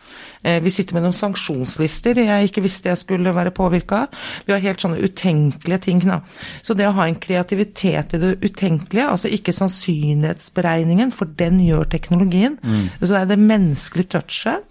Eh, 0.47 0.61
vi 0.63 0.71
sitter 0.71 0.95
med 0.95 1.03
noen 1.03 1.17
sanksjonslister 1.17 2.21
jeg 2.23 2.51
ikke 2.51 2.63
visste 2.63 2.93
jeg 2.93 3.01
skulle 3.01 3.33
være 3.35 3.51
påvirka 3.55 4.05
Vi 4.47 4.55
har 4.55 4.63
helt 4.63 4.83
sånne 4.83 5.01
utenkelige 5.03 5.81
ting. 5.89 6.03
Da. 6.07 6.21
Så 6.63 6.77
det 6.79 6.87
å 6.87 6.95
ha 6.95 7.09
en 7.09 7.19
kreativitet 7.19 8.15
i 8.15 8.21
det 8.23 8.37
utenkelige, 8.45 9.09
altså 9.11 9.31
ikke 9.33 9.55
sannsynlighetsberegningen, 9.57 11.11
for 11.15 11.31
den 11.41 11.59
gjør 11.65 11.89
teknologien, 11.91 12.59
mm. 12.63 12.87
så 13.01 13.11
det 13.11 13.21
er 13.25 13.31
det 13.33 13.41
menneskelige 13.43 14.13
touchet. 14.15 14.69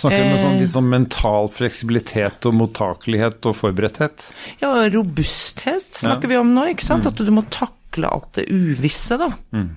Snakker 0.00 0.22
du 0.22 0.30
om 0.30 0.40
sånn, 0.40 0.58
litt 0.62 0.72
sånn 0.72 0.88
mental 0.88 1.50
fleksibilitet 1.52 2.48
og 2.48 2.56
mottakelighet 2.56 3.50
og 3.50 3.58
forberedthet? 3.58 4.30
Ja, 4.62 4.72
robusthet 4.94 5.90
snakker 6.00 6.30
ja. 6.30 6.32
vi 6.32 6.40
om 6.40 6.54
nå, 6.56 6.70
ikke 6.72 6.86
sant. 6.86 7.04
Mm. 7.04 7.12
At 7.12 7.20
du 7.26 7.34
må 7.34 7.44
takle 7.52 8.08
alt 8.08 8.40
det 8.40 8.46
uvisse, 8.48 9.20
da. 9.20 9.28
Mm. 9.52 9.68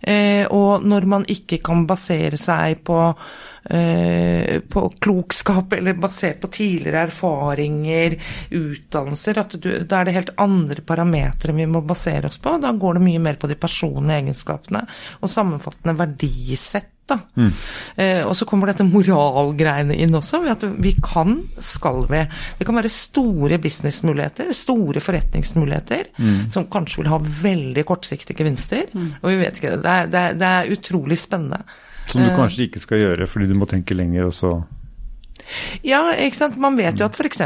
Eh, 0.00 0.46
og 0.48 0.84
når 0.86 1.06
man 1.08 1.26
ikke 1.28 1.60
kan 1.64 1.84
basere 1.88 2.38
seg 2.40 2.80
på, 2.86 2.98
eh, 3.70 4.60
på 4.60 4.84
klokskap 5.00 5.74
eller 5.76 5.98
basert 6.00 6.40
på 6.40 6.52
tidligere 6.56 7.04
erfaringer, 7.08 8.16
utdannelser, 8.50 9.42
at 9.42 9.58
du, 9.60 9.70
da 9.84 10.00
er 10.00 10.08
det 10.08 10.16
helt 10.16 10.32
andre 10.40 10.84
parametere 10.86 11.56
vi 11.56 11.68
må 11.68 11.84
basere 11.84 12.30
oss 12.30 12.40
på. 12.40 12.56
Da 12.62 12.72
går 12.72 12.98
det 12.98 13.06
mye 13.08 13.24
mer 13.28 13.40
på 13.40 13.50
de 13.50 13.58
personlige 13.60 14.22
egenskapene 14.22 14.86
og 15.20 15.32
sammenfattende 15.32 15.98
verdisett 16.00 16.94
da. 17.10 17.18
Mm. 17.36 17.50
Eh, 18.04 18.22
og 18.24 18.34
så 18.38 18.46
kommer 18.48 18.70
dette 18.70 18.86
moralgreiene 18.86 19.96
inn 20.00 20.16
også, 20.16 20.42
at 20.50 20.64
vi 20.82 20.94
kan, 21.02 21.36
skal 21.60 22.04
vi. 22.10 22.24
Det 22.58 22.66
kan 22.68 22.78
være 22.78 22.92
store 22.94 23.60
businessmuligheter, 23.62 24.52
store 24.56 25.02
forretningsmuligheter, 25.04 26.10
mm. 26.16 26.40
som 26.54 26.68
kanskje 26.72 27.02
vil 27.02 27.12
ha 27.12 27.20
veldig 27.20 27.86
kortsiktige 27.88 28.42
gevinster. 28.42 28.88
Mm. 28.94 29.14
Og 29.20 29.30
vi 29.32 29.38
vet 29.44 29.60
ikke, 29.60 29.76
det 29.80 29.94
er, 29.94 30.10
det, 30.10 30.26
er, 30.26 30.40
det 30.40 30.50
er 30.50 30.74
utrolig 30.76 31.20
spennende. 31.20 31.62
Som 32.10 32.24
du 32.24 32.30
eh, 32.30 32.36
kanskje 32.36 32.68
ikke 32.68 32.82
skal 32.82 33.04
gjøre 33.04 33.30
fordi 33.30 33.50
du 33.50 33.56
må 33.58 33.68
tenke 33.70 33.96
lenger, 33.96 34.30
og 34.30 34.34
så 34.34 34.54
ja, 35.86 36.00
ikke 36.14 36.38
sant. 36.38 36.58
Man 36.60 36.76
vet 36.78 37.00
jo 37.00 37.06
at 37.06 37.16
f.eks. 37.18 37.42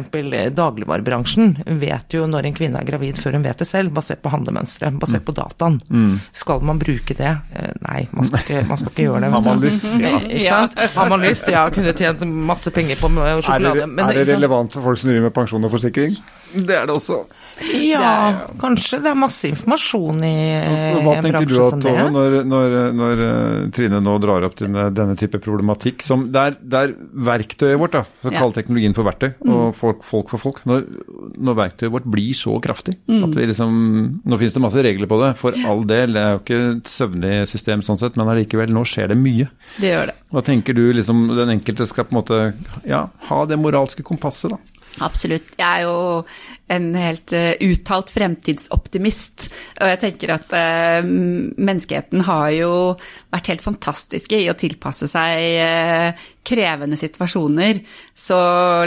dagligvarebransjen 0.54 1.54
vet 1.80 2.16
jo 2.16 2.26
når 2.30 2.48
en 2.48 2.56
kvinne 2.56 2.80
er 2.80 2.88
gravid 2.88 3.18
før 3.20 3.38
hun 3.38 3.46
vet 3.46 3.60
det 3.60 3.68
selv, 3.68 3.94
basert 3.96 4.22
på 4.24 4.32
handlemønstre, 4.32 4.92
basert 5.00 5.26
på 5.26 5.34
dataen. 5.36 5.78
Mm. 5.88 6.18
Skal 6.34 6.64
man 6.66 6.80
bruke 6.82 7.16
det? 7.18 7.32
Eh, 7.54 7.72
nei, 7.86 8.04
man 8.14 8.28
skal 8.28 8.42
ikke, 8.42 8.64
man 8.70 8.80
skal 8.82 8.94
ikke 8.94 9.06
gjøre 9.08 9.22
det. 9.24 9.32
Har 9.36 9.46
man 9.48 9.64
lyst? 9.64 9.88
Ja. 9.94 10.14
Ikke 10.34 10.50
sant? 10.50 10.78
Har 10.96 11.12
man 11.12 11.24
lyst? 11.24 11.48
Ja, 11.52 11.64
kunne 11.74 11.94
tjent 11.96 12.24
masse 12.24 12.72
penger 12.74 12.98
på 13.00 13.10
sjokolade. 13.12 13.86
Er 13.86 13.94
det, 13.94 14.04
er 14.08 14.20
det 14.20 14.28
relevant 14.34 14.74
for 14.74 14.90
folk 14.90 15.00
som 15.00 15.12
driver 15.12 15.28
med 15.28 15.36
pensjon 15.36 15.66
og 15.66 15.72
forsikring? 15.74 16.18
Det 16.54 16.76
er 16.76 16.88
det 16.88 16.94
også. 16.94 17.24
Ja, 17.62 18.46
kanskje. 18.60 18.98
Det 19.04 19.10
er 19.12 19.18
masse 19.18 19.48
informasjon 19.50 20.24
i 20.26 20.32
eh, 20.58 20.98
Hva 21.04 21.16
en 21.18 21.26
tenker 21.26 21.46
du 21.48 21.54
at, 21.60 21.74
som 21.74 21.82
det. 21.82 21.92
Tove, 21.92 22.06
når, 22.14 22.36
når, 22.50 22.74
når 22.98 23.22
eh, 23.26 23.58
Trine 23.74 24.00
nå 24.02 24.16
drar 24.22 24.46
opp 24.48 24.56
denne, 24.58 24.88
denne 24.94 25.14
type 25.18 25.38
problematikk, 25.44 26.02
som 26.04 26.26
det 26.34 26.42
er, 26.50 26.56
det 26.60 26.80
er 26.80 26.94
verktøyet 27.28 27.78
vårt, 27.80 27.94
da, 27.98 28.02
så 28.24 28.32
kall 28.34 28.54
teknologien 28.56 28.96
for 28.96 29.06
verktøy, 29.06 29.30
og 29.46 29.74
folk, 29.78 30.02
folk 30.06 30.32
for 30.34 30.42
folk, 30.42 30.60
når, 30.68 30.86
når 31.38 31.58
verktøyet 31.60 31.94
vårt 31.94 32.08
blir 32.10 32.34
så 32.36 32.56
kraftig 32.64 32.96
at 33.04 33.36
vi 33.38 33.46
liksom 33.50 33.72
Nå 34.24 34.36
finnes 34.40 34.54
det 34.56 34.62
masse 34.62 34.82
regler 34.84 35.08
på 35.10 35.18
det, 35.20 35.30
for 35.38 35.56
all 35.68 35.84
del, 35.88 36.14
det 36.16 36.22
er 36.22 36.34
jo 36.34 36.40
ikke 36.42 36.60
et 36.74 36.90
søvnig 36.90 37.32
system 37.50 37.82
sånn 37.84 37.98
sett, 38.00 38.18
men 38.18 38.30
allikevel, 38.30 38.72
nå 38.74 38.84
skjer 38.88 39.12
det 39.12 39.18
mye. 39.20 39.48
Det 39.78 39.90
gjør 39.90 40.10
det. 40.10 40.16
Hva 40.34 40.42
tenker 40.46 40.76
du 40.76 40.82
liksom 40.96 41.26
den 41.36 41.52
enkelte 41.56 41.86
skal 41.90 42.08
på 42.08 42.14
en 42.14 42.18
måte 42.20 42.40
ja, 42.88 43.04
ha 43.28 43.40
det 43.48 43.58
moralske 43.60 44.04
kompasset, 44.06 44.54
da? 44.54 44.73
Absolutt. 45.02 45.56
Jeg 45.58 45.66
er 45.66 45.86
jo 45.88 46.22
en 46.74 46.86
helt 46.96 47.32
uh, 47.34 47.50
uttalt 47.66 48.12
fremtidsoptimist. 48.14 49.48
Og 49.82 49.90
jeg 49.90 50.00
tenker 50.04 50.34
at 50.36 50.54
uh, 50.54 51.00
menneskeheten 51.04 52.22
har 52.28 52.52
jo 52.54 52.70
vært 53.34 53.50
helt 53.52 53.64
fantastiske 53.64 54.38
i 54.38 54.48
å 54.52 54.56
tilpasse 54.58 55.08
seg 55.10 55.58
uh, 55.58 56.22
krevende 56.46 56.98
situasjoner. 57.00 57.82
Så 58.14 58.38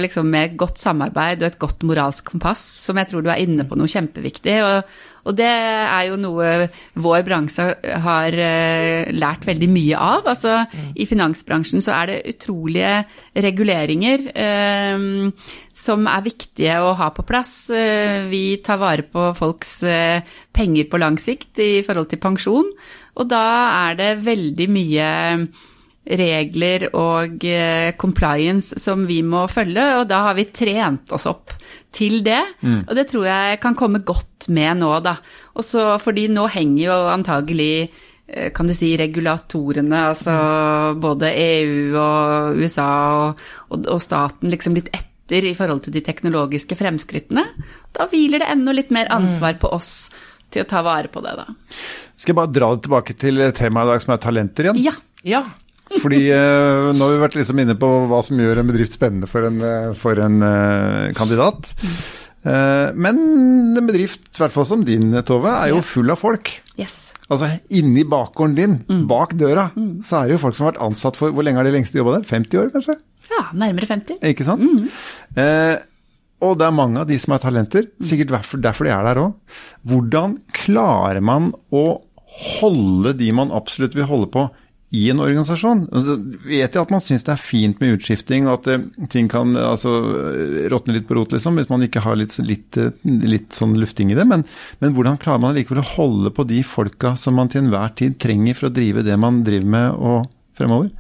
liksom 0.01 0.31
med 0.31 0.55
godt 0.59 0.79
samarbeid 0.81 1.43
og 1.43 1.51
et 1.51 1.61
godt 1.61 1.85
moralsk 1.87 2.31
kompass, 2.31 2.63
som 2.87 2.97
jeg 3.01 3.11
tror 3.11 3.25
du 3.25 3.31
er 3.33 3.43
inne 3.43 3.67
på 3.67 3.77
noe 3.77 3.91
kjempeviktig. 3.91 4.57
Og, 4.63 4.97
og 5.27 5.35
det 5.35 5.47
er 5.51 6.07
jo 6.07 6.17
noe 6.19 6.67
vår 7.03 7.23
bransje 7.27 7.67
har 8.05 8.37
eh, 8.39 9.09
lært 9.11 9.47
veldig 9.47 9.69
mye 9.71 9.99
av. 9.99 10.27
Altså 10.31 10.61
i 10.95 11.07
finansbransjen 11.09 11.83
så 11.83 11.95
er 11.97 12.11
det 12.11 12.35
utrolige 12.35 12.93
reguleringer 13.47 14.27
eh, 14.31 15.07
som 15.77 16.09
er 16.09 16.25
viktige 16.25 16.79
å 16.81 16.95
ha 16.97 17.11
på 17.13 17.25
plass. 17.27 17.55
Eh, 17.69 18.27
vi 18.31 18.59
tar 18.63 18.79
vare 18.81 19.07
på 19.07 19.31
folks 19.37 19.81
eh, 19.83 20.23
penger 20.55 20.87
på 20.89 21.01
lang 21.01 21.19
sikt 21.21 21.59
i 21.63 21.71
forhold 21.85 22.11
til 22.13 22.23
pensjon, 22.23 22.71
og 23.17 23.27
da 23.29 23.47
er 23.89 23.97
det 23.99 24.11
veldig 24.25 24.69
mye 24.71 25.09
regler 26.07 26.85
og 26.95 27.43
compliance 27.99 28.77
som 28.79 29.01
vi 29.09 29.19
må 29.27 29.41
følge, 29.51 29.83
og 29.99 30.05
da 30.07 30.21
har 30.29 30.37
vi 30.37 30.45
trent 30.55 31.11
oss 31.11 31.27
opp 31.27 31.51
til 31.95 32.21
det. 32.25 32.41
Og 32.87 32.93
det 32.97 33.07
tror 33.11 33.25
jeg 33.27 33.59
kan 33.63 33.75
komme 33.77 34.03
godt 34.05 34.49
med 34.53 34.81
nå, 34.81 34.91
da. 35.05 35.17
Og 35.55 35.65
så 35.65 35.95
fordi 36.01 36.27
nå 36.29 36.47
henger 36.53 36.83
jo 36.83 36.97
antagelig 37.11 37.71
eh, 38.27 38.49
kan 38.55 38.67
du 38.67 38.75
si 38.77 38.93
regulatorene, 38.99 40.01
altså 40.13 40.35
både 40.99 41.31
EU 41.33 41.97
og 41.97 42.57
USA 42.61 42.89
og, 43.23 43.45
og, 43.71 43.87
og 43.97 44.01
staten 44.03 44.51
liksom 44.53 44.77
litt 44.77 44.91
etter 44.93 45.49
i 45.49 45.55
forhold 45.57 45.83
til 45.83 45.95
de 45.95 46.03
teknologiske 46.05 46.77
fremskrittene. 46.79 47.43
Da 47.95 48.07
hviler 48.11 48.43
det 48.43 48.51
enda 48.53 48.75
litt 48.75 48.93
mer 48.95 49.09
ansvar 49.11 49.57
på 49.59 49.71
oss 49.75 50.09
til 50.53 50.63
å 50.63 50.69
ta 50.69 50.83
vare 50.85 51.09
på 51.11 51.19
det, 51.25 51.33
da. 51.35 51.49
Skal 52.17 52.31
jeg 52.33 52.39
bare 52.39 52.53
dra 52.55 52.69
det 52.75 52.85
tilbake 52.85 53.15
til 53.19 53.41
temaet 53.57 53.89
i 53.89 53.91
dag, 53.91 54.03
som 54.03 54.13
er 54.15 54.21
talenter 54.23 54.69
igjen? 54.69 54.83
Ja. 54.85 54.93
Ja. 55.27 55.41
Fordi 56.01 56.21
eh, 56.35 56.91
nå 56.93 57.01
har 57.03 57.13
vi 57.15 57.23
vært 57.23 57.37
liksom 57.39 57.59
inne 57.63 57.75
på 57.79 57.89
hva 58.11 58.21
som 58.25 58.39
gjør 58.41 58.61
en 58.61 58.69
bedrift 58.69 58.95
spennende 58.97 59.29
for 59.31 59.47
en, 59.47 59.59
eh, 59.63 59.91
for 59.97 60.19
en 60.23 60.39
eh, 60.43 61.11
kandidat. 61.17 61.71
Eh, 62.47 62.93
men 62.95 63.19
en 63.77 63.87
bedrift, 63.87 64.27
i 64.33 64.41
hvert 64.41 64.55
fall 64.55 64.67
som 64.69 64.83
din, 64.87 65.11
Tove, 65.27 65.51
er 65.51 65.73
jo 65.73 65.83
full 65.85 66.13
av 66.13 66.21
folk. 66.21 66.53
Yes. 66.79 67.13
Altså 67.27 67.49
inni 67.75 68.05
bakgården 68.07 68.55
din, 68.55 69.03
bak 69.09 69.33
døra, 69.39 69.69
så 70.07 70.21
er 70.21 70.29
det 70.29 70.37
jo 70.37 70.43
folk 70.45 70.55
som 70.55 70.67
har 70.67 70.75
vært 70.75 70.85
ansatt 70.85 71.17
for 71.19 71.33
Hvor 71.35 71.43
lenge 71.43 71.59
har 71.59 71.67
de 71.67 71.73
lengste 71.75 71.99
jobba 71.99 72.19
der? 72.19 72.27
50 72.29 72.61
år, 72.61 72.69
kanskje? 72.75 72.95
Ja, 73.27 73.41
nærmere 73.51 73.89
50. 73.89 74.21
Ikke 74.29 74.45
sant? 74.47 74.63
Eh, 75.35 75.75
og 76.45 76.59
det 76.59 76.67
er 76.67 76.75
mange 76.77 77.01
av 77.01 77.09
de 77.09 77.17
som 77.19 77.33
er 77.35 77.41
talenter, 77.43 77.89
sikkert 77.99 78.35
derfor, 78.35 78.61
derfor 78.63 78.87
de 78.87 78.93
er 78.93 79.07
der 79.09 79.19
òg. 79.25 79.57
Hvordan 79.89 80.37
klarer 80.55 81.19
man 81.25 81.49
å 81.73 81.83
holde 82.59 83.15
de 83.17 83.31
man 83.35 83.51
absolutt 83.55 83.97
vil 83.97 84.07
holde 84.07 84.29
på, 84.31 84.45
i 84.95 85.09
en 85.11 85.19
organisasjon? 85.19 85.83
Altså, 85.91 86.15
vet 86.47 86.75
jeg 86.75 86.79
at 86.79 86.91
man 86.93 87.03
syns 87.03 87.25
det 87.27 87.33
er 87.33 87.41
fint 87.41 87.81
med 87.83 87.97
utskifting, 87.97 88.45
og 88.47 88.61
at 88.61 88.69
det, 88.69 89.07
ting 89.11 89.27
kan 89.31 89.51
altså, 89.59 89.91
råtne 90.71 90.95
litt 90.95 91.09
på 91.09 91.17
rot, 91.17 91.35
liksom, 91.35 91.59
hvis 91.59 91.71
man 91.71 91.83
ikke 91.83 92.05
har 92.05 92.15
litt, 92.19 92.37
litt, 92.39 92.79
litt 93.03 93.57
sånn 93.57 93.75
lufting 93.81 94.13
i 94.13 94.19
det. 94.19 94.27
Men, 94.29 94.45
men 94.83 94.95
hvordan 94.95 95.19
klarer 95.19 95.43
man 95.43 95.57
likevel 95.57 95.83
å 95.83 95.89
holde 95.97 96.31
på 96.35 96.47
de 96.47 96.61
folka 96.67 97.17
som 97.19 97.35
man 97.39 97.51
til 97.51 97.65
enhver 97.65 97.91
tid 97.99 98.15
trenger 98.23 98.55
for 98.55 98.69
å 98.69 98.75
drive 98.77 99.03
det 99.07 99.19
man 99.19 99.43
driver 99.47 99.75
med, 99.75 99.99
og 99.99 100.31
fremover? 100.57 100.93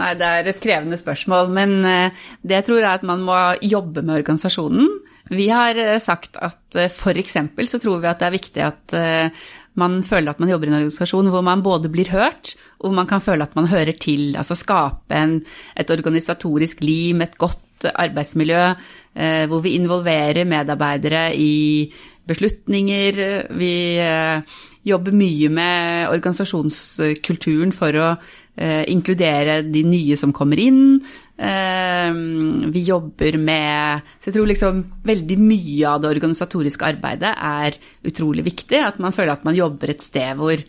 Nei, 0.00 0.10
det 0.18 0.26
er 0.26 0.50
et 0.50 0.60
krevende 0.62 0.98
spørsmål, 0.98 1.50
men 1.54 1.78
eh, 1.86 2.26
det 2.46 2.60
jeg 2.60 2.68
tror 2.70 2.82
er 2.82 2.92
at 2.94 3.06
man 3.06 3.22
må 3.26 3.38
jobbe 3.62 4.02
med 4.02 4.20
organisasjonen. 4.20 4.90
Vi 5.30 5.46
har 5.52 5.78
eh, 5.78 5.98
sagt 6.02 6.38
at 6.40 6.78
f.eks. 6.88 7.36
så 7.70 7.82
tror 7.82 8.02
vi 8.02 8.10
at 8.10 8.22
det 8.22 8.28
er 8.28 8.36
viktig 8.36 8.64
at 8.66 8.96
eh, 8.96 9.46
man 9.78 10.00
føler 10.02 10.32
at 10.32 10.40
man 10.42 10.50
jobber 10.50 10.66
i 10.66 10.70
en 10.72 10.78
organisasjon 10.80 11.30
hvor 11.30 11.44
man 11.46 11.62
både 11.62 11.90
blir 11.92 12.10
hørt, 12.10 12.54
og 12.80 12.88
hvor 12.88 12.96
man 12.98 13.10
kan 13.10 13.22
føle 13.22 13.46
at 13.46 13.56
man 13.56 13.70
hører 13.70 13.92
til. 14.00 14.34
Altså 14.36 14.58
skape 14.58 15.14
en, 15.14 15.40
et 15.78 15.90
organisatorisk 15.90 16.82
lim, 16.84 17.22
et 17.22 17.38
godt 17.38 17.86
arbeidsmiljø, 17.94 18.64
eh, 19.16 19.44
hvor 19.48 19.62
vi 19.64 19.76
involverer 19.78 20.44
medarbeidere 20.44 21.30
i 21.36 21.92
beslutninger. 22.26 23.22
Vi 23.58 23.74
eh, 23.98 24.42
jobber 24.86 25.16
mye 25.16 25.48
med 25.52 26.10
organisasjonskulturen 26.12 27.72
for 27.76 27.96
å 27.96 28.10
eh, 28.56 28.84
inkludere 28.90 29.60
de 29.66 29.84
nye 29.86 30.18
som 30.18 30.34
kommer 30.36 30.60
inn. 30.60 31.00
Eh, 31.40 32.10
vi 32.74 32.82
jobber 32.84 33.38
med 33.40 34.02
Så 34.20 34.28
jeg 34.28 34.34
tror 34.36 34.50
liksom 34.50 34.82
veldig 35.08 35.38
mye 35.40 35.86
av 35.88 36.02
det 36.02 36.10
organisatoriske 36.10 36.90
arbeidet 36.90 37.32
er 37.32 37.78
utrolig 38.04 38.44
viktig. 38.50 38.82
At 38.84 39.00
man 39.00 39.16
føler 39.16 39.32
at 39.36 39.46
man 39.48 39.56
jobber 39.56 39.94
et 39.94 40.04
sted 40.04 40.36
hvor 40.36 40.60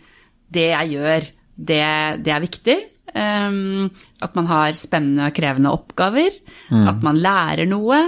det 0.52 0.68
jeg 0.68 0.96
gjør, 0.96 1.28
det, 1.56 1.84
det 2.24 2.32
er 2.32 2.44
viktig. 2.44 2.78
Eh, 3.12 3.60
at 4.22 4.38
man 4.38 4.50
har 4.50 4.80
spennende 4.80 5.28
og 5.28 5.36
krevende 5.36 5.74
oppgaver. 5.74 6.40
At 6.70 7.04
man 7.04 7.20
lærer 7.20 7.68
noe. 7.68 8.04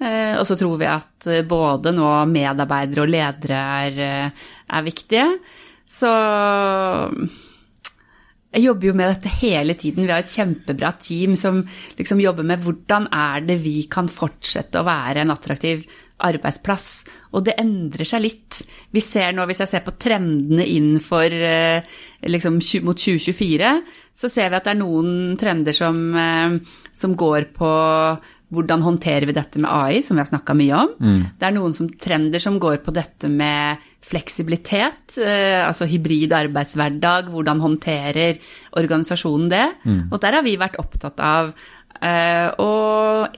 Eh, 0.00 0.34
og 0.40 0.46
så 0.48 0.56
tror 0.56 0.78
vi 0.80 0.88
at 0.88 1.28
eh, 1.28 1.44
både 1.44 1.92
nå 1.92 2.08
medarbeidere 2.30 3.04
og 3.04 3.10
ledere 3.12 3.60
er, 3.84 3.98
eh, 4.00 4.52
er 4.72 4.86
viktige. 4.86 5.26
Så 5.84 6.08
jeg 8.50 8.64
jobber 8.66 8.88
jo 8.88 8.94
med 8.98 9.12
dette 9.12 9.30
hele 9.40 9.76
tiden. 9.78 10.06
Vi 10.06 10.10
har 10.10 10.24
et 10.24 10.32
kjempebra 10.32 10.90
team 10.98 11.36
som 11.38 11.62
liksom 11.98 12.22
jobber 12.22 12.46
med 12.46 12.62
hvordan 12.64 13.06
er 13.14 13.44
det 13.46 13.60
vi 13.62 13.84
kan 13.90 14.10
fortsette 14.10 14.80
å 14.80 14.86
være 14.88 15.22
en 15.22 15.30
attraktiv 15.34 15.84
arbeidsplass. 16.26 16.88
Og 17.36 17.44
det 17.46 17.54
endrer 17.62 18.08
seg 18.08 18.24
litt. 18.24 18.58
Vi 18.90 19.02
ser 19.04 19.32
nå, 19.36 19.46
hvis 19.48 19.62
jeg 19.62 19.70
ser 19.70 19.84
på 19.86 19.94
trendene 20.02 20.66
innenfor 20.66 21.30
eh, 21.30 21.94
liksom, 22.26 22.58
mot 22.86 22.98
2024, 22.98 23.70
så 24.18 24.32
ser 24.32 24.50
vi 24.50 24.58
at 24.58 24.66
det 24.66 24.74
er 24.74 24.82
noen 24.82 25.38
trender 25.40 25.76
som, 25.76 26.02
eh, 26.18 26.58
som 26.90 27.16
går 27.18 27.52
på 27.54 27.72
hvordan 28.50 28.82
håndterer 28.82 29.30
vi 29.30 29.36
dette 29.36 29.62
med 29.62 29.70
AI, 29.70 30.02
som 30.02 30.18
vi 30.18 30.24
har 30.24 30.32
snakka 30.32 30.56
mye 30.58 30.74
om. 30.74 30.96
Det 31.38 31.46
er 31.46 31.54
noen 31.54 31.74
som, 31.76 31.86
trender 32.02 32.42
som 32.42 32.58
går 32.58 32.80
på 32.82 32.90
dette 32.96 33.30
med 33.30 33.78
fleksibilitet, 34.06 35.18
eh, 35.20 35.60
altså 35.66 35.86
hybrid 35.86 36.32
arbeidshverdag, 36.32 37.28
hvordan 37.30 37.60
håndterer 37.60 38.40
organisasjonen 38.80 39.50
det. 39.52 39.66
Og 40.10 40.18
der 40.22 40.38
har 40.38 40.46
vi 40.46 40.56
vært 40.60 40.80
opptatt 40.80 41.20
av 41.20 41.52
eh, 42.00 42.48
å 42.58 42.72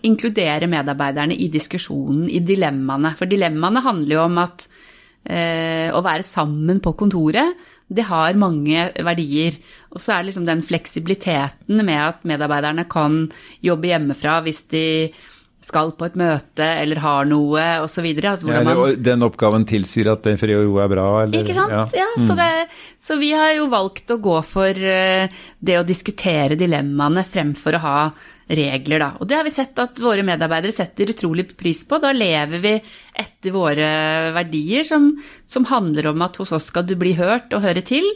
inkludere 0.07 0.71
medarbeiderne 0.71 1.37
i 1.37 1.51
diskusjonen, 1.53 2.29
i 2.31 2.41
dilemmaene. 2.47 3.15
For 3.19 3.31
dilemmaene 3.31 3.85
handler 3.85 4.17
jo 4.17 4.25
om 4.29 4.41
at 4.43 4.67
eh, 5.27 5.91
å 5.93 6.03
være 6.05 6.27
sammen 6.27 6.81
på 6.83 6.95
kontoret, 6.99 7.59
det 7.93 8.07
har 8.09 8.39
mange 8.41 8.87
verdier. 9.05 9.59
Og 9.93 10.01
så 10.01 10.15
er 10.15 10.23
det 10.23 10.31
liksom 10.31 10.47
den 10.49 10.63
fleksibiliteten 10.65 11.83
med 11.85 12.01
at 12.01 12.25
medarbeiderne 12.29 12.87
kan 12.89 13.27
jobbe 13.65 13.91
hjemmefra 13.91 14.39
hvis 14.47 14.63
de 14.73 14.87
skal 15.63 15.93
på 15.97 16.09
et 16.09 16.17
møte 16.19 16.67
eller 16.67 17.01
har 17.03 17.29
noe 17.31 17.63
osv. 17.85 18.09
Ja, 18.19 18.35
eller, 18.43 18.97
den 18.99 19.25
oppgaven 19.27 19.67
tilsier 19.69 20.13
at 20.13 20.25
den 20.27 20.41
fred 20.41 20.59
og 20.59 20.67
ro 20.69 20.81
er 20.83 20.91
bra, 20.93 21.07
eller 21.23 21.45
Ikke 21.45 21.57
sant? 21.57 21.95
Ja, 21.97 22.09
så, 22.19 22.37
det, 22.39 22.51
så 23.03 23.19
vi 23.21 23.33
har 23.37 23.55
jo 23.57 23.71
valgt 23.73 24.11
å 24.11 24.19
gå 24.23 24.37
for 24.47 24.71
eh, 24.77 25.31
det 25.59 25.79
å 25.79 25.87
diskutere 25.87 26.59
dilemmaene 26.59 27.25
fremfor 27.27 27.79
å 27.79 27.85
ha 27.87 27.99
regler, 28.53 29.03
da. 29.03 29.11
Og 29.21 29.29
det 29.29 29.39
har 29.39 29.47
vi 29.47 29.55
sett 29.55 29.79
at 29.81 30.01
våre 30.03 30.25
medarbeidere 30.27 30.75
setter 30.75 31.13
utrolig 31.13 31.47
pris 31.57 31.83
på. 31.89 31.99
Da 32.03 32.13
lever 32.15 32.63
vi 32.63 32.75
etter 33.23 33.53
våre 33.55 33.89
verdier, 34.37 34.87
som, 34.89 35.11
som 35.49 35.67
handler 35.69 36.11
om 36.13 36.25
at 36.25 36.39
hos 36.41 36.53
oss 36.57 36.71
skal 36.71 36.87
du 36.89 36.95
bli 37.01 37.15
hørt 37.19 37.53
og 37.57 37.65
høre 37.65 37.85
til. 37.85 38.07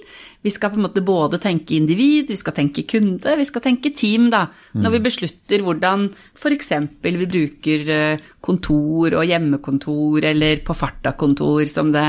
Vi 0.46 0.52
skal 0.54 0.70
på 0.72 0.78
en 0.78 0.86
måte 0.86 1.02
både 1.04 1.40
tenke 1.42 1.74
individ, 1.74 2.30
vi 2.30 2.38
skal 2.38 2.54
tenke 2.56 2.84
kunde, 2.88 3.36
vi 3.38 3.46
skal 3.48 3.64
tenke 3.64 3.90
team, 3.96 4.28
da. 4.30 4.46
Når 4.78 4.94
vi 4.94 5.04
beslutter 5.08 5.64
hvordan 5.64 6.08
f.eks. 6.36 6.72
vi 7.02 7.26
bruker 7.26 7.94
eh, 7.96 8.26
kontor 8.46 9.18
og 9.18 9.26
hjemmekontor, 9.26 10.28
eller 10.30 10.62
på 10.66 10.76
farta-kontor, 10.76 11.64
som 11.70 11.90
det, 11.94 12.06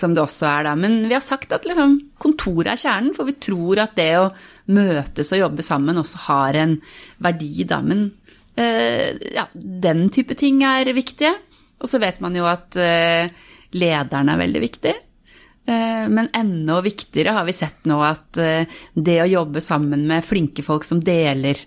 som 0.00 0.14
det 0.16 0.22
også 0.24 0.48
er 0.48 0.66
da. 0.70 0.72
Men 0.80 1.02
vi 1.08 1.14
har 1.16 1.24
sagt 1.24 1.52
at 1.56 1.66
liksom, 1.68 1.98
kontoret 2.22 2.72
er 2.72 2.80
kjernen, 2.80 3.12
for 3.16 3.28
vi 3.28 3.36
tror 3.42 3.82
at 3.84 3.94
det 3.98 4.10
å 4.18 4.30
møtes 4.72 5.32
og 5.34 5.42
jobbe 5.44 5.66
sammen 5.66 6.00
også 6.00 6.24
har 6.28 6.58
en 6.62 6.74
verdi, 7.22 7.66
da. 7.68 7.82
Men 7.84 8.08
eh, 8.56 9.14
ja, 9.36 9.46
den 9.54 10.08
type 10.14 10.36
ting 10.40 10.64
er 10.66 10.90
viktige. 10.96 11.36
Og 11.80 11.88
så 11.88 12.00
vet 12.02 12.20
man 12.20 12.34
jo 12.36 12.44
at 12.48 12.76
eh, 12.80 13.30
lederen 13.76 14.28
er 14.32 14.40
veldig 14.42 14.60
viktig. 14.66 14.94
Eh, 15.70 16.06
Men 16.12 16.28
enda 16.36 16.80
viktigere 16.84 17.36
har 17.38 17.46
vi 17.48 17.56
sett 17.56 17.88
nå 17.88 18.00
at 18.04 18.40
eh, 18.40 18.68
det 18.94 19.20
å 19.22 19.30
jobbe 19.30 19.62
sammen 19.64 20.06
med 20.08 20.26
flinke 20.26 20.64
folk 20.66 20.84
som 20.88 21.00
deler 21.04 21.60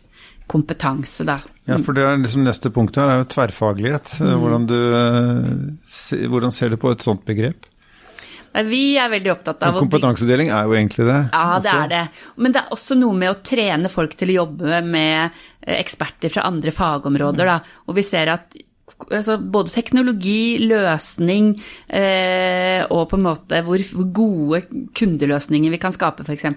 kompetanse, 0.49 1.23
da. 1.25 1.39
Ja, 1.65 1.77
for 1.79 1.95
det 1.95 2.03
er 2.03 2.19
liksom 2.19 2.43
neste 2.43 2.69
punkt 2.73 2.97
her, 2.99 3.09
er 3.09 3.21
jo 3.21 3.29
tverrfaglighet. 3.31 4.17
Mm. 4.19 4.33
Hvordan, 4.41 4.65
du, 4.67 4.79
eh, 4.99 6.25
hvordan 6.29 6.51
ser 6.51 6.73
du 6.73 6.77
på 6.81 6.91
et 6.91 7.05
sånt 7.05 7.23
begrep? 7.25 7.69
Vi 8.53 8.83
er 9.01 9.09
veldig 9.09 9.31
opptatt 9.33 9.63
av 9.65 9.79
Kompetansedeling 9.81 10.51
er 10.53 10.67
jo 10.69 10.75
egentlig 10.77 11.07
det. 11.07 11.19
Ja, 11.33 11.57
det 11.57 11.71
også. 11.71 11.79
er 11.79 11.89
det. 11.89 12.03
Men 12.37 12.53
det 12.53 12.61
er 12.61 12.75
også 12.75 12.97
noe 12.99 13.17
med 13.17 13.31
å 13.31 13.39
trene 13.41 13.89
folk 13.89 14.13
til 14.19 14.33
å 14.33 14.37
jobbe 14.43 14.83
med 14.85 15.17
eh, 15.23 15.79
eksperter 15.79 16.33
fra 16.33 16.45
andre 16.51 16.73
fagområder, 16.75 17.49
da. 17.49 17.57
Og 17.89 17.97
vi 17.97 18.05
ser 18.05 18.33
at 18.35 18.53
altså, 19.11 19.37
både 19.37 19.71
teknologi, 19.73 20.57
løsning 20.63 21.53
eh, 21.87 22.83
og 22.91 23.07
på 23.11 23.17
en 23.17 23.25
måte 23.25 23.61
hvor, 23.65 23.83
hvor 23.95 24.09
gode 24.15 24.61
kundeløsninger 24.97 25.73
vi 25.73 25.79
kan 25.81 25.95
skape, 25.95 26.25
f.eks. 26.25 26.47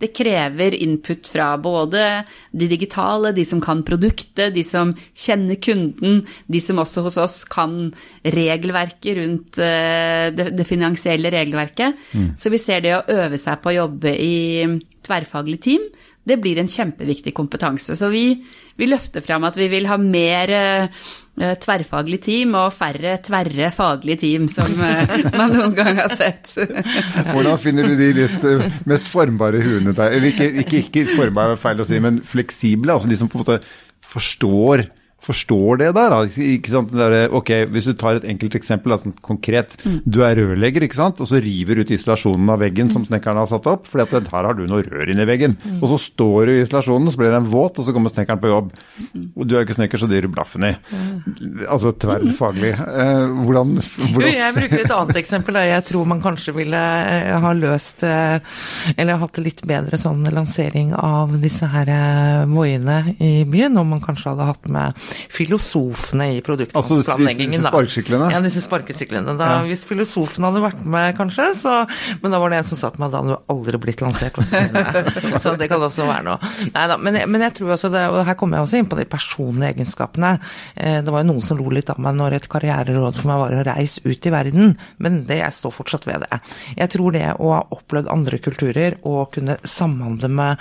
Det 0.00 0.12
krever 0.16 0.76
input 0.78 1.28
fra 1.30 1.54
både 1.60 2.04
de 2.52 2.68
digitale, 2.70 3.34
de 3.36 3.46
som 3.48 3.62
kan 3.64 3.84
produktet, 3.86 4.54
de 4.54 4.64
som 4.66 4.94
kjenner 5.12 5.60
kunden, 5.62 6.22
de 6.46 6.62
som 6.62 6.82
også 6.82 7.06
hos 7.06 7.18
oss 7.20 7.38
kan 7.50 7.92
regelverket 8.24 9.20
rundt 9.20 9.60
eh, 9.62 10.30
det, 10.34 10.50
det 10.56 10.68
finansielle 10.68 11.32
regelverket. 11.34 12.00
Så 12.38 12.52
vi 12.52 12.62
ser 12.62 12.84
det 12.84 12.96
å 12.96 13.04
øve 13.18 13.38
seg 13.40 13.62
på 13.62 13.72
å 13.72 13.78
jobbe 13.82 14.14
i 14.14 14.34
tverrfaglig 15.04 15.60
team, 15.64 15.84
det 16.24 16.38
blir 16.40 16.56
en 16.56 16.70
kjempeviktig 16.70 17.34
kompetanse. 17.36 17.96
Så 17.98 18.08
vi, 18.08 18.30
vi 18.80 18.88
løfter 18.88 19.24
fram 19.24 19.44
at 19.44 19.58
vi 19.60 19.68
vil 19.72 19.88
ha 19.90 19.98
mer 20.00 20.52
eh, 20.56 21.02
tverrfaglig 21.34 22.20
team 22.22 22.54
og 22.58 22.70
færre 22.76 23.16
tverre 23.24 23.70
faglige 23.74 24.20
team, 24.22 24.46
som 24.50 24.70
eh, 24.86 25.14
man 25.38 25.54
noen 25.54 25.74
gang 25.74 25.98
har 25.98 26.12
sett. 26.14 26.52
Hvordan 27.32 27.58
finner 27.58 27.88
du 27.90 27.96
de 27.98 28.26
eh, 28.26 28.66
mest 28.90 29.10
formbare 29.10 29.62
huene 29.64 29.94
der? 29.96 30.14
Eller 30.14 30.30
ikke, 30.30 30.50
ikke, 30.62 30.84
ikke 30.84 31.16
formbare, 31.16 31.58
feil 31.60 31.82
å 31.82 31.88
si, 31.88 31.98
men 32.02 32.22
fleksible. 32.22 32.94
Altså 32.94 33.10
de 33.10 33.18
som 33.18 33.30
på 33.30 33.40
en 33.40 33.46
måte 33.46 33.58
forstår, 34.04 34.86
forstår 35.24 35.80
det 35.82 35.90
der. 35.96 36.16
Ikke 36.44 36.84
der, 36.92 37.16
ok, 37.34 37.50
Hvis 37.72 37.88
du 37.90 37.94
tar 37.98 38.20
et 38.20 38.28
enkelt 38.28 38.54
eksempel, 38.58 38.92
altså, 38.92 39.12
konkret. 39.24 39.54
konkret. 39.54 40.02
Du 40.04 40.22
er 40.24 40.36
rørlegger, 40.38 40.84
ikke 40.86 40.98
sant? 40.98 41.20
og 41.20 41.28
så 41.28 41.40
river 41.42 41.78
du 41.78 41.84
ut 41.84 41.92
isolasjonen 41.94 42.50
av 42.50 42.60
veggen 42.62 42.90
som 42.92 43.04
snekkeren 43.06 43.40
har 43.40 43.48
satt 43.50 43.66
opp. 43.70 43.86
fordi 43.86 44.04
at 44.04 44.30
her 44.32 44.44
har 44.48 44.54
du 44.54 44.66
noe 44.66 44.82
rør 44.82 45.10
inni 45.10 45.26
veggen. 45.28 45.56
Og 45.80 45.88
så 45.94 45.98
står 46.10 46.46
du 46.46 46.52
i 46.52 46.62
isolasjonen, 46.62 47.10
så 47.12 47.20
blir 47.20 47.34
den 47.34 47.48
våt, 47.50 47.78
og 47.78 47.84
så 47.84 47.92
kommer 47.92 48.12
snekkeren 48.12 48.40
på 48.40 48.50
jobb. 48.50 48.72
Og 49.36 49.46
du 49.46 49.54
er 49.54 49.62
jo 49.62 49.66
ikke 49.68 49.78
snekker, 49.78 50.00
så 50.00 50.08
det 50.08 50.20
gir 50.20 50.28
du 50.28 50.34
blaffen 50.34 50.66
i. 50.68 50.72
Altså 51.68 51.92
tverrfaglig. 51.92 52.74
Eh, 52.74 53.26
hvordan, 53.44 53.76
Jo, 53.78 54.10
hvordan 54.14 54.34
jeg 54.34 54.56
bruker 54.58 54.84
et 54.84 54.94
annet 54.98 55.20
eksempel. 55.22 55.58
Da. 55.58 55.64
Jeg 55.68 55.86
tror 55.90 56.08
man 56.08 56.22
kanskje 56.24 56.54
ville 56.56 56.80
eh, 56.80 57.34
ha 57.44 57.52
løst 57.56 58.04
eh, 58.06 58.38
Eller 58.96 59.20
hatt 59.20 59.38
litt 59.42 59.62
bedre 59.66 59.98
sånn 60.00 60.24
lansering 60.34 60.92
av 60.96 61.36
disse 61.42 61.68
her 61.70 61.90
eh, 61.90 62.44
voiene 62.50 63.14
i 63.18 63.32
byen, 63.48 63.76
om 63.80 63.94
man 63.94 64.02
kanskje 64.04 64.32
hadde 64.32 64.48
hatt 64.48 64.68
med 64.70 65.04
filosofene 65.32 66.28
i 66.36 66.40
Altså 66.40 66.96
disse- 66.98 67.14
produktplanleggingen. 67.14 67.50
disse 67.50 67.62
da. 67.62 67.70
sparkesyklene? 67.70 68.30
Ja, 68.32 68.40
disse 68.40 68.60
sparkesyklene. 68.64 69.36
Da, 69.38 69.62
Hvis 69.64 69.84
filosofen 69.84 70.44
hadde 70.44 70.62
vært 70.64 70.84
med, 70.84 71.16
kanskje, 71.18 71.50
så 71.54 71.86
Men 72.22 72.30
da 72.30 72.38
var 72.38 72.50
det 72.50 72.58
en 72.58 72.64
som 72.64 72.78
sa 72.78 72.90
til 72.90 73.00
meg 73.00 73.10
da 73.12 73.18
hadde 73.22 73.36
du 73.36 73.52
aldri 73.54 73.78
blitt 73.78 74.00
lansert. 74.00 74.34
så 75.42 75.56
det 75.58 75.68
kan 75.70 75.80
også 75.80 76.06
være 76.08 76.24
noe. 76.24 76.38
Neida, 76.74 76.98
men, 76.98 77.14
jeg- 77.14 77.28
men 77.28 77.40
jeg 77.40 77.54
tror 77.54 77.72
også 77.76 77.90
det, 77.92 78.04
og 78.10 78.24
her 78.26 78.34
kommer 78.34 78.58
jeg 78.58 78.66
også 78.68 78.78
inn 78.78 78.86
på 78.90 78.96
de 78.98 79.04
personlige 79.04 79.74
egenskapene. 79.74 80.38
Eh, 80.76 81.00
Det 81.04 81.12
var 81.12 81.22
jo 81.24 81.32
noen 81.32 81.42
som 81.42 81.58
lo 81.58 81.68
litt 81.70 81.90
av 81.90 81.98
meg 81.98 82.14
når 82.16 82.34
et 82.38 82.48
karriereråd 82.48 83.16
for 83.16 83.28
meg 83.28 83.38
var 83.38 83.50
å 83.58 83.64
reise 83.74 84.00
ut 84.04 84.26
i 84.26 84.30
verden, 84.30 84.76
men 84.98 85.24
det, 85.26 85.38
jeg 85.38 85.52
står 85.52 85.72
fortsatt 85.72 86.06
ved 86.06 86.20
det. 86.24 86.40
Jeg 86.76 86.88
tror 86.90 87.12
det 87.12 87.36
å 87.38 87.52
ha 87.52 87.62
opplevd 87.74 88.08
andre 88.10 88.38
kulturer 88.38 88.96
og 89.04 89.32
kunne 89.32 89.58
samhandle 89.64 90.28
med 90.30 90.58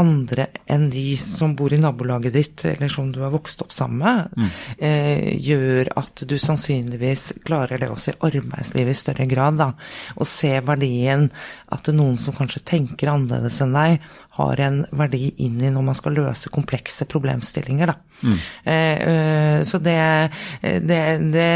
andre 0.00 0.46
enn 0.70 0.88
de 0.92 1.16
som 1.20 1.54
bor 1.56 1.72
i 1.72 1.80
nabolaget 1.80 2.32
ditt, 2.34 2.64
eller 2.68 2.88
som 2.88 3.10
du 3.12 3.20
har 3.24 3.32
vokst 3.34 3.62
opp 3.64 3.74
sammen 3.76 4.00
med, 4.02 4.50
eh, 4.78 5.36
gjør 5.36 5.92
at 6.00 6.24
du 6.28 6.36
sannsynligvis 6.38 7.44
klarer 7.44 7.78
det 7.82 7.90
også 7.92 8.14
i 8.14 8.20
arbeidslivet 8.30 8.96
i 8.96 9.00
større 9.02 9.26
grad. 9.26 9.58
Da. 9.60 9.72
Å 10.16 10.26
se 10.28 10.54
verdien 10.60 11.30
at 11.68 11.84
det 11.84 11.92
er 11.92 11.98
noen 11.98 12.18
som 12.18 12.34
kanskje 12.34 12.64
tenker 12.64 13.12
annerledes 13.12 13.60
enn 13.64 13.76
deg, 13.76 14.00
har 14.32 14.60
en 14.64 14.80
verdi 14.96 15.34
inn 15.44 15.60
i 15.60 15.70
når 15.72 15.84
man 15.84 15.96
skal 15.96 16.16
løse 16.16 16.48
komplekse 16.52 17.04
problemstillinger. 17.10 17.92
Da. 17.92 17.98
Eh, 18.64 19.02
eh, 19.02 19.62
så 19.62 19.78
det, 19.78 20.30
det, 20.62 21.00
det, 21.34 21.48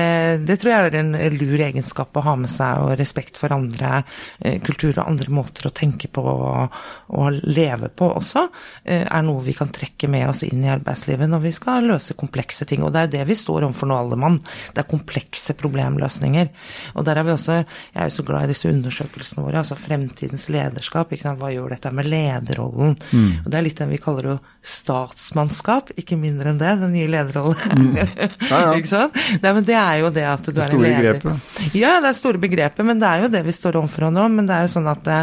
det 0.44 0.56
tror 0.60 0.72
jeg 0.72 0.90
er 0.90 0.98
en 1.00 1.14
lur 1.32 1.62
egenskap 1.62 2.16
å 2.16 2.24
ha 2.26 2.34
med 2.36 2.52
seg, 2.52 2.82
og 2.82 2.98
respekt 3.00 3.40
for 3.40 3.54
andre 3.56 4.02
eh, 4.40 4.58
kulturer 4.64 5.00
og 5.00 5.14
andre 5.14 5.32
måter 5.32 5.70
å 5.70 5.72
tenke 5.72 6.10
på 6.12 6.24
og, 6.26 6.76
og 7.16 7.40
leve 7.46 7.88
på 7.96 8.10
også, 8.18 8.46
er 8.86 9.24
noe 9.24 9.44
vi 9.46 9.54
kan 9.56 9.70
trekke 9.72 10.08
med 10.10 10.28
oss 10.28 10.42
inn 10.46 10.64
i 10.64 10.70
arbeidslivet 10.70 11.30
når 11.30 11.42
vi 11.46 11.52
skal 11.54 11.88
løse 11.88 12.16
komplekse 12.18 12.66
ting. 12.68 12.84
Og 12.84 12.92
det 12.92 13.00
er 13.00 13.08
jo 13.08 13.14
det 13.16 13.24
vi 13.30 13.38
står 13.38 13.66
overfor 13.66 13.90
nå, 13.90 13.98
alle 14.02 14.20
mann. 14.20 14.38
Det 14.74 14.82
er 14.82 14.90
komplekse 14.90 15.56
problemløsninger. 15.58 16.52
Og 16.96 17.06
der 17.08 17.20
er 17.20 17.26
vi 17.26 17.34
også 17.34 17.56
Jeg 17.56 18.00
er 18.02 18.10
jo 18.10 18.16
så 18.18 18.24
glad 18.26 18.44
i 18.44 18.52
disse 18.52 18.68
undersøkelsene 18.68 19.44
våre, 19.46 19.62
altså 19.62 19.78
fremtidens 19.78 20.48
lederskap. 20.52 21.14
Hva 21.16 21.52
gjør 21.52 21.72
dette 21.72 21.92
med 21.94 22.10
lederrollen? 22.10 22.65
Og 22.74 23.46
det 23.50 23.59
er 23.59 23.64
litt 23.66 23.79
det 23.79 23.87
vi 23.92 24.00
kaller 24.02 24.31
jo 24.33 24.37
statsmannskap, 24.66 25.92
ikke 26.00 26.16
mindre 26.18 26.50
enn 26.50 26.59
det, 26.61 26.72
den 26.81 26.94
nye 26.96 27.11
lederrollen. 27.11 27.94
Ja, 28.46 28.59
ja. 28.62 28.72
ikke 28.79 28.88
sant? 28.88 29.16
Nei, 29.42 29.50
men 29.57 29.64
det 29.66 29.74
er 29.74 30.00
jo 30.00 30.11
det 30.14 30.22
at 30.29 30.44
du 30.46 30.52
Det 30.52 30.62
er 30.62 30.66
en 30.66 30.70
store 30.70 30.90
leder. 30.90 31.16
begrepet. 31.18 31.74
Ja, 31.74 31.92
det 32.02 32.11
er 32.11 32.18
store 32.18 32.40
begrepet, 32.42 32.85
men 32.87 33.00
det 33.02 33.09
er 33.09 33.24
jo 33.24 33.31
det 33.33 33.42
vi 33.46 33.55
står 33.55 33.79
overfor 33.81 34.11
nå. 34.14 34.26
Men 34.37 34.46
det 34.48 34.55
er 34.57 34.66
jo 34.66 34.72
sånn 34.76 34.88
at 34.90 35.02
det, 35.07 35.18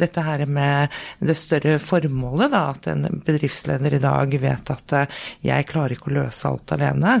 dette 0.00 0.24
her 0.24 0.44
med 0.48 0.94
det 1.20 1.36
større 1.38 1.76
formålet, 1.82 2.52
da, 2.54 2.62
at 2.74 2.88
en 2.92 3.04
bedriftsleder 3.26 3.96
i 3.98 4.02
dag 4.02 4.36
vet 4.42 4.72
at 4.74 4.96
eh, 4.96 5.18
jeg 5.50 5.68
klarer 5.70 5.96
ikke 5.96 6.10
å 6.12 6.16
løse 6.20 6.48
alt 6.48 6.74
alene. 6.76 7.16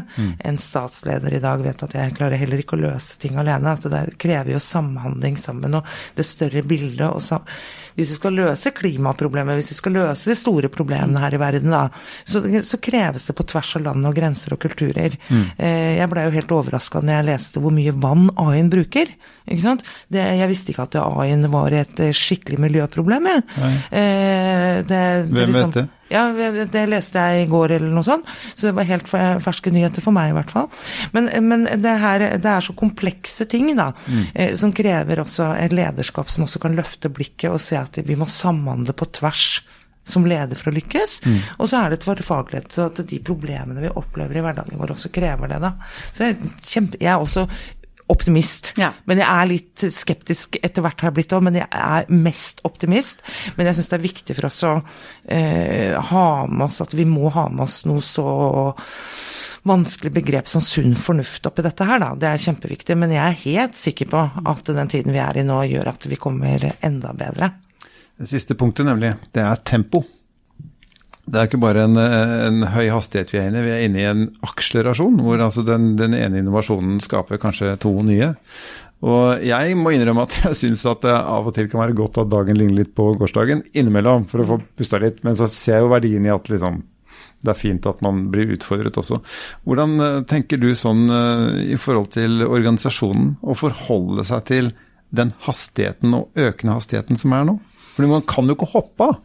En 0.50 0.60
statsleder 0.60 1.36
i 1.36 1.42
dag 1.42 1.62
vet 1.64 1.84
at 1.86 1.96
jeg 1.98 2.16
klarer 2.16 2.40
heller 2.40 2.64
ikke 2.64 2.78
å 2.78 2.84
løse 2.86 3.20
ting 3.22 3.36
alene. 3.40 3.76
At 3.76 3.86
det 3.92 4.04
krever 4.20 4.54
jo 4.56 4.62
samhandling 4.64 5.36
sammen, 5.40 5.80
og 5.80 5.86
det 6.16 6.26
større 6.28 6.64
bildet. 6.64 7.06
og 7.10 7.20
sa 7.24 7.42
hvis 8.00 8.14
vi 8.14 8.18
skal 8.18 8.38
løse 8.40 8.72
klimaproblemet, 8.76 9.60
hvis 9.60 9.72
vi 9.74 9.78
skal 9.78 9.96
løse 9.98 10.30
de 10.30 10.36
store 10.38 10.70
problemene 10.72 11.20
her 11.22 11.36
i 11.36 11.40
verden, 11.42 11.70
da, 11.74 11.84
så, 12.24 12.42
så 12.66 12.80
kreves 12.82 13.28
det 13.28 13.36
på 13.38 13.46
tvers 13.52 13.74
av 13.78 13.86
land 13.86 14.08
og 14.10 14.16
grenser 14.16 14.56
og 14.56 14.62
kulturer. 14.64 15.14
Mm. 15.30 15.44
jeg 15.60 16.10
blei 16.10 16.24
jo 16.26 16.34
helt 16.34 16.54
overraska 16.56 17.02
når 17.04 17.18
jeg 17.18 17.28
leste 17.30 17.62
hvor 17.62 17.74
mye 17.74 17.94
vann 18.02 18.28
AI-en 18.40 18.72
bruker. 18.72 19.12
Ikke 19.50 19.64
sant? 19.64 19.86
Det, 20.12 20.22
jeg 20.40 20.50
visste 20.50 20.72
ikke 20.72 20.88
at 20.88 20.98
AI-en 21.00 21.48
var 21.52 21.74
et 21.74 22.02
eh, 22.02 22.12
skikkelig 22.16 22.60
miljøproblem, 22.62 23.26
jeg. 23.30 23.46
Eh, 23.90 24.76
det, 24.86 24.86
det 24.90 25.00
Hvem 25.30 25.50
liksom- 25.50 25.74
vet 25.74 25.80
det? 25.82 25.88
Ja, 26.10 26.26
det 26.34 26.84
leste 26.90 27.22
jeg 27.22 27.44
i 27.44 27.50
går 27.50 27.76
eller 27.76 27.94
noe 27.94 28.06
sånt, 28.06 28.28
så 28.54 28.68
det 28.68 28.74
var 28.78 28.88
helt 28.88 29.10
ferske 29.10 29.72
nyheter 29.74 30.04
for 30.04 30.14
meg 30.16 30.32
i 30.32 30.36
hvert 30.36 30.54
fall. 30.54 30.70
Men, 31.14 31.30
men 31.46 31.66
det, 31.70 31.96
her, 32.02 32.24
det 32.42 32.50
er 32.50 32.66
så 32.66 32.74
komplekse 32.78 33.46
ting, 33.50 33.70
da, 33.78 33.92
eh, 34.34 34.56
som 34.58 34.74
krever 34.74 35.22
også 35.22 35.52
et 35.60 35.74
lederskap 35.76 36.30
som 36.32 36.46
også 36.48 36.62
kan 36.62 36.74
løfte 36.78 37.12
blikket 37.14 37.52
og 37.52 37.62
se 37.62 37.78
at 37.78 38.00
vi 38.06 38.18
må 38.18 38.28
samhandle 38.30 38.96
på 38.96 39.08
tvers 39.20 39.60
som 40.10 40.24
leder 40.26 40.58
for 40.58 40.70
å 40.70 40.74
lykkes. 40.74 41.20
Og 41.60 41.68
så 41.70 41.82
er 41.84 41.92
det 41.92 42.00
tverrfaglighet, 42.02 42.70
så 42.74 42.88
at 42.88 43.02
de 43.06 43.18
problemene 43.22 43.82
vi 43.84 43.92
opplever 44.00 44.40
i 44.40 44.44
hverdagen 44.44 44.80
vår 44.80 44.96
også 44.96 45.12
krever 45.14 45.52
det, 45.52 45.60
da. 45.62 45.74
Så 46.10 46.30
jeg, 46.30 46.54
kjempe, 46.66 47.00
jeg 47.00 47.12
er 47.12 47.20
også 47.20 47.46
optimist. 48.10 48.72
Ja. 48.80 48.90
Men 49.08 49.22
jeg 49.22 49.28
er 49.30 49.48
litt 49.50 49.84
skeptisk 49.94 50.58
etter 50.60 50.84
hvert 50.84 51.00
har 51.00 51.10
jeg 51.10 51.18
blitt 51.20 51.34
òg, 51.36 51.44
men 51.46 51.58
jeg 51.60 51.68
er 51.70 52.10
mest 52.10 52.62
optimist. 52.68 53.24
Men 53.56 53.70
jeg 53.70 53.78
syns 53.78 53.90
det 53.92 53.98
er 53.98 54.06
viktig 54.06 54.36
for 54.38 54.50
oss 54.50 54.60
å 54.66 54.74
eh, 55.24 55.96
ha 56.10 56.26
med 56.50 56.66
oss 56.68 56.82
at 56.84 56.94
vi 56.98 57.06
må 57.08 57.30
ha 57.34 57.48
med 57.52 57.64
oss 57.66 57.82
noe 57.88 58.02
så 58.04 58.26
vanskelig 59.68 60.12
begrep 60.16 60.48
som 60.48 60.64
sunn 60.64 60.94
fornuft 60.96 61.46
oppi 61.48 61.64
dette 61.64 61.86
her, 61.86 62.00
da. 62.02 62.12
Det 62.18 62.30
er 62.30 62.44
kjempeviktig. 62.46 62.96
Men 62.98 63.14
jeg 63.14 63.24
er 63.24 63.42
helt 63.46 63.78
sikker 63.78 64.10
på 64.10 64.22
at 64.54 64.72
den 64.76 64.92
tiden 64.92 65.14
vi 65.16 65.22
er 65.22 65.40
i 65.40 65.46
nå, 65.46 65.62
gjør 65.70 65.92
at 65.94 66.08
vi 66.10 66.20
kommer 66.20 66.70
enda 66.80 67.12
bedre. 67.16 67.52
Det 68.20 68.28
siste 68.28 68.56
punktet, 68.58 68.84
nemlig, 68.88 69.14
det 69.32 69.44
er 69.44 69.62
tempo. 69.64 70.02
Det 71.30 71.38
er 71.38 71.46
ikke 71.46 71.62
bare 71.62 71.86
en, 71.86 71.94
en 71.96 72.64
høy 72.74 72.88
hastighet 72.90 73.30
vi 73.30 73.38
er 73.38 73.48
inne 73.50 73.60
i, 73.60 73.66
vi 73.68 73.72
er 73.74 73.84
inne 73.86 74.00
i 74.00 74.06
en 74.08 74.22
akselerasjon, 74.42 75.20
hvor 75.22 75.38
altså 75.38 75.62
den, 75.66 75.92
den 76.00 76.16
ene 76.18 76.40
innovasjonen 76.42 76.98
skaper 77.04 77.38
kanskje 77.42 77.76
to 77.82 77.92
nye. 78.06 78.32
Og 79.06 79.44
jeg 79.46 79.76
må 79.80 79.94
innrømme 79.94 80.26
at 80.26 80.36
jeg 80.42 80.58
syns 80.58 80.84
at 80.90 81.04
det 81.06 81.14
av 81.14 81.48
og 81.48 81.54
til 81.56 81.70
kan 81.70 81.84
være 81.84 81.96
godt 81.98 82.20
at 82.24 82.32
dagen 82.32 82.58
ligner 82.58 82.82
litt 82.82 82.94
på 82.98 83.12
gårsdagen, 83.20 83.62
innimellom, 83.72 84.26
for 84.30 84.42
å 84.42 84.48
få 84.48 84.58
pusta 84.80 85.00
litt. 85.02 85.22
Men 85.26 85.38
så 85.38 85.48
ser 85.50 85.78
jeg 85.78 85.86
jo 85.86 85.94
verdien 85.94 86.26
i 86.26 86.34
at 86.34 86.50
liksom 86.52 86.82
det 87.40 87.54
er 87.54 87.56
fint 87.56 87.86
at 87.88 88.02
man 88.04 88.26
blir 88.32 88.52
utfordret 88.52 88.98
også. 89.00 89.20
Hvordan 89.64 90.04
eh, 90.04 90.18
tenker 90.28 90.60
du 90.60 90.68
sånn 90.76 91.06
eh, 91.08 91.72
i 91.72 91.78
forhold 91.80 92.10
til 92.12 92.44
organisasjonen, 92.44 93.38
å 93.40 93.56
forholde 93.56 94.26
seg 94.28 94.44
til 94.50 94.70
den 95.16 95.32
hastigheten 95.46 96.12
og 96.18 96.36
økende 96.38 96.76
hastigheten 96.76 97.16
som 97.20 97.32
er 97.36 97.48
nå? 97.48 97.56
For 97.96 98.08
man 98.10 98.26
kan 98.28 98.48
jo 98.48 98.58
ikke 98.58 98.72
hoppe 98.74 99.08
av. 99.08 99.16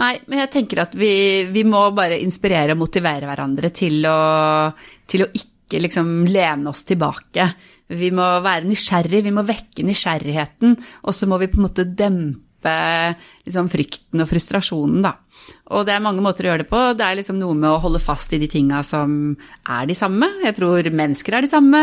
Nei, 0.00 0.14
men 0.24 0.40
jeg 0.40 0.52
tenker 0.54 0.86
at 0.86 0.94
vi, 0.96 1.12
vi 1.52 1.64
må 1.68 1.82
bare 1.96 2.20
inspirere 2.22 2.72
og 2.72 2.80
motivere 2.80 3.28
hverandre 3.28 3.68
til 3.76 4.06
å, 4.08 4.20
til 5.04 5.26
å 5.26 5.28
ikke 5.36 5.82
liksom 5.84 6.14
lene 6.28 6.72
oss 6.72 6.86
tilbake. 6.88 7.50
Vi 7.92 8.08
må 8.14 8.24
være 8.44 8.70
nysgjerrig, 8.70 9.20
vi 9.26 9.34
må 9.36 9.44
vekke 9.44 9.84
nysgjerrigheten, 9.84 10.78
og 11.04 11.16
så 11.16 11.28
må 11.28 11.36
vi 11.42 11.50
på 11.52 11.60
en 11.60 11.66
måte 11.68 11.84
dempe 11.84 12.51
liksom 12.68 13.68
frykten 13.72 14.22
og 14.22 14.30
frustrasjonen, 14.30 15.02
da. 15.04 15.16
Og 15.72 15.86
det 15.88 15.94
er 15.94 16.02
mange 16.04 16.22
måter 16.24 16.44
å 16.46 16.50
gjøre 16.50 16.64
det 16.64 16.70
på. 16.70 16.80
Det 16.98 17.04
er 17.06 17.16
liksom 17.18 17.38
noe 17.40 17.56
med 17.56 17.70
å 17.70 17.80
holde 17.82 18.00
fast 18.02 18.32
i 18.36 18.40
de 18.42 18.48
tinga 18.50 18.82
som 18.86 19.34
er 19.64 19.86
de 19.88 19.96
samme. 19.96 20.28
Jeg 20.44 20.56
tror 20.58 20.88
mennesker 20.92 21.38
er 21.38 21.46
de 21.46 21.50
samme. 21.50 21.82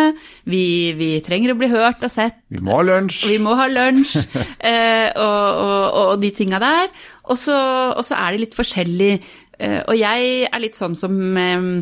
Vi, 0.49 0.63
vi 0.99 1.09
trenger 1.25 1.53
å 1.53 1.59
bli 1.59 1.71
hørt 1.71 2.03
og 2.05 2.13
sett. 2.13 2.37
Vi 2.53 2.61
må 2.65 2.77
ha 2.77 2.85
lunsj. 2.85 3.23
Vi 3.31 3.39
må 3.41 3.55
ha 3.59 3.67
lunsj, 3.71 4.19
eh, 4.71 5.07
og, 5.15 5.47
og, 5.63 5.85
og, 6.03 6.13
de 6.21 6.33
tinga 6.35 6.61
der. 6.61 6.91
Og 7.29 7.39
så, 7.39 7.57
er 8.15 8.35
det 8.35 8.43
litt 8.45 8.59
forskjellig. 8.59 9.15
Eh, 9.59 9.81
og 9.81 9.97
jeg 9.97 10.45
er 10.49 10.63
litt 10.63 10.77
sånn 10.77 10.95
som 10.97 11.17
eh, 11.39 11.73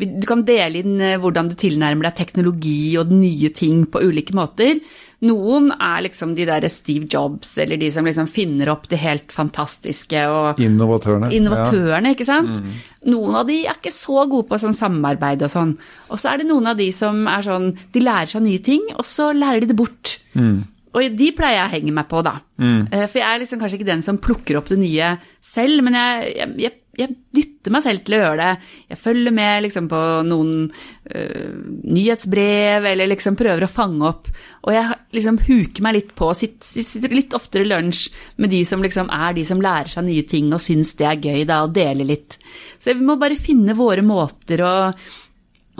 du 0.00 0.26
kan 0.28 0.44
dele 0.46 0.80
inn 0.80 0.96
eh, 1.04 1.18
hvordan 1.20 1.50
du 1.50 1.56
tilnærmer 1.58 2.08
deg 2.08 2.18
teknologi 2.22 2.96
og 3.00 3.12
nye 3.12 3.52
ting 3.56 3.84
på 3.90 4.02
ulike 4.06 4.36
måter. 4.36 4.80
Noen 5.20 5.68
er 5.74 6.00
liksom 6.06 6.32
de 6.36 6.46
der 6.48 6.64
Steve 6.72 7.04
Jobs, 7.10 7.52
eller 7.60 7.76
de 7.80 7.90
som 7.92 8.06
liksom 8.08 8.28
finner 8.30 8.70
opp 8.72 8.86
det 8.88 9.02
helt 9.02 9.34
fantastiske 9.34 10.22
og 10.32 10.62
Innovatørene. 10.64 11.28
Innovatørene, 11.36 12.12
ja. 12.12 12.16
ikke 12.16 12.28
sant. 12.28 12.62
Mm. 12.64 12.78
Noen 13.12 13.36
av 13.42 13.48
de 13.50 13.58
er 13.66 13.76
ikke 13.76 13.92
så 13.92 14.24
gode 14.30 14.48
på 14.48 14.60
sånn 14.62 14.76
samarbeid 14.76 15.44
og 15.44 15.52
sånn. 15.52 15.74
Og 16.08 16.20
så 16.20 16.32
er 16.32 16.40
det 16.40 16.48
noen 16.48 16.72
av 16.72 16.80
de 16.80 16.88
som 16.96 17.26
er 17.28 17.44
sånn 17.44 17.70
De 17.92 18.02
lærer 18.04 18.32
seg 18.32 18.46
nye 18.46 18.64
ting, 18.64 18.88
og 18.96 19.04
så 19.04 19.28
lærer 19.36 19.60
de 19.64 19.72
det 19.74 19.76
bort. 19.76 20.16
Mm. 20.32 20.62
Og 20.90 21.18
de 21.20 21.28
pleier 21.36 21.60
jeg 21.60 21.68
å 21.68 21.74
henge 21.76 21.94
meg 22.00 22.08
på, 22.10 22.24
da. 22.26 22.38
Mm. 22.58 22.80
Eh, 22.88 23.04
for 23.04 23.20
jeg 23.20 23.28
er 23.28 23.42
liksom 23.44 23.60
kanskje 23.60 23.78
ikke 23.78 23.90
den 23.92 24.02
som 24.02 24.18
plukker 24.22 24.58
opp 24.58 24.72
det 24.72 24.80
nye 24.80 25.12
selv, 25.44 25.84
men 25.86 26.00
jeg, 26.00 26.32
jeg, 26.40 26.54
jeg 26.64 26.78
jeg 27.00 27.16
dytter 27.36 27.74
meg 27.74 27.84
selv 27.84 28.02
til 28.04 28.16
å 28.16 28.20
gjøre 28.20 28.38
det. 28.40 28.70
Jeg 28.92 29.00
følger 29.00 29.34
med 29.36 29.64
liksom, 29.66 29.88
på 29.90 30.00
noen 30.28 30.52
uh, 30.70 31.54
nyhetsbrev, 31.90 32.88
eller 32.92 33.10
liksom 33.10 33.38
prøver 33.40 33.66
å 33.66 33.70
fange 33.70 34.08
opp. 34.08 34.30
Og 34.66 34.74
jeg 34.76 34.98
liksom 35.16 35.40
huker 35.46 35.86
meg 35.86 35.96
litt 35.96 36.12
på, 36.18 36.30
sitter, 36.36 36.84
sitter 36.86 37.16
litt 37.16 37.36
oftere 37.36 37.66
i 37.66 37.70
lunsj 37.70 38.06
med 38.40 38.52
de 38.54 38.62
som 38.68 38.84
liksom 38.84 39.10
er 39.14 39.36
de 39.36 39.46
som 39.48 39.62
lærer 39.64 39.92
seg 39.92 40.06
nye 40.08 40.26
ting 40.28 40.52
og 40.54 40.62
syns 40.62 40.94
det 40.98 41.08
er 41.08 41.24
gøy, 41.30 41.42
da, 41.48 41.62
og 41.66 41.74
deler 41.76 42.08
litt. 42.08 42.38
Så 42.78 42.94
vi 42.94 43.06
må 43.06 43.18
bare 43.20 43.40
finne 43.40 43.76
våre 43.78 44.04
måter 44.06 44.64
å, 44.66 44.74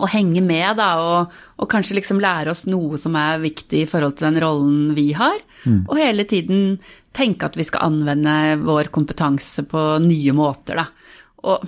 å 0.00 0.08
henge 0.10 0.42
med, 0.44 0.78
da, 0.80 0.90
og, 1.02 1.36
og, 1.58 1.68
kanskje 1.70 1.98
liksom 1.98 2.22
lære 2.22 2.54
oss 2.54 2.64
noe 2.70 2.98
som 3.00 3.16
er 3.20 3.42
viktig 3.42 3.84
i 3.84 3.88
forhold 3.90 4.16
til 4.18 4.30
den 4.30 4.40
rollen 4.42 4.94
vi 4.96 5.10
har. 5.16 5.38
Mm. 5.64 5.84
Og 5.86 6.00
hele 6.00 6.26
tiden 6.28 6.78
tenke 7.16 7.48
at 7.50 7.58
vi 7.58 7.66
skal 7.66 7.90
anvende 7.90 8.56
vår 8.62 8.90
kompetanse 8.94 9.66
på 9.68 9.84
nye 10.04 10.36
måter, 10.36 10.80
da. 10.80 10.88
Og 11.50 11.64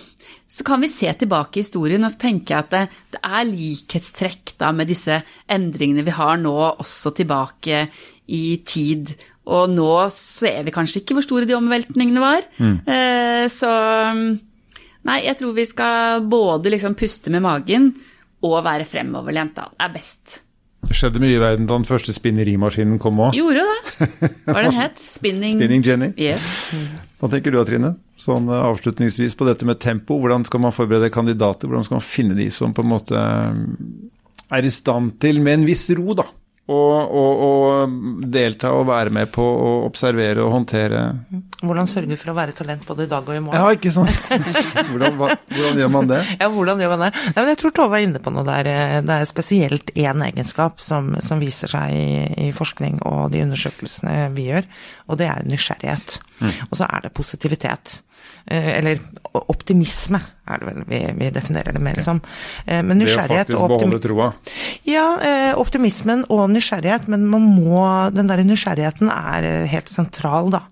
så 0.52 0.64
kan 0.68 0.82
vi 0.82 0.90
se 0.92 1.08
tilbake 1.16 1.56
i 1.56 1.62
historien 1.64 2.04
og 2.04 2.12
så 2.12 2.26
tenke 2.26 2.56
at 2.58 2.72
det, 2.74 2.82
det 3.14 3.20
er 3.24 3.48
likhetstrekk 3.48 4.52
da 4.60 4.68
med 4.76 4.90
disse 4.90 5.22
endringene 5.48 6.04
vi 6.04 6.12
har 6.12 6.36
nå, 6.40 6.52
også 6.52 7.14
tilbake 7.16 7.86
i 8.36 8.44
tid. 8.68 9.14
Og 9.48 9.72
nå 9.72 9.92
ser 10.14 10.60
vi 10.66 10.74
kanskje 10.74 11.00
ikke 11.00 11.16
hvor 11.16 11.24
store 11.24 11.48
de 11.48 11.56
omveltningene 11.56 12.22
var. 12.22 12.44
Mm. 12.60 12.76
Eh, 12.84 13.46
så 13.50 13.72
nei, 15.08 15.18
jeg 15.24 15.38
tror 15.40 15.56
vi 15.56 15.66
skal 15.66 16.28
både 16.30 16.74
liksom 16.76 16.98
puste 17.00 17.32
med 17.32 17.44
magen 17.46 17.90
og 18.46 18.56
være 18.66 18.86
fremoverlent, 18.88 19.54
da. 19.58 19.68
Det 19.74 19.86
er 19.86 19.94
best. 19.94 20.40
Det 20.82 20.96
skjedde 20.98 21.20
mye 21.22 21.36
i 21.36 21.40
verden 21.40 21.68
da 21.70 21.76
den 21.78 21.86
første 21.86 22.14
spinnerimaskinen 22.14 22.98
kom 23.02 23.20
òg. 23.22 23.36
Gjorde 23.38 23.62
det. 23.62 24.08
Hva 24.48 24.56
var 24.56 24.66
den 24.66 24.78
het? 24.80 24.98
Spinning 25.16 25.54
Spinning 25.54 25.84
Jenny. 25.86 26.08
Yes. 26.18 26.42
Hva 27.22 27.30
tenker 27.30 27.54
du 27.54 27.60
da, 27.60 27.66
Trine? 27.68 27.92
Sånn 28.18 28.50
eh, 28.50 28.64
avslutningsvis 28.66 29.38
på 29.38 29.46
dette 29.46 29.68
med 29.68 29.78
tempo. 29.82 30.18
Hvordan 30.18 30.42
skal 30.48 30.64
man 30.64 30.74
forberede 30.74 31.12
kandidater? 31.14 31.70
Hvordan 31.70 31.86
skal 31.86 32.00
man 32.00 32.06
finne 32.06 32.38
de 32.38 32.48
som 32.54 32.74
på 32.74 32.82
en 32.82 32.90
måte 32.90 33.14
eh, 33.14 33.60
er 34.58 34.66
i 34.66 34.74
stand 34.74 35.20
til, 35.22 35.38
med 35.44 35.60
en 35.60 35.68
viss 35.70 35.86
ro, 35.94 36.16
da, 36.18 36.26
å 36.70 37.86
delta 38.30 38.70
og 38.76 38.86
være 38.86 39.10
med 39.14 39.32
på 39.34 39.42
å 39.42 39.70
observere 39.88 40.44
og 40.44 40.52
håndtere. 40.54 41.00
Hvordan 41.62 41.90
sørge 41.90 42.18
for 42.20 42.32
å 42.32 42.36
være 42.36 42.54
talent 42.56 42.84
både 42.86 43.08
i 43.08 43.10
dag 43.10 43.26
og 43.26 43.34
i 43.34 43.40
morgen? 43.42 43.58
Ja, 43.58 43.72
ikke 43.74 43.90
sant. 43.94 44.14
Hvordan, 44.92 45.18
hva, 45.18 45.32
hvordan 45.50 45.80
gjør 45.82 45.90
man 45.92 46.12
det? 46.12 46.20
Ja, 46.38 46.48
hvordan 46.52 46.82
gjør 46.82 46.94
man 46.94 47.04
det? 47.06 47.10
Nei, 47.18 47.34
men 47.40 47.50
jeg 47.50 47.60
tror 47.62 47.74
Tove 47.76 47.98
er 47.98 48.06
inne 48.06 48.22
på 48.22 48.32
noe 48.34 48.46
der. 48.46 48.70
Det 49.02 49.18
er 49.18 49.28
spesielt 49.30 49.92
én 49.98 50.24
egenskap 50.28 50.80
som, 50.84 51.12
som, 51.24 51.42
viser 51.42 51.72
seg 51.72 51.96
i, 51.96 52.22
i, 52.46 52.48
forskning 52.54 53.02
og 53.10 53.32
de 53.34 53.42
undersøkelsene 53.42 54.30
vi 54.36 54.48
gjør, 54.52 54.70
og 55.10 55.18
det 55.18 55.28
er 55.32 55.46
nysgjerrighet. 55.48 56.18
Mm. 56.38 56.54
Og 56.70 56.78
så 56.78 56.86
er 56.86 57.06
det 57.06 57.14
positivitet. 57.18 57.98
Eh, 58.46 58.78
eller 58.78 58.98
optimisme, 59.32 60.18
er 60.50 60.60
det 60.60 60.66
vel 60.66 60.82
vi, 60.88 60.98
vi 61.20 61.30
definerer 61.32 61.76
det 61.76 61.82
mer 61.82 62.00
som. 62.02 62.18
Eh, 62.66 62.82
men 62.84 62.98
nysgjerrighet 63.00 63.52
og 63.54 63.76
optimisme. 63.76 64.32
Ja, 64.88 65.06
eh, 65.22 65.52
optimismen 65.58 66.26
og 66.32 66.48
nysgjerrighet, 66.52 67.08
men 67.12 67.28
man 67.30 67.46
må 67.46 67.86
Den 68.12 68.28
der 68.28 68.42
nysgjerrigheten 68.44 69.10
er 69.12 69.66
helt 69.70 69.90
sentral, 69.90 70.50
da. 70.52 70.66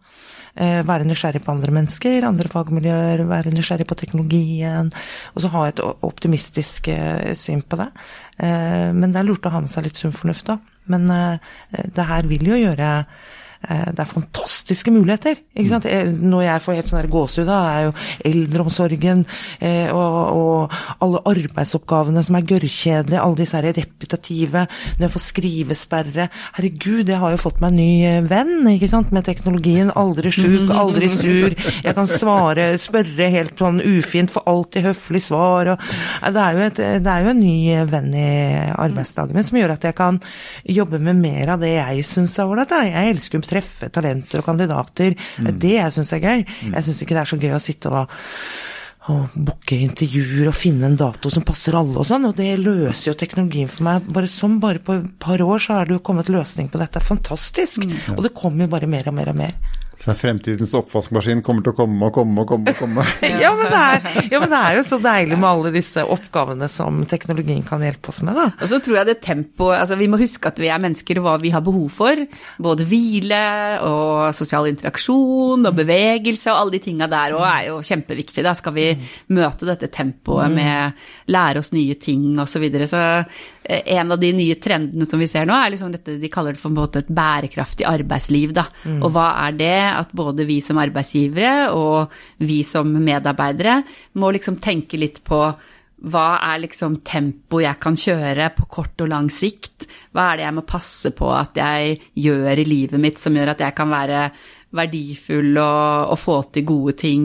Være 0.60 1.06
nysgjerrig 1.06 1.40
på 1.44 1.52
andre 1.54 1.72
mennesker, 1.72 2.24
andre 2.26 2.50
fagmiljøer, 2.50 3.22
være 3.24 3.52
nysgjerrig 3.54 3.86
på 3.88 3.96
teknologien. 3.96 4.90
Og 5.32 5.44
så 5.44 5.50
ha 5.54 5.62
et 5.68 5.80
optimistisk 5.80 6.90
syn 7.38 7.62
på 7.62 7.78
det. 7.78 7.86
Men 8.42 9.14
det 9.14 9.22
er 9.22 9.28
lurt 9.28 9.46
å 9.46 9.52
ha 9.54 9.62
med 9.62 9.70
seg 9.72 9.86
litt 9.86 9.96
sunn 9.96 10.12
fornuft, 10.12 10.50
da. 10.50 10.58
Men 10.90 11.06
det 11.70 12.08
her 12.10 12.28
vil 12.28 12.50
jo 12.50 12.58
gjøre 12.58 12.90
det 13.62 14.02
er 14.02 14.10
fantastiske 14.70 14.90
muligheter. 14.92 15.36
ikke 15.54 15.68
sant? 15.68 15.86
Når 16.20 16.42
jeg 16.44 16.62
får 16.62 16.76
helt 16.78 16.90
sånn 16.90 17.10
gåsehud, 17.10 17.48
da 17.48 17.58
er 17.70 17.84
jo 17.88 17.92
eldreomsorgen 18.30 19.24
eh, 19.60 19.90
og, 19.90 20.18
og, 20.36 20.76
alle 21.00 21.22
arbeidsoppgavene 21.30 22.22
som 22.22 22.36
er 22.36 22.46
gørrkjedelige, 22.46 23.20
alle 23.20 23.38
disse 23.40 23.56
her 23.56 23.68
repetitive, 23.74 24.66
når 24.98 25.06
jeg 25.06 25.14
får 25.14 25.24
skrivesperre 25.24 26.28
Herregud, 26.56 27.08
jeg 27.08 27.18
har 27.20 27.34
jo 27.34 27.40
fått 27.40 27.60
meg 27.62 27.72
en 27.72 27.80
ny 27.80 27.90
eh, 28.06 28.20
venn 28.30 28.68
ikke 28.70 28.90
sant, 28.90 29.10
med 29.12 29.26
teknologien. 29.26 29.90
Aldri 29.98 30.32
sjuk, 30.34 30.70
aldri 30.70 31.10
sur. 31.10 31.54
Jeg 31.80 31.96
kan 31.96 32.08
svare, 32.10 32.70
spørre 32.80 33.30
helt 33.34 33.58
sånn 33.58 33.82
ufint, 33.82 34.32
få 34.32 34.44
alltid 34.48 34.86
høflig 34.90 35.22
svar. 35.24 35.74
Og, 35.74 35.90
det, 36.30 36.46
er 36.46 36.62
et, 36.68 36.82
det, 37.02 37.10
er 37.10 37.26
jo 37.26 37.34
en 37.34 37.42
ny 37.42 37.56
venn 37.90 38.10
i 38.14 38.30
arbeidsdagen 38.70 39.36
min 39.36 39.46
som 39.46 39.58
gjør 39.58 39.74
at 39.74 39.84
jeg 39.88 39.96
kan 39.98 40.18
jobbe 40.68 41.00
med 41.02 41.18
mer 41.20 41.54
av 41.54 41.62
det 41.62 41.72
jeg 41.74 42.06
syns 42.06 42.36
er 42.38 42.50
ålreit. 42.50 42.74
Jeg 42.90 43.14
elsker 43.14 43.40
å 43.40 43.46
treffe 43.46 43.90
talenter 43.92 44.42
og 44.42 44.46
kandidater. 44.60 45.16
Mm. 45.38 45.54
Det 45.60 45.76
jeg 45.76 45.94
syns 45.96 46.12
er 46.16 46.24
gøy. 46.24 46.44
Mm. 46.44 46.74
Jeg 46.74 46.86
syns 46.86 47.02
ikke 47.02 47.16
det 47.16 47.22
er 47.22 47.32
så 47.32 47.40
gøy 47.40 47.56
å 47.56 47.64
sitte 47.70 47.94
og 47.94 48.20
og 49.10 49.32
booke 49.32 49.78
intervjuer 49.80 50.50
og 50.50 50.54
finne 50.54 50.84
en 50.86 50.96
dato 51.00 51.30
som 51.32 51.42
passer 51.42 51.74
alle 51.74 51.96
og 51.98 52.04
sånn. 52.06 52.28
Og 52.28 52.34
det 52.36 52.50
løser 52.60 53.08
jo 53.10 53.16
teknologien 53.18 53.70
for 53.70 53.86
meg. 53.86 54.04
Bare 54.12 54.28
som 54.30 54.58
bare 54.62 54.82
på 54.84 54.98
et 54.98 55.06
par 55.18 55.40
år 55.42 55.62
så 55.64 55.78
er 55.78 55.88
det 55.88 55.96
jo 55.96 56.02
kommet 56.04 56.28
løsning 56.30 56.68
på 56.70 56.78
dette. 56.78 57.00
Fantastisk! 57.02 57.86
Mm. 57.88 58.18
Og 58.18 58.22
det 58.26 58.34
kommer 58.36 58.68
jo 58.68 58.74
bare 58.76 58.90
mer 58.90 59.08
og 59.10 59.16
mer 59.16 59.32
og 59.32 59.40
mer. 59.40 59.56
Så 60.00 60.14
fremtidens 60.16 60.70
oppvaskmaskin 60.78 61.42
kommer 61.44 61.64
til 61.64 61.74
å 61.74 61.76
komme 61.76 62.06
og 62.08 62.14
komme 62.16 62.40
og 62.40 62.48
komme. 62.48 62.72
og 62.72 62.78
komme. 62.78 63.04
ja, 63.42 63.50
men 63.58 63.68
er, 63.68 64.06
ja, 64.32 64.38
men 64.40 64.48
det 64.48 64.60
er, 64.60 64.76
jo 64.78 64.84
så 64.88 64.98
deilig 65.04 65.36
med 65.36 65.48
alle 65.50 65.72
disse 65.74 66.04
oppgavene 66.14 66.70
som 66.72 67.02
teknologien 67.10 67.60
kan 67.68 67.84
hjelpe 67.84 68.08
oss 68.08 68.22
med, 68.24 68.38
da. 68.38 68.46
Og 68.56 68.70
så 68.70 68.80
tror 68.80 69.00
jeg 69.00 69.10
det 69.10 69.18
tempoet 69.26 69.76
Altså, 69.80 69.98
vi 70.00 70.08
må 70.08 70.16
huske 70.20 70.48
at 70.48 70.58
vi 70.60 70.70
er 70.72 70.80
mennesker 70.80 71.20
og 71.20 71.26
hva 71.26 71.36
vi 71.42 71.52
har 71.52 71.64
behov 71.64 71.92
for. 71.92 72.24
Både 72.64 72.88
hvile 72.88 73.42
og 73.84 74.32
sosial 74.36 74.70
interaksjon 74.72 75.68
og 75.68 75.76
bevegelse 75.76 76.48
og 76.48 76.62
alle 76.62 76.78
de 76.78 76.82
tinga 76.88 77.08
der 77.10 77.36
òg 77.36 77.44
er 77.50 77.68
jo 77.68 77.78
kjempeviktig. 77.84 78.44
Da 78.46 78.56
skal 78.56 78.76
vi 78.76 78.88
møte 79.36 79.68
dette 79.68 79.92
tempoet 79.92 80.48
mm. 80.48 80.56
med 80.56 81.32
lære 81.36 81.60
oss 81.60 81.74
nye 81.76 82.00
ting 82.00 82.24
osv. 82.40 82.56
Så, 82.56 82.64
videre. 82.64 82.88
så 82.88 83.00
en 83.70 84.12
av 84.12 84.20
de 84.20 84.32
nye 84.34 84.56
trendene 84.62 85.06
som 85.06 85.20
vi 85.22 85.28
ser 85.30 85.46
nå, 85.48 85.54
er 85.54 85.74
liksom 85.74 85.92
dette 85.94 86.16
de 86.20 86.30
kaller 86.32 86.56
det 86.56 86.62
for 86.62 86.98
et 86.98 87.10
bærekraftig 87.10 87.86
arbeidsliv. 87.88 88.54
Da. 88.56 88.66
Mm. 88.84 89.00
Og 89.04 89.12
hva 89.14 89.28
er 89.46 89.58
det? 89.58 89.76
at 89.90 90.14
både 90.16 90.44
vi 90.48 90.60
som 90.64 90.78
arbeidsgivere 90.80 91.70
og 91.76 92.12
vi 92.46 92.62
som 92.66 92.88
medarbeidere 92.90 93.80
må 94.20 94.30
liksom 94.34 94.58
tenke 94.62 94.98
litt 95.00 95.20
på 95.26 95.40
hva 96.10 96.28
er 96.54 96.62
liksom 96.62 97.00
tempoet 97.04 97.66
jeg 97.66 97.80
kan 97.82 97.98
kjøre 97.98 98.46
på 98.56 98.68
kort 98.72 99.02
og 99.04 99.10
lang 99.12 99.28
sikt? 99.32 99.84
Hva 100.16 100.30
er 100.30 100.40
det 100.40 100.46
jeg 100.46 100.56
må 100.56 100.64
passe 100.68 101.12
på 101.16 101.28
at 101.34 101.60
jeg 101.60 101.98
gjør 102.24 102.62
i 102.62 102.64
livet 102.64 103.02
mitt 103.02 103.20
som 103.20 103.36
gjør 103.36 103.52
at 103.52 103.60
jeg 103.66 103.76
kan 103.76 103.92
være 103.92 104.22
verdifull 104.76 105.56
og, 105.58 106.12
og 106.14 106.20
få 106.20 106.36
til 106.54 106.66
gode 106.68 106.94
ting 107.00 107.24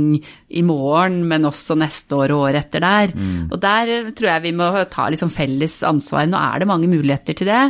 i 0.49 0.63
morgen, 0.65 1.21
men 1.29 1.45
også 1.49 1.77
neste 1.77 2.17
år 2.17 2.33
og 2.35 2.47
året 2.47 2.63
etter 2.63 2.85
der. 2.85 3.13
Mm. 3.13 3.51
Og 3.51 3.59
der 3.61 3.93
tror 4.17 4.31
jeg 4.31 4.45
vi 4.47 4.55
må 4.57 4.71
ta 4.91 5.09
liksom 5.13 5.33
felles 5.33 5.77
ansvar. 5.85 6.25
Nå 6.29 6.41
er 6.41 6.63
det 6.63 6.71
mange 6.71 6.89
muligheter 6.89 7.37
til 7.37 7.51
det, 7.51 7.67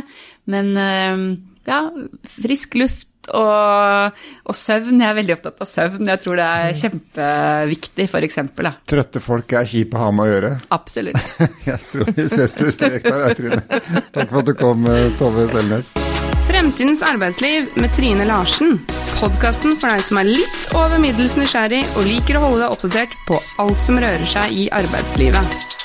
men 0.52 0.72
ja, 1.66 1.82
frisk 2.30 2.76
luft 2.80 3.12
og, 3.34 4.18
og, 4.46 4.54
søvn. 4.56 5.00
Jeg 5.00 5.08
er 5.10 5.18
veldig 5.18 5.36
opptatt 5.36 5.62
av 5.62 5.70
søvn. 5.70 6.10
Jeg 6.12 6.22
tror 6.22 6.40
det 6.40 6.46
er 6.46 6.68
mm. 6.68 6.80
kjempeviktig, 6.82 8.08
f.eks. 8.10 8.40
Trøtte 8.92 9.24
folk 9.24 9.56
er 9.58 9.70
kjipe 9.70 9.98
å 9.98 10.04
ha 10.04 10.12
med 10.14 10.26
å 10.26 10.30
gjøre? 10.34 10.52
Absolutt. 10.76 11.32
jeg 11.70 11.80
tror 11.92 12.12
vi 12.12 12.28
setter 12.32 12.74
strek 12.74 13.02
der, 13.06 13.26
jeg, 13.28 13.40
Trine. 13.42 13.82
Takk 14.14 14.30
for 14.30 14.42
at 14.44 14.52
du 14.52 14.54
kom, 14.58 14.86
eh, 14.92 15.10
Tove 15.20 15.48
Selnes. 15.52 16.15
Fremtidens 16.66 17.02
arbeidsliv 17.02 17.68
med 17.76 17.92
Trine 17.94 18.24
Larsen. 18.26 18.72
Podkasten 19.20 19.76
for 19.78 19.86
deg 19.86 20.02
som 20.02 20.18
er 20.18 20.26
litt 20.26 20.74
over 20.74 20.98
middels 20.98 21.36
nysgjerrig 21.38 21.84
og 21.94 22.10
liker 22.10 22.40
å 22.40 22.42
holde 22.48 22.64
deg 22.64 22.74
oppdatert 22.74 23.16
på 23.30 23.38
alt 23.62 23.86
som 23.86 24.02
rører 24.02 24.26
seg 24.34 24.58
i 24.64 24.66
arbeidslivet. 24.74 25.75